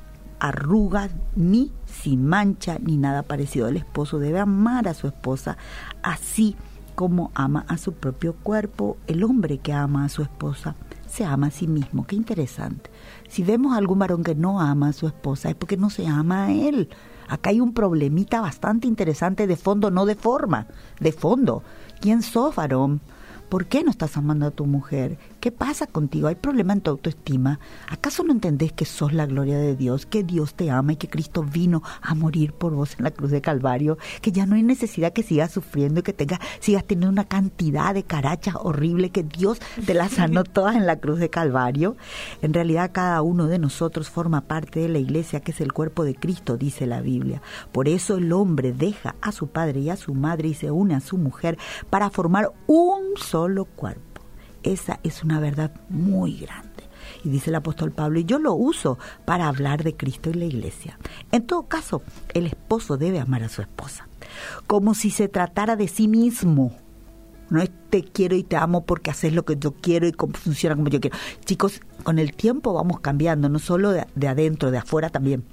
arrugas, 0.41 1.11
ni 1.37 1.71
sin 1.85 2.27
mancha, 2.27 2.79
ni 2.81 2.97
nada 2.97 3.23
parecido. 3.23 3.69
El 3.69 3.77
esposo 3.77 4.19
debe 4.19 4.41
amar 4.41 4.89
a 4.89 4.95
su 4.95 5.07
esposa 5.07 5.59
así 6.03 6.57
como 6.95 7.31
ama 7.35 7.65
a 7.69 7.77
su 7.77 7.93
propio 7.93 8.35
cuerpo. 8.35 8.97
El 9.07 9.23
hombre 9.23 9.59
que 9.59 9.73
ama 9.73 10.05
a 10.05 10.09
su 10.09 10.23
esposa 10.23 10.77
se 11.07 11.25
ama 11.25 11.49
a 11.49 11.51
sí 11.51 11.69
mismo. 11.69 12.07
Qué 12.07 12.17
interesante. 12.17 12.91
Si 13.33 13.43
vemos 13.43 13.73
a 13.73 13.79
algún 13.79 13.99
varón 13.99 14.23
que 14.23 14.35
no 14.35 14.61
ama 14.61 14.89
a 14.89 14.93
su 14.93 15.07
esposa 15.07 15.49
es 15.49 15.55
porque 15.55 15.79
no 15.79 15.89
se 15.89 16.07
ama 16.07 16.45
a 16.45 16.53
él. 16.53 16.91
Acá 17.31 17.49
hay 17.49 17.63
un 17.63 17.73
problemita 17.73 18.43
bastante 18.43 18.87
interesante 18.87 19.47
de 19.47 19.57
fondo, 19.57 19.91
no 19.91 20.05
de 20.05 20.17
forma, 20.17 20.67
de 21.01 21.13
fondo. 21.13 21.63
¿Quién 21.99 22.21
sos, 22.21 22.55
varón? 22.55 23.01
¿Por 23.49 23.65
qué 23.65 23.85
no 23.85 23.91
estás 23.91 24.19
amando 24.19 24.45
a 24.45 24.51
tu 24.51 24.67
mujer? 24.67 25.17
¿Qué 25.43 25.51
pasa 25.51 25.89
contigo? 25.89 26.29
¿Hay 26.29 26.37
problema 26.37 26.73
en 26.73 26.83
tu 26.83 26.93
autoestima? 26.93 27.59
¿Acaso 27.89 28.23
no 28.23 28.31
entendés 28.31 28.73
que 28.73 28.85
sos 28.85 29.13
la 29.13 29.27
gloria 29.27 29.59
de 29.59 29.75
Dios, 29.75 30.07
que 30.07 30.23
Dios 30.23 30.55
te 30.55 30.71
ama 30.71 30.93
y 30.93 30.97
que 30.97 31.09
Cristo 31.09 31.43
vino 31.43 31.83
a 32.01 32.15
morir 32.15 32.53
por 32.53 32.73
vos 32.73 32.95
en 32.97 33.03
la 33.03 33.11
cruz 33.11 33.33
de 33.33 33.41
Calvario? 33.41 33.99
Que 34.21 34.31
ya 34.31 34.47
no 34.47 34.55
hay 34.55 34.63
necesidad 34.63 35.13
que 35.13 35.25
sigas 35.25 35.51
sufriendo 35.51 35.99
y 35.99 36.03
que 36.05 36.13
tengas, 36.13 36.39
sigas 36.61 36.85
teniendo 36.85 37.11
una 37.11 37.25
cantidad 37.25 37.93
de 37.93 38.05
carachas 38.05 38.55
horrible 38.57 39.11
que 39.11 39.25
Dios 39.25 39.59
te 39.85 39.95
las 39.95 40.13
sanó 40.13 40.45
todas 40.45 40.77
en 40.77 40.87
la 40.87 41.01
cruz 41.01 41.19
de 41.19 41.29
Calvario. 41.29 41.97
En 42.41 42.55
realidad 42.55 42.93
cada 42.93 43.21
uno 43.23 43.49
de 43.49 43.59
nosotros 43.59 44.11
forma 44.11 44.43
parte 44.43 44.79
de 44.79 44.89
la 44.91 45.01
iglesia 45.01 45.41
que 45.41 45.51
es 45.51 45.61
el 45.61 45.73
cuerpo 45.73 46.05
de 46.05 46.15
Cristo, 46.15 46.57
dice 46.57 46.87
la 46.87 47.01
Biblia. 47.01 47.43
Por 47.73 47.89
eso 47.89 48.19
el 48.19 48.33
hombre 48.33 48.73
deja 48.73 49.17
a 49.21 49.33
su 49.33 49.49
padre 49.49 49.81
y 49.81 49.91
a 49.91 49.97
su 49.97 50.15
madre 50.15 50.51
y 50.51 50.55
se 50.55 50.71
une 50.71 50.95
a 50.95 51.01
su 51.01 51.19
mujer 51.19 51.59
para 51.91 52.11
formar 52.11 52.53
un 52.69 53.17
solo 53.17 53.33
solo 53.33 53.65
cuerpo. 53.65 54.12
Esa 54.63 55.01
es 55.03 55.23
una 55.23 55.41
verdad 55.41 55.73
muy 55.89 56.37
grande. 56.39 56.71
Y 57.25 57.29
dice 57.29 57.51
el 57.51 57.57
apóstol 57.57 57.93
Pablo, 57.93 58.19
y 58.19 58.25
yo 58.25 58.39
lo 58.39 58.55
uso 58.55 58.99
para 59.25 59.49
hablar 59.49 59.83
de 59.85 59.97
Cristo 59.97 60.31
y 60.31 60.35
la 60.35 60.45
iglesia. 60.45 60.99
En 61.31 61.47
todo 61.47 61.65
caso, 61.65 62.03
el 62.35 62.47
esposo 62.47 62.97
debe 62.97 63.21
amar 63.21 63.43
a 63.43 63.49
su 63.49 63.63
esposa, 63.63 64.09
como 64.67 64.95
si 64.95 65.11
se 65.11 65.29
tratara 65.29 65.77
de 65.77 65.89
sí 65.89 66.09
mismo. 66.09 66.77
No 67.51 67.61
es 67.61 67.71
te 67.91 68.03
quiero 68.03 68.35
y 68.35 68.43
te 68.43 68.57
amo 68.57 68.87
porque 68.87 69.11
haces 69.11 69.35
lo 69.35 69.45
que 69.45 69.57
yo 69.59 69.73
quiero 69.73 70.07
y 70.07 70.15
funciona 70.33 70.75
como 70.75 70.89
yo 70.89 71.01
quiero. 71.01 71.17
Chicos, 71.45 71.83
con 72.03 72.19
el 72.19 72.35
tiempo 72.35 72.73
vamos 72.73 73.01
cambiando, 73.01 73.51
no 73.51 73.59
solo 73.59 73.91
de, 73.91 74.29
adentro, 74.29 74.71
de 74.71 74.79
afuera 74.79 75.11
también. 75.11 75.45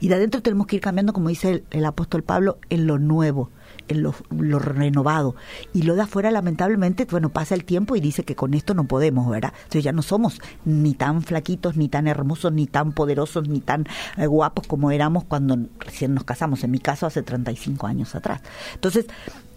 Y 0.00 0.08
de 0.08 0.14
adentro 0.14 0.40
tenemos 0.40 0.66
que 0.66 0.76
ir 0.76 0.82
cambiando, 0.82 1.12
como 1.12 1.28
dice 1.28 1.64
el 1.70 1.84
apóstol 1.84 2.22
Pablo, 2.22 2.58
en 2.70 2.86
lo 2.86 2.98
nuevo 2.98 3.50
en 3.90 4.02
lo, 4.02 4.14
renovado. 4.58 5.34
Y 5.72 5.82
lo 5.82 5.94
de 5.94 6.02
afuera, 6.02 6.30
lamentablemente, 6.30 7.06
bueno, 7.10 7.30
pasa 7.30 7.54
el 7.54 7.64
tiempo 7.64 7.96
y 7.96 8.00
dice 8.00 8.24
que 8.24 8.34
con 8.34 8.54
esto 8.54 8.74
no 8.74 8.84
podemos, 8.84 9.28
¿verdad? 9.28 9.52
Entonces 9.56 9.84
ya 9.84 9.92
no 9.92 10.02
somos 10.02 10.40
ni 10.64 10.94
tan 10.94 11.22
flaquitos, 11.22 11.76
ni 11.76 11.88
tan 11.88 12.06
hermosos, 12.06 12.52
ni 12.52 12.66
tan 12.66 12.92
poderosos, 12.92 13.48
ni 13.48 13.60
tan 13.60 13.86
eh, 14.16 14.26
guapos 14.26 14.66
como 14.66 14.90
éramos 14.90 15.24
cuando 15.24 15.58
recién 15.78 16.14
nos 16.14 16.24
casamos. 16.24 16.64
En 16.64 16.70
mi 16.70 16.78
caso, 16.78 17.06
hace 17.06 17.22
35 17.22 17.86
años 17.86 18.14
atrás. 18.14 18.42
Entonces, 18.74 19.06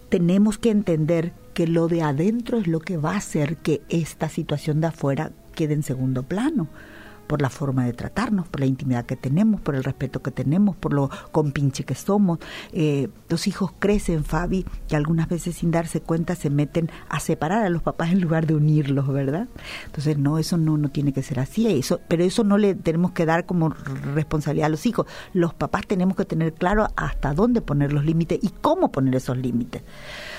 tenemos 0.08 0.58
que 0.58 0.70
entender 0.70 1.32
que 1.54 1.66
lo 1.66 1.88
de 1.88 2.02
adentro 2.02 2.58
es 2.58 2.66
lo 2.66 2.80
que 2.80 2.96
va 2.96 3.12
a 3.12 3.18
hacer 3.18 3.56
que 3.58 3.82
esta 3.88 4.28
situación 4.28 4.80
de 4.80 4.88
afuera 4.88 5.32
quede 5.54 5.74
en 5.74 5.82
segundo 5.82 6.24
plano 6.24 6.68
por 7.26 7.42
la 7.42 7.50
forma 7.50 7.84
de 7.84 7.92
tratarnos, 7.92 8.48
por 8.48 8.60
la 8.60 8.66
intimidad 8.66 9.06
que 9.06 9.16
tenemos, 9.16 9.60
por 9.60 9.74
el 9.74 9.84
respeto 9.84 10.22
que 10.22 10.30
tenemos, 10.30 10.76
por 10.76 10.92
lo 10.92 11.10
compinche 11.32 11.84
que 11.84 11.94
somos. 11.94 12.38
Eh, 12.72 13.08
los 13.28 13.46
hijos 13.46 13.72
crecen, 13.78 14.24
Fabi, 14.24 14.64
y 14.88 14.94
algunas 14.94 15.28
veces 15.28 15.56
sin 15.56 15.70
darse 15.70 16.00
cuenta 16.00 16.34
se 16.34 16.50
meten 16.50 16.90
a 17.08 17.20
separar 17.20 17.64
a 17.64 17.70
los 17.70 17.82
papás 17.82 18.12
en 18.12 18.20
lugar 18.20 18.46
de 18.46 18.54
unirlos, 18.54 19.08
¿verdad? 19.08 19.48
Entonces, 19.86 20.18
no, 20.18 20.38
eso 20.38 20.56
no, 20.56 20.76
no 20.76 20.90
tiene 20.90 21.12
que 21.12 21.22
ser 21.22 21.40
así, 21.40 21.66
eso, 21.66 22.00
pero 22.08 22.24
eso 22.24 22.44
no 22.44 22.58
le 22.58 22.74
tenemos 22.74 23.12
que 23.12 23.26
dar 23.26 23.46
como 23.46 23.70
responsabilidad 23.70 24.66
a 24.66 24.70
los 24.70 24.86
hijos. 24.86 25.06
Los 25.32 25.54
papás 25.54 25.86
tenemos 25.86 26.16
que 26.16 26.24
tener 26.24 26.52
claro 26.54 26.88
hasta 26.96 27.34
dónde 27.34 27.60
poner 27.60 27.92
los 27.92 28.04
límites 28.04 28.38
y 28.42 28.50
cómo 28.60 28.90
poner 28.92 29.16
esos 29.16 29.36
límites. 29.36 29.82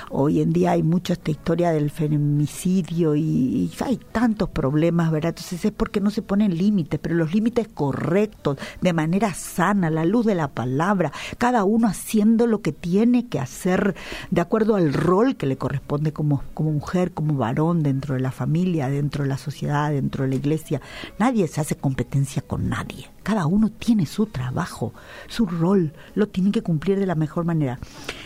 Hoy 0.10 0.42
en 0.42 0.54
día 0.54 0.72
hay 0.72 0.84
mucha 0.84 1.14
esta 1.14 1.32
historia 1.32 1.72
del 1.72 1.90
femicidio 1.90 3.16
y, 3.16 3.72
hay 3.84 3.98
tantos 3.98 4.50
problemas, 4.50 5.12
¿verdad? 5.12 5.30
Entonces 5.30 5.66
es 5.66 5.72
porque 5.72 6.00
no 6.00 6.10
se 6.12 6.22
ponen 6.22 6.58
límites, 6.58 7.00
pero 7.00 7.16
los 7.16 7.34
límites 7.34 7.68
correctos, 7.68 8.58
de 8.82 8.94
manera 8.94 9.34
sana, 9.34 9.90
la 9.90 10.06
luz 10.06 10.26
de 10.26 10.36
la 10.36 10.50
palabra, 10.50 11.12
cada 11.38 11.64
uno 11.64 11.88
haciendo 11.88 12.48
lo 12.48 12.62
que 12.62 12.72
tiene 12.72 13.28
que 13.28 13.40
hacer 13.40 13.96
de 14.32 14.42
acuerdo 14.42 14.76
al 14.76 14.94
rol 14.94 15.36
que 15.36 15.46
le 15.46 15.58
corresponde 15.58 16.14
como, 16.14 16.44
como 16.54 16.72
mujer, 16.72 17.12
como 17.12 17.36
varón 17.36 17.84
dentro 17.84 18.16
de 18.16 18.22
la 18.22 18.32
familia, 18.32 18.90
dentro 18.90 19.24
de 19.24 19.30
la 19.30 19.38
sociedad, 19.38 19.92
dentro 19.92 20.24
de 20.24 20.30
la 20.30 20.36
iglesia. 20.36 20.82
Nadie 21.20 21.48
se 21.48 21.62
hace 21.62 21.76
competencia 21.76 22.42
con 22.42 22.70
nadie. 22.70 23.15
Cada 23.26 23.48
uno 23.48 23.70
tiene 23.70 24.06
su 24.06 24.28
trabajo, 24.28 24.94
su 25.28 25.48
rol, 25.48 25.94
lo 26.14 26.28
tiene 26.28 26.52
que 26.52 26.62
cumplir 26.62 27.00
de 27.00 27.08
la 27.08 27.16
mejor 27.16 27.44
manera. 27.44 27.80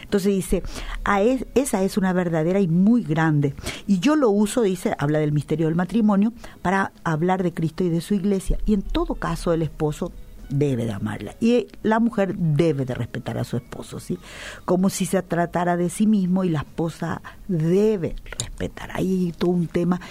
Entonces 0.04 0.34
dice, 0.34 0.62
a 1.06 1.22
esa 1.22 1.84
es 1.84 1.98
una 1.98 2.12
verdadera 2.12 2.60
y 2.60 2.68
muy 2.68 3.04
grande. 3.04 3.56
Y 3.88 4.00
yo 4.00 4.18
lo 4.18 4.30
uso, 4.30 4.62
dice, 4.62 4.98
habla 5.00 5.20
del 5.20 5.32
misterio 5.32 5.68
del 5.68 5.76
matrimonio, 5.76 6.34
para 6.62 6.92
hablar 7.06 7.44
de 7.44 7.54
Cristo 7.54 7.86
y 7.86 7.90
de 7.90 8.02
su 8.02 8.14
iglesia. 8.14 8.58
Y 8.66 8.74
en 8.74 8.82
todo 8.82 9.16
caso 9.16 9.54
el 9.54 9.62
esposo 9.62 10.12
debe 10.50 10.86
de 10.86 10.92
amarla 10.92 11.36
y 11.40 11.68
la 11.84 12.00
mujer 12.00 12.36
debe 12.36 12.84
de 12.84 12.96
respetar 12.96 13.38
a 13.38 13.46
su 13.46 13.56
esposo, 13.56 14.02
¿sí? 14.02 14.18
Como 14.66 14.90
si 14.90 15.06
se 15.06 15.22
tratara 15.22 15.78
de 15.78 15.90
sí 15.90 16.08
mismo 16.08 16.44
y 16.44 16.50
la 16.50 16.60
esposa 16.60 17.22
debe 17.48 18.16
respetar. 18.38 18.90
Ahí 18.94 19.34
todo 19.38 19.52
un 19.52 19.68
tema, 19.68 20.02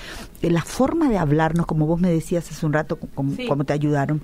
la 0.40 0.62
forma 0.62 1.10
de 1.10 1.18
hablarnos, 1.18 1.66
como 1.66 1.86
vos 1.86 2.00
me 2.00 2.08
decías 2.08 2.50
hace 2.50 2.64
un 2.64 2.72
rato, 2.72 2.98
como 3.14 3.64
te 3.64 3.72
ayudaron, 3.74 4.22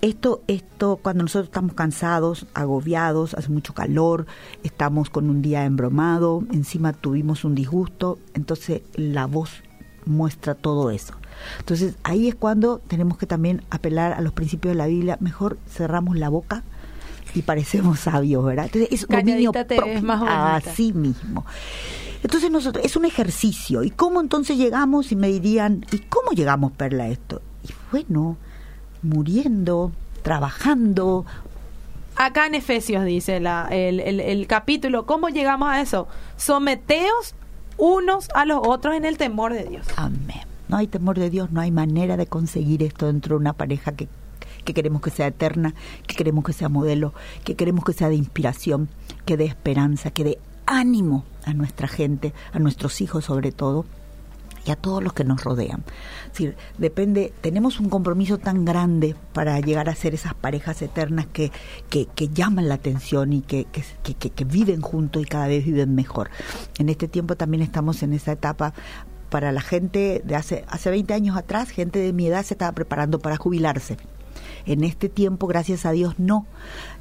esto, 0.00 0.42
esto, 0.46 0.98
cuando 1.02 1.24
nosotros 1.24 1.48
estamos 1.48 1.74
cansados, 1.74 2.46
agobiados, 2.54 3.34
hace 3.34 3.48
mucho 3.48 3.74
calor, 3.74 4.26
estamos 4.62 5.10
con 5.10 5.28
un 5.30 5.42
día 5.42 5.64
embromado, 5.64 6.42
encima 6.52 6.92
tuvimos 6.92 7.44
un 7.44 7.54
disgusto, 7.54 8.18
entonces 8.34 8.82
la 8.94 9.26
voz 9.26 9.62
muestra 10.04 10.54
todo 10.54 10.90
eso. 10.90 11.14
Entonces 11.60 11.94
ahí 12.02 12.28
es 12.28 12.34
cuando 12.34 12.78
tenemos 12.78 13.18
que 13.18 13.26
también 13.26 13.62
apelar 13.70 14.12
a 14.12 14.20
los 14.20 14.32
principios 14.32 14.72
de 14.72 14.78
la 14.78 14.86
Biblia. 14.86 15.18
Mejor 15.20 15.58
cerramos 15.68 16.16
la 16.16 16.28
boca 16.28 16.64
y 17.34 17.42
parecemos 17.42 18.00
sabios, 18.00 18.44
¿verdad? 18.44 18.66
Entonces 18.66 18.88
es 18.90 19.06
dominio 19.06 19.52
más 20.12 20.64
sí 20.74 20.92
mismo. 20.92 21.44
Entonces 22.22 22.50
nosotros 22.50 22.84
es 22.84 22.96
un 22.96 23.04
ejercicio. 23.04 23.84
¿Y 23.84 23.90
cómo 23.90 24.20
entonces 24.20 24.56
llegamos? 24.56 25.12
Y 25.12 25.16
me 25.16 25.28
dirían, 25.28 25.84
¿y 25.92 25.98
cómo 25.98 26.32
llegamos, 26.32 26.72
Perla, 26.72 27.04
a 27.04 27.08
esto? 27.08 27.40
Y 27.62 27.72
bueno, 27.92 28.36
muriendo, 29.02 29.92
trabajando. 30.22 31.24
Acá 32.16 32.46
en 32.46 32.54
Efesios 32.54 33.04
dice 33.04 33.40
la, 33.40 33.68
el, 33.70 34.00
el, 34.00 34.46
capítulo, 34.46 35.06
¿cómo 35.06 35.28
llegamos 35.28 35.68
a 35.68 35.80
eso? 35.80 36.08
Someteos 36.36 37.34
unos 37.76 38.28
a 38.34 38.44
los 38.44 38.60
otros 38.66 38.96
en 38.96 39.04
el 39.04 39.16
temor 39.18 39.52
de 39.52 39.64
Dios. 39.64 39.86
Amén. 39.96 40.42
No 40.68 40.76
hay 40.76 40.86
temor 40.86 41.18
de 41.18 41.30
Dios, 41.30 41.50
no 41.52 41.60
hay 41.60 41.70
manera 41.70 42.16
de 42.16 42.26
conseguir 42.26 42.82
esto 42.82 43.06
dentro 43.06 43.36
de 43.36 43.40
una 43.40 43.52
pareja 43.52 43.92
que, 43.92 44.08
que 44.64 44.74
queremos 44.74 45.00
que 45.00 45.10
sea 45.10 45.28
eterna, 45.28 45.74
que 46.06 46.14
queremos 46.14 46.44
que 46.44 46.52
sea 46.52 46.68
modelo, 46.68 47.14
que 47.44 47.54
queremos 47.54 47.84
que 47.84 47.92
sea 47.92 48.08
de 48.08 48.16
inspiración, 48.16 48.88
que 49.24 49.36
dé 49.36 49.44
esperanza, 49.44 50.10
que 50.10 50.24
dé 50.24 50.38
ánimo 50.66 51.24
a 51.44 51.54
nuestra 51.54 51.88
gente, 51.88 52.34
a 52.52 52.58
nuestros 52.58 53.00
hijos 53.00 53.24
sobre 53.24 53.52
todo 53.52 53.86
y 54.66 54.70
a 54.70 54.76
todos 54.76 55.02
los 55.02 55.12
que 55.12 55.24
nos 55.24 55.44
rodean. 55.44 55.84
Depende, 56.78 57.32
tenemos 57.40 57.80
un 57.80 57.88
compromiso 57.88 58.38
tan 58.38 58.64
grande 58.64 59.16
para 59.32 59.58
llegar 59.60 59.88
a 59.88 59.94
ser 59.94 60.14
esas 60.14 60.34
parejas 60.34 60.80
eternas 60.82 61.26
que, 61.26 61.50
que, 61.88 62.28
llaman 62.28 62.68
la 62.68 62.74
atención 62.74 63.32
y 63.32 63.40
que, 63.40 63.66
que, 63.66 64.14
que, 64.14 64.44
viven 64.44 64.80
juntos 64.80 65.22
y 65.22 65.26
cada 65.26 65.48
vez 65.48 65.64
viven 65.64 65.94
mejor. 65.94 66.30
En 66.78 66.88
este 66.88 67.08
tiempo 67.08 67.36
también 67.36 67.62
estamos 67.62 68.02
en 68.02 68.12
esa 68.12 68.32
etapa 68.32 68.74
para 69.30 69.52
la 69.52 69.60
gente 69.60 70.22
de 70.24 70.36
hace, 70.36 70.64
hace 70.68 70.90
20 70.90 71.12
años 71.14 71.36
atrás, 71.36 71.70
gente 71.70 71.98
de 71.98 72.12
mi 72.12 72.26
edad 72.26 72.44
se 72.44 72.54
estaba 72.54 72.72
preparando 72.72 73.18
para 73.18 73.36
jubilarse. 73.36 73.96
En 74.64 74.84
este 74.84 75.08
tiempo, 75.08 75.46
gracias 75.46 75.86
a 75.86 75.92
Dios, 75.92 76.18
no. 76.18 76.46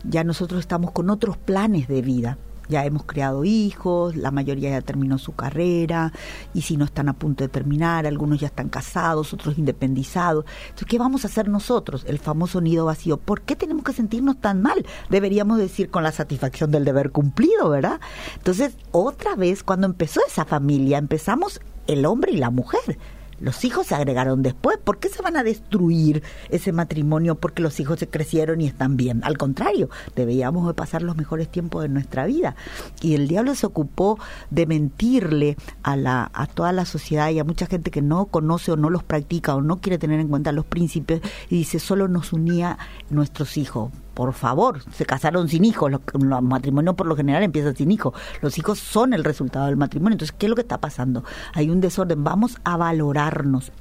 Ya 0.04 0.24
nosotros 0.24 0.62
estamos 0.62 0.92
con 0.92 1.10
otros 1.10 1.38
planes 1.38 1.88
de 1.88 2.02
vida 2.02 2.38
ya 2.70 2.86
hemos 2.86 3.04
creado 3.04 3.46
hijos, 3.46 4.16
la 4.16 4.32
mayoría 4.32 4.70
ya 4.70 4.82
terminó 4.82 5.18
su 5.18 5.34
carrera, 5.34 6.12
y 6.54 6.62
si 6.62 6.78
no 6.78 6.86
están 6.86 7.10
a 7.10 7.14
punto 7.14 7.44
de 7.44 7.50
terminar, 7.50 8.06
algunos 8.06 8.40
ya 8.40 8.48
están 8.48 8.70
casados, 8.70 9.34
otros 9.34 9.58
independizados. 9.58 10.46
Entonces, 10.64 10.88
¿qué 10.88 10.98
vamos 10.98 11.24
a 11.24 11.28
hacer 11.28 11.50
nosotros? 11.50 12.04
El 12.08 12.20
famoso 12.20 12.62
nido 12.62 12.86
vacío. 12.86 13.18
¿Por 13.18 13.42
qué 13.42 13.56
tenemos 13.56 13.84
que 13.84 13.94
sentirnos 13.94 14.40
tan 14.40 14.62
mal? 14.62 14.86
Deberíamos 15.10 15.58
decir 15.58 15.90
con 15.90 16.04
la 16.04 16.12
satisfacción 16.12 16.72
del 16.72 16.86
deber 16.86 17.12
cumplido, 17.12 17.70
¿verdad? 17.70 18.00
Entonces, 18.36 18.78
otra 18.92 19.36
vez, 19.36 19.64
cuando 19.64 19.88
empezó 19.88 20.22
esa 20.28 20.46
familia, 20.46 20.98
empezamos 20.98 21.62
el 21.88 22.06
hombre 22.06 22.34
y 22.34 22.38
la 22.38 22.50
mujer 22.50 22.98
los 23.40 23.64
hijos 23.66 23.88
se 23.88 23.96
agregaron 23.96 24.42
después. 24.42 24.78
¿Por 24.78 25.00
qué 25.00 25.10
se 25.10 25.22
van 25.22 25.38
a 25.38 25.44
destruir 25.44 26.24
ese 26.50 26.72
matrimonio 26.72 27.36
porque 27.36 27.62
los 27.62 27.80
hijos 27.80 28.00
se 28.00 28.08
crecieron 28.08 28.62
y 28.62 28.68
están 28.68 28.98
bien? 28.98 29.22
Al 29.24 29.38
contrario, 29.38 29.90
debíamos 30.16 30.74
pasar 30.74 31.02
los 31.02 31.18
mejores 31.18 31.50
tiempos 31.50 31.84
de 31.84 31.90
nuestra 31.90 32.26
vida. 32.26 32.56
Y 33.02 33.16
el 33.16 33.28
diablo 33.28 33.56
se 33.56 33.66
ocupó 33.66 34.20
de 34.50 34.66
mentirle 34.66 35.58
a, 35.84 35.96
la, 35.96 36.30
a 36.34 36.48
toda 36.48 36.72
la 36.72 36.86
sociedad 36.86 37.30
y 37.30 37.40
a 37.40 37.44
mucha 37.44 37.68
gente 37.68 37.92
que 37.92 38.02
no 38.02 38.26
conoce 38.26 38.72
o 38.72 38.78
no 38.78 38.90
los 38.90 39.04
practica 39.04 39.56
o 39.56 39.62
no 39.62 39.82
quiere 39.82 39.98
tener 39.98 40.20
en 40.20 40.28
cuenta 40.28 40.52
los 40.52 40.66
principios 40.66 41.22
y 41.50 41.58
dice, 41.58 41.80
solo 41.80 42.08
nos 42.08 42.34
unía 42.34 42.78
nuestros 43.10 43.58
hijos 43.58 43.92
por 44.18 44.34
favor, 44.34 44.82
se 44.92 45.06
casaron 45.06 45.48
sin 45.48 45.64
hijos, 45.64 45.92
los, 45.92 46.02
matrimonios 46.42 46.96
por 46.96 47.06
lo 47.06 47.16
general 47.16 47.44
empiezan 47.44 47.76
sin 47.76 47.92
hijos, 47.92 48.16
los 48.42 48.58
hijos 48.58 48.80
son 48.80 49.14
el 49.14 49.24
resultado 49.24 49.68
del 49.68 49.78
matrimonio, 49.78 50.16
entonces, 50.16 50.36
¿qué 50.36 50.48
es 50.48 50.50
lo 50.50 50.56
que 50.56 50.64
está 50.64 50.80
pasando? 50.80 51.24
Hay 51.54 51.70
un 51.70 51.82
desorden, 51.82 52.24
vamos 52.24 52.58
a 52.64 52.78
valorarnos. 52.78 53.72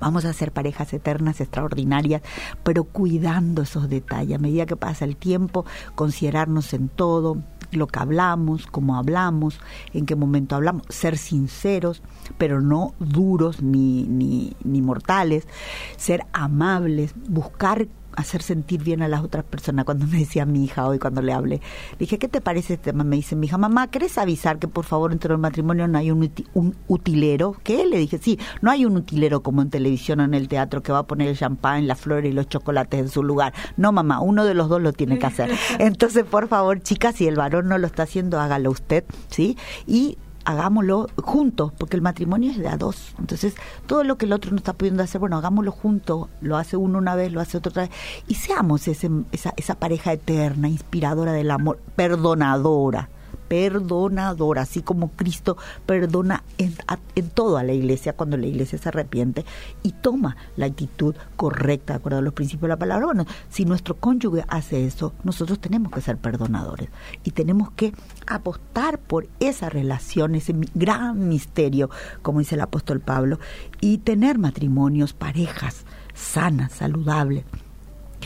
Vamos 0.00 0.26
a 0.26 0.32
ser 0.34 0.52
parejas 0.52 0.92
eternas, 0.92 1.40
extraordinarias, 1.40 2.22
pero 2.62 2.84
cuidando 2.84 3.62
esos 3.62 3.88
detalles. 3.88 4.36
A 4.36 4.38
medida 4.38 4.66
que 4.66 4.76
pasa 4.76 5.06
el 5.06 5.16
tiempo, 5.16 5.64
considerarnos 5.94 6.74
en 6.74 6.88
todo, 6.90 7.38
lo 7.72 7.86
que 7.86 7.98
hablamos, 7.98 8.66
cómo 8.66 8.96
hablamos, 8.96 9.58
en 9.92 10.06
qué 10.06 10.14
momento 10.16 10.54
hablamos, 10.54 10.82
ser 10.88 11.16
sinceros, 11.18 12.02
pero 12.38 12.60
no 12.60 12.94
duros 12.98 13.62
ni, 13.62 14.04
ni, 14.04 14.54
ni 14.64 14.82
mortales, 14.82 15.48
ser 15.96 16.26
amables, 16.32 17.14
buscar 17.28 17.88
hacer 18.16 18.42
sentir 18.42 18.82
bien 18.82 19.02
a 19.02 19.08
las 19.08 19.22
otras 19.22 19.44
personas. 19.44 19.84
Cuando 19.84 20.06
me 20.06 20.18
decía 20.18 20.44
mi 20.44 20.64
hija 20.64 20.86
hoy, 20.86 20.98
cuando 20.98 21.22
le 21.22 21.32
hablé, 21.32 21.56
le 21.56 21.98
dije, 21.98 22.18
¿qué 22.18 22.28
te 22.28 22.40
parece 22.40 22.74
este 22.74 22.90
tema? 22.90 23.04
Me 23.04 23.16
dice 23.16 23.36
mi 23.36 23.46
hija, 23.46 23.58
mamá, 23.58 23.88
¿querés 23.88 24.18
avisar 24.18 24.58
que 24.58 24.68
por 24.68 24.84
favor 24.84 25.12
entre 25.12 25.32
el 25.32 25.38
matrimonio 25.38 25.86
no 25.86 25.98
hay 25.98 26.10
un, 26.10 26.32
un 26.54 26.74
utilero? 26.88 27.56
¿Qué? 27.62 27.86
Le 27.86 27.98
dije, 27.98 28.18
sí, 28.18 28.38
no 28.62 28.70
hay 28.70 28.84
un 28.84 28.96
utilero 28.96 29.42
como 29.42 29.62
en 29.62 29.70
televisión 29.70 30.20
o 30.20 30.24
en 30.24 30.34
el 30.34 30.48
teatro 30.48 30.82
que 30.82 30.92
va 30.92 31.00
a 31.00 31.06
poner 31.06 31.28
el 31.28 31.36
champán, 31.36 31.86
las 31.86 32.00
flores 32.00 32.30
y 32.30 32.34
los 32.34 32.48
chocolates 32.48 33.00
en 33.00 33.08
su 33.08 33.22
lugar. 33.22 33.52
No, 33.76 33.92
mamá, 33.92 34.20
uno 34.20 34.44
de 34.44 34.54
los 34.54 34.68
dos 34.68 34.80
lo 34.80 34.92
tiene 34.92 35.18
que 35.18 35.26
hacer. 35.26 35.50
Entonces, 35.78 36.24
por 36.24 36.48
favor, 36.48 36.82
chicas, 36.82 37.16
si 37.16 37.26
el 37.26 37.36
varón 37.36 37.68
no 37.68 37.78
lo 37.78 37.86
está 37.86 38.04
haciendo, 38.04 38.40
hágalo 38.40 38.70
usted, 38.70 39.04
¿sí? 39.28 39.56
Y 39.86 40.18
hagámoslo 40.46 41.08
juntos, 41.22 41.72
porque 41.76 41.96
el 41.96 42.02
matrimonio 42.02 42.52
es 42.52 42.58
de 42.58 42.68
a 42.68 42.76
dos. 42.76 43.14
Entonces, 43.18 43.54
todo 43.86 44.04
lo 44.04 44.16
que 44.16 44.26
el 44.26 44.32
otro 44.32 44.52
no 44.52 44.56
está 44.56 44.72
pudiendo 44.72 45.02
hacer, 45.02 45.18
bueno, 45.18 45.36
hagámoslo 45.36 45.72
juntos, 45.72 46.28
lo 46.40 46.56
hace 46.56 46.76
uno 46.76 46.98
una 46.98 47.14
vez, 47.16 47.32
lo 47.32 47.40
hace 47.40 47.58
otro 47.58 47.70
otra 47.70 47.82
vez, 47.82 47.90
y 48.28 48.34
seamos 48.34 48.88
ese, 48.88 49.10
esa, 49.32 49.52
esa 49.56 49.74
pareja 49.74 50.12
eterna, 50.12 50.68
inspiradora 50.68 51.32
del 51.32 51.50
amor, 51.50 51.80
perdonadora, 51.96 53.10
perdonador, 53.48 54.58
así 54.58 54.82
como 54.82 55.10
Cristo 55.12 55.56
perdona 55.86 56.42
en, 56.58 56.74
en 57.14 57.30
todo 57.30 57.58
a 57.58 57.62
la 57.62 57.72
iglesia 57.72 58.14
cuando 58.14 58.36
la 58.36 58.46
iglesia 58.46 58.78
se 58.78 58.88
arrepiente 58.88 59.44
y 59.82 59.92
toma 59.92 60.36
la 60.56 60.66
actitud 60.66 61.14
correcta 61.36 61.94
de 61.94 61.98
acuerdo 61.98 62.18
a 62.18 62.22
los 62.22 62.34
principios 62.34 62.62
de 62.62 62.68
la 62.68 62.78
palabra. 62.78 63.06
Bueno, 63.06 63.26
si 63.48 63.64
nuestro 63.64 63.96
cónyuge 63.96 64.44
hace 64.48 64.86
eso, 64.86 65.12
nosotros 65.24 65.58
tenemos 65.58 65.92
que 65.92 66.00
ser 66.00 66.16
perdonadores 66.16 66.88
y 67.24 67.30
tenemos 67.30 67.70
que 67.72 67.92
apostar 68.26 68.98
por 68.98 69.28
esa 69.40 69.68
relación, 69.68 70.34
ese 70.34 70.54
gran 70.74 71.28
misterio, 71.28 71.90
como 72.22 72.40
dice 72.40 72.54
el 72.54 72.60
apóstol 72.60 73.00
Pablo, 73.00 73.38
y 73.80 73.98
tener 73.98 74.38
matrimonios, 74.38 75.12
parejas 75.12 75.84
sanas, 76.14 76.72
saludables 76.72 77.44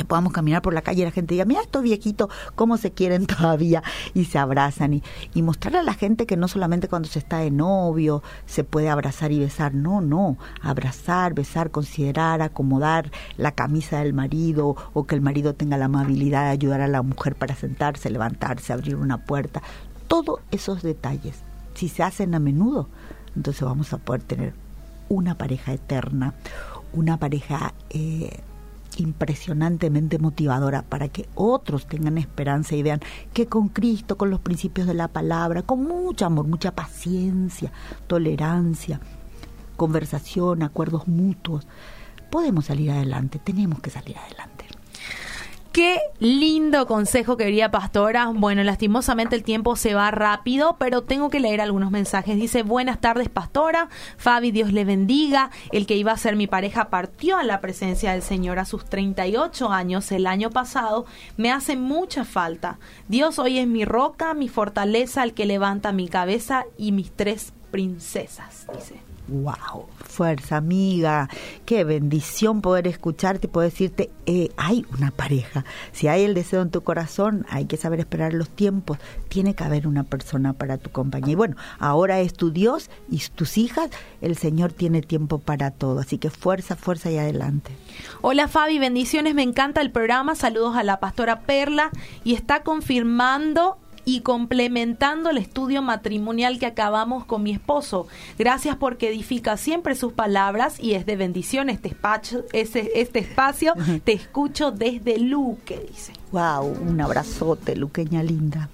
que 0.01 0.07
podamos 0.07 0.33
caminar 0.33 0.63
por 0.63 0.73
la 0.73 0.83
calle 0.83 1.03
y 1.03 1.05
la 1.05 1.11
gente 1.11 1.35
diga, 1.35 1.45
mira 1.45 1.61
estos 1.61 1.83
viejitos, 1.83 2.31
cómo 2.55 2.79
se 2.79 2.91
quieren 2.91 3.27
todavía 3.27 3.83
y 4.15 4.25
se 4.25 4.39
abrazan 4.39 4.95
y, 4.95 5.03
y 5.35 5.43
mostrarle 5.43 5.81
a 5.81 5.83
la 5.83 5.95
gente 5.95 6.27
que 6.27 6.37
no 6.37 6.49
solamente 6.49 6.89
cuando 6.89 7.09
se 7.09 7.19
está 7.19 7.39
de 7.39 7.51
novio 7.51 8.23
se 8.47 8.65
puede 8.65 8.89
abrazar 8.89 9.31
y 9.33 9.39
besar, 9.39 9.75
no, 9.75 10.01
no, 10.01 10.39
abrazar, 10.63 11.35
besar, 11.35 11.71
considerar, 11.71 12.41
acomodar 12.41 13.11
la 13.37 13.53
camisa 13.53 14.01
del 14.01 14.15
marido 14.15 14.77
o 14.95 15.07
que 15.07 15.15
el 15.15 15.21
marido 15.21 15.55
tenga 15.55 15.77
la 15.77 15.85
amabilidad 15.85 16.45
de 16.45 16.51
ayudar 16.51 16.81
a 16.81 16.89
la 16.89 17.03
mujer 17.03 17.35
para 17.35 17.55
sentarse, 17.55 18.09
levantarse, 18.11 18.73
abrir 18.73 18.97
una 18.97 19.19
puerta, 19.19 19.63
todos 20.09 20.41
esos 20.51 20.83
detalles, 20.83 21.43
si 21.75 21.89
se 21.89 22.03
hacen 22.03 22.35
a 22.35 22.39
menudo, 22.41 22.89
entonces 23.37 23.63
vamos 23.63 23.93
a 23.93 23.99
poder 23.99 24.23
tener 24.23 24.55
una 25.09 25.37
pareja 25.37 25.73
eterna, 25.73 26.35
una 26.93 27.19
pareja 27.19 27.75
eh, 27.91 28.41
impresionantemente 28.97 30.19
motivadora 30.19 30.83
para 30.83 31.09
que 31.09 31.29
otros 31.35 31.87
tengan 31.87 32.19
esperanza 32.19 32.75
y 32.75 32.83
vean 32.83 33.01
que 33.33 33.47
con 33.47 33.69
Cristo, 33.69 34.17
con 34.17 34.31
los 34.31 34.41
principios 34.41 34.87
de 34.87 34.95
la 34.95 35.09
palabra, 35.09 35.63
con 35.63 35.85
mucho 35.85 36.27
amor, 36.27 36.47
mucha 36.47 36.73
paciencia, 36.73 37.73
tolerancia, 38.07 39.01
conversación, 39.77 40.63
acuerdos 40.63 41.09
mutuos, 41.09 41.67
podemos 42.31 42.67
salir 42.67 42.91
adelante, 42.91 43.39
tenemos 43.39 43.81
que 43.81 43.91
salir 43.91 44.17
adelante. 44.19 44.67
Qué 45.73 46.01
lindo 46.19 46.89
consejo 46.89 47.37
quería 47.37 47.71
Pastora. 47.71 48.33
Bueno, 48.35 48.65
lastimosamente 48.65 49.37
el 49.37 49.45
tiempo 49.45 49.77
se 49.77 49.95
va 49.95 50.11
rápido, 50.11 50.75
pero 50.81 51.03
tengo 51.03 51.31
que 51.31 51.39
leer 51.39 51.61
algunos 51.61 51.93
mensajes. 51.93 52.35
Dice, 52.35 52.65
buenas 52.65 53.01
tardes 53.01 53.29
Pastora, 53.29 53.89
Fabi, 54.17 54.51
Dios 54.51 54.73
le 54.73 54.85
bendiga. 54.85 55.51
El 55.71 55.87
que 55.87 55.95
iba 55.95 56.11
a 56.11 56.17
ser 56.17 56.35
mi 56.35 56.49
pareja 56.49 56.91
partió 56.91 57.37
a 57.37 57.45
la 57.45 57.61
presencia 57.61 58.11
del 58.11 58.23
Señor 58.23 58.59
a 58.59 58.65
sus 58.65 58.85
38 58.85 59.71
años 59.71 60.11
el 60.11 60.27
año 60.27 60.51
pasado. 60.51 61.07
Me 61.37 61.53
hace 61.53 61.77
mucha 61.77 62.25
falta. 62.25 62.81
Dios 63.07 63.39
hoy 63.39 63.61
es 63.61 63.69
mi 63.69 63.85
roca, 63.85 64.35
mi 64.35 64.49
fortaleza, 64.49 65.23
el 65.23 65.35
que 65.35 65.47
levanta 65.47 65.93
mi 65.93 66.09
cabeza 66.09 66.65
y 66.79 66.91
mis 66.91 67.13
tres 67.13 67.53
princesas, 67.71 68.67
dice 68.75 69.10
wow, 69.31 69.87
fuerza 70.05 70.57
amiga, 70.57 71.29
qué 71.65 71.85
bendición 71.85 72.61
poder 72.61 72.87
escucharte 72.87 73.47
y 73.47 73.51
poder 73.51 73.71
decirte, 73.71 74.11
eh, 74.27 74.51
hay 74.57 74.85
una 74.97 75.11
pareja. 75.11 75.65
Si 75.93 76.09
hay 76.09 76.25
el 76.25 76.35
deseo 76.35 76.63
en 76.63 76.71
tu 76.71 76.83
corazón, 76.83 77.47
hay 77.49 77.67
que 77.67 77.77
saber 77.77 78.01
esperar 78.01 78.35
los 78.35 78.49
tiempos. 78.51 78.99
Tiene 79.29 79.55
que 79.55 79.65
haber 79.65 79.87
una 79.87 80.05
persona 80.05 80.53
para 80.53 80.79
tu 80.79 80.91
compañía. 80.91 81.33
Y 81.33 81.37
bueno, 81.37 81.57
ahora 81.79 82.21
es 82.21 82.35
tu 82.35 82.51
Dios 82.51 82.91
y 83.09 83.21
tus 83.35 83.57
hijas, 83.57 83.91
el 84.21 84.37
Señor 84.37 84.73
tiene 84.73 85.03
tiempo 85.03 85.39
para 85.39 85.71
todo. 85.71 86.01
Así 86.01 86.19
que 86.19 86.31
fuerza, 86.31 86.77
fuerza 86.77 87.11
y 87.11 87.19
adelante. 87.19 87.73
Hola 88.21 88.49
Fabi, 88.49 88.79
bendiciones, 88.79 89.35
me 89.35 89.43
encanta 89.43 89.81
el 89.81 89.91
programa. 89.91 90.35
Saludos 90.35 90.77
a 90.77 90.83
la 90.83 91.01
pastora 91.01 91.41
Perla 91.41 91.91
y 92.25 92.35
está 92.35 92.63
confirmando 92.63 93.79
y 94.05 94.21
complementando 94.21 95.31
el 95.31 95.39
estudio 95.39 95.83
matrimonial 95.83 96.59
que 96.59 96.67
acabamos 96.67 97.25
con 97.25 97.43
mi 97.43 97.53
esposo. 97.53 98.07
Gracias 98.39 98.77
porque 98.77 99.09
edifica 99.09 99.57
siempre 99.57 99.95
sus 99.95 100.13
palabras 100.13 100.81
y 100.81 100.95
es 100.95 101.07
de 101.07 101.17
bendición 101.17 101.71
este 101.71 101.89
espacio. 101.89 102.45
Este, 102.53 103.01
este 103.01 103.21
espacio 103.21 103.75
te 104.05 104.13
escucho 104.13 104.71
desde 104.71 105.19
Luque, 105.19 105.87
dice. 105.89 106.13
Wow, 106.33 106.77
un 106.89 107.01
abrazote, 107.01 107.77
Luqueña 107.77 108.23
linda. 108.23 108.69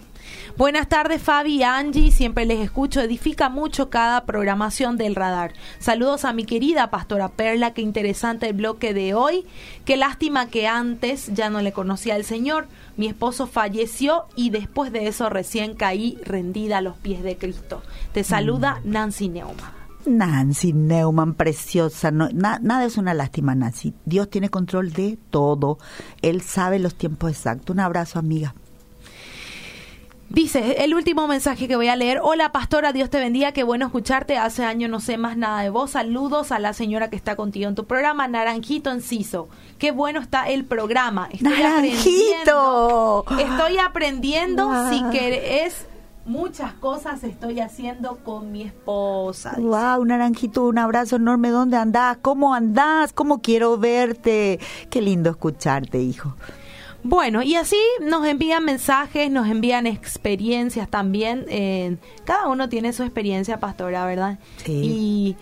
Buenas 0.56 0.88
tardes, 0.88 1.20
Fabi 1.20 1.56
y 1.56 1.62
Angie. 1.64 2.10
Siempre 2.10 2.46
les 2.46 2.60
escucho. 2.60 3.02
Edifica 3.02 3.50
mucho 3.50 3.90
cada 3.90 4.24
programación 4.24 4.96
del 4.96 5.14
radar. 5.14 5.52
Saludos 5.80 6.24
a 6.24 6.32
mi 6.32 6.46
querida 6.46 6.88
pastora 6.88 7.28
Perla. 7.28 7.74
Qué 7.74 7.82
interesante 7.82 8.48
el 8.48 8.54
bloque 8.54 8.94
de 8.94 9.12
hoy. 9.12 9.44
Qué 9.84 9.98
lástima 9.98 10.48
que 10.48 10.66
antes 10.66 11.26
ya 11.34 11.50
no 11.50 11.60
le 11.60 11.72
conocía 11.72 12.14
al 12.14 12.24
Señor. 12.24 12.68
Mi 12.96 13.06
esposo 13.06 13.46
falleció 13.46 14.24
y 14.34 14.48
después 14.48 14.92
de 14.92 15.08
eso 15.08 15.28
recién 15.28 15.74
caí 15.74 16.18
rendida 16.24 16.78
a 16.78 16.80
los 16.80 16.96
pies 16.96 17.22
de 17.22 17.36
Cristo. 17.36 17.82
Te 18.12 18.24
saluda 18.24 18.80
mm. 18.82 18.90
Nancy 18.90 19.28
Neumann. 19.28 19.72
Nancy 20.06 20.72
Neumann, 20.72 21.34
preciosa. 21.34 22.10
No, 22.10 22.30
nada 22.30 22.86
es 22.86 22.96
una 22.96 23.12
lástima, 23.12 23.54
Nancy. 23.54 23.92
Dios 24.06 24.30
tiene 24.30 24.48
control 24.48 24.94
de 24.94 25.18
todo. 25.28 25.76
Él 26.22 26.40
sabe 26.40 26.78
los 26.78 26.94
tiempos 26.94 27.30
exactos. 27.32 27.74
Un 27.74 27.80
abrazo, 27.80 28.18
amiga. 28.18 28.54
Dice, 30.28 30.84
el 30.84 30.94
último 30.94 31.28
mensaje 31.28 31.68
que 31.68 31.76
voy 31.76 31.88
a 31.88 31.96
leer. 31.96 32.20
Hola 32.22 32.50
pastora, 32.50 32.92
Dios 32.92 33.10
te 33.10 33.18
bendiga, 33.18 33.52
qué 33.52 33.62
bueno 33.62 33.86
escucharte. 33.86 34.36
Hace 34.36 34.64
años 34.64 34.90
no 34.90 35.00
sé 35.00 35.18
más 35.18 35.36
nada 35.36 35.62
de 35.62 35.70
vos. 35.70 35.92
Saludos 35.92 36.52
a 36.52 36.58
la 36.58 36.72
señora 36.72 37.10
que 37.10 37.16
está 37.16 37.36
contigo 37.36 37.68
en 37.68 37.74
tu 37.74 37.86
programa, 37.86 38.26
Naranjito 38.26 38.90
Enciso. 38.90 39.48
Qué 39.78 39.92
bueno 39.92 40.20
está 40.20 40.48
el 40.48 40.64
programa. 40.64 41.28
Estoy 41.30 41.50
Naranjito. 41.50 43.24
Aprendiendo, 43.24 43.24
estoy 43.38 43.78
aprendiendo 43.78 44.90
si 44.90 45.02
querés 45.10 45.86
muchas 46.26 46.72
cosas 46.74 47.22
estoy 47.22 47.60
haciendo 47.60 48.18
con 48.24 48.52
mi 48.52 48.62
esposa. 48.62 49.54
Wow, 49.58 50.04
Naranjito, 50.04 50.64
un 50.64 50.78
abrazo 50.78 51.16
enorme. 51.16 51.50
¿Dónde 51.50 51.76
andás? 51.76 52.18
¿Cómo 52.20 52.52
andás? 52.52 53.12
¿Cómo 53.12 53.40
quiero 53.40 53.78
verte? 53.78 54.58
Qué 54.90 55.00
lindo 55.00 55.30
escucharte, 55.30 56.00
hijo. 56.00 56.34
Bueno, 57.08 57.40
y 57.40 57.54
así 57.54 57.78
nos 58.00 58.26
envían 58.26 58.64
mensajes, 58.64 59.30
nos 59.30 59.46
envían 59.46 59.86
experiencias 59.86 60.88
también. 60.88 61.46
Eh, 61.48 61.98
cada 62.24 62.48
uno 62.48 62.68
tiene 62.68 62.92
su 62.92 63.04
experiencia 63.04 63.60
pastora, 63.60 64.04
¿verdad? 64.06 64.40
Sí. 64.56 64.72
Y 64.72 65.36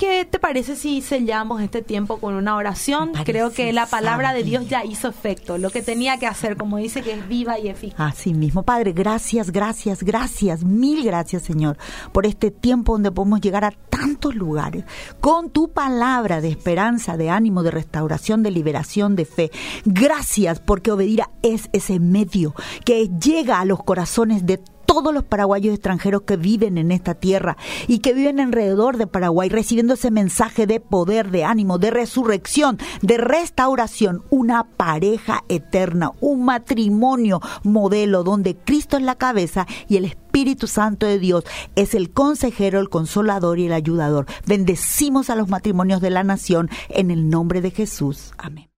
¿Qué 0.00 0.24
te 0.24 0.38
parece 0.38 0.76
si 0.76 1.02
sellamos 1.02 1.60
este 1.60 1.82
tiempo 1.82 2.16
con 2.20 2.32
una 2.32 2.56
oración? 2.56 3.12
Creo 3.26 3.50
que 3.52 3.70
la 3.74 3.84
palabra 3.84 4.32
de 4.32 4.42
Dios 4.42 4.66
ya 4.66 4.82
hizo 4.82 5.08
efecto, 5.08 5.58
lo 5.58 5.68
que 5.68 5.82
tenía 5.82 6.16
que 6.16 6.26
hacer, 6.26 6.56
como 6.56 6.78
dice 6.78 7.02
que 7.02 7.12
es 7.12 7.28
viva 7.28 7.58
y 7.58 7.68
eficaz. 7.68 8.00
Así 8.14 8.32
mismo, 8.32 8.62
Padre, 8.62 8.94
gracias, 8.94 9.50
gracias, 9.52 10.02
gracias, 10.02 10.64
mil 10.64 11.04
gracias, 11.04 11.42
Señor, 11.42 11.76
por 12.12 12.24
este 12.24 12.50
tiempo 12.50 12.94
donde 12.94 13.12
podemos 13.12 13.42
llegar 13.42 13.62
a 13.62 13.72
tantos 13.90 14.34
lugares 14.34 14.84
con 15.20 15.50
tu 15.50 15.68
palabra 15.68 16.40
de 16.40 16.48
esperanza, 16.48 17.18
de 17.18 17.28
ánimo, 17.28 17.62
de 17.62 17.70
restauración, 17.70 18.42
de 18.42 18.52
liberación, 18.52 19.16
de 19.16 19.26
fe. 19.26 19.50
Gracias 19.84 20.60
porque 20.60 20.92
obedir 20.92 21.24
es 21.42 21.68
ese 21.74 22.00
medio 22.00 22.54
que 22.86 23.10
llega 23.22 23.60
a 23.60 23.66
los 23.66 23.82
corazones 23.82 24.46
de 24.46 24.62
todos 24.90 25.14
los 25.14 25.22
paraguayos 25.22 25.72
extranjeros 25.72 26.22
que 26.22 26.36
viven 26.36 26.76
en 26.76 26.90
esta 26.90 27.14
tierra 27.14 27.56
y 27.86 28.00
que 28.00 28.12
viven 28.12 28.40
alrededor 28.40 28.96
de 28.96 29.06
Paraguay, 29.06 29.48
recibiendo 29.48 29.94
ese 29.94 30.10
mensaje 30.10 30.66
de 30.66 30.80
poder, 30.80 31.30
de 31.30 31.44
ánimo, 31.44 31.78
de 31.78 31.92
resurrección, 31.92 32.76
de 33.00 33.16
restauración, 33.16 34.24
una 34.30 34.64
pareja 34.64 35.44
eterna, 35.48 36.10
un 36.20 36.44
matrimonio 36.44 37.40
modelo 37.62 38.24
donde 38.24 38.56
Cristo 38.56 38.96
es 38.96 39.04
la 39.04 39.14
cabeza 39.14 39.64
y 39.86 39.96
el 39.96 40.06
Espíritu 40.06 40.66
Santo 40.66 41.06
de 41.06 41.20
Dios 41.20 41.44
es 41.76 41.94
el 41.94 42.10
consejero, 42.10 42.80
el 42.80 42.88
consolador 42.88 43.60
y 43.60 43.66
el 43.66 43.72
ayudador. 43.72 44.26
Bendecimos 44.44 45.30
a 45.30 45.36
los 45.36 45.48
matrimonios 45.48 46.00
de 46.00 46.10
la 46.10 46.24
nación 46.24 46.68
en 46.88 47.12
el 47.12 47.30
nombre 47.30 47.60
de 47.60 47.70
Jesús. 47.70 48.32
Amén. 48.38 48.69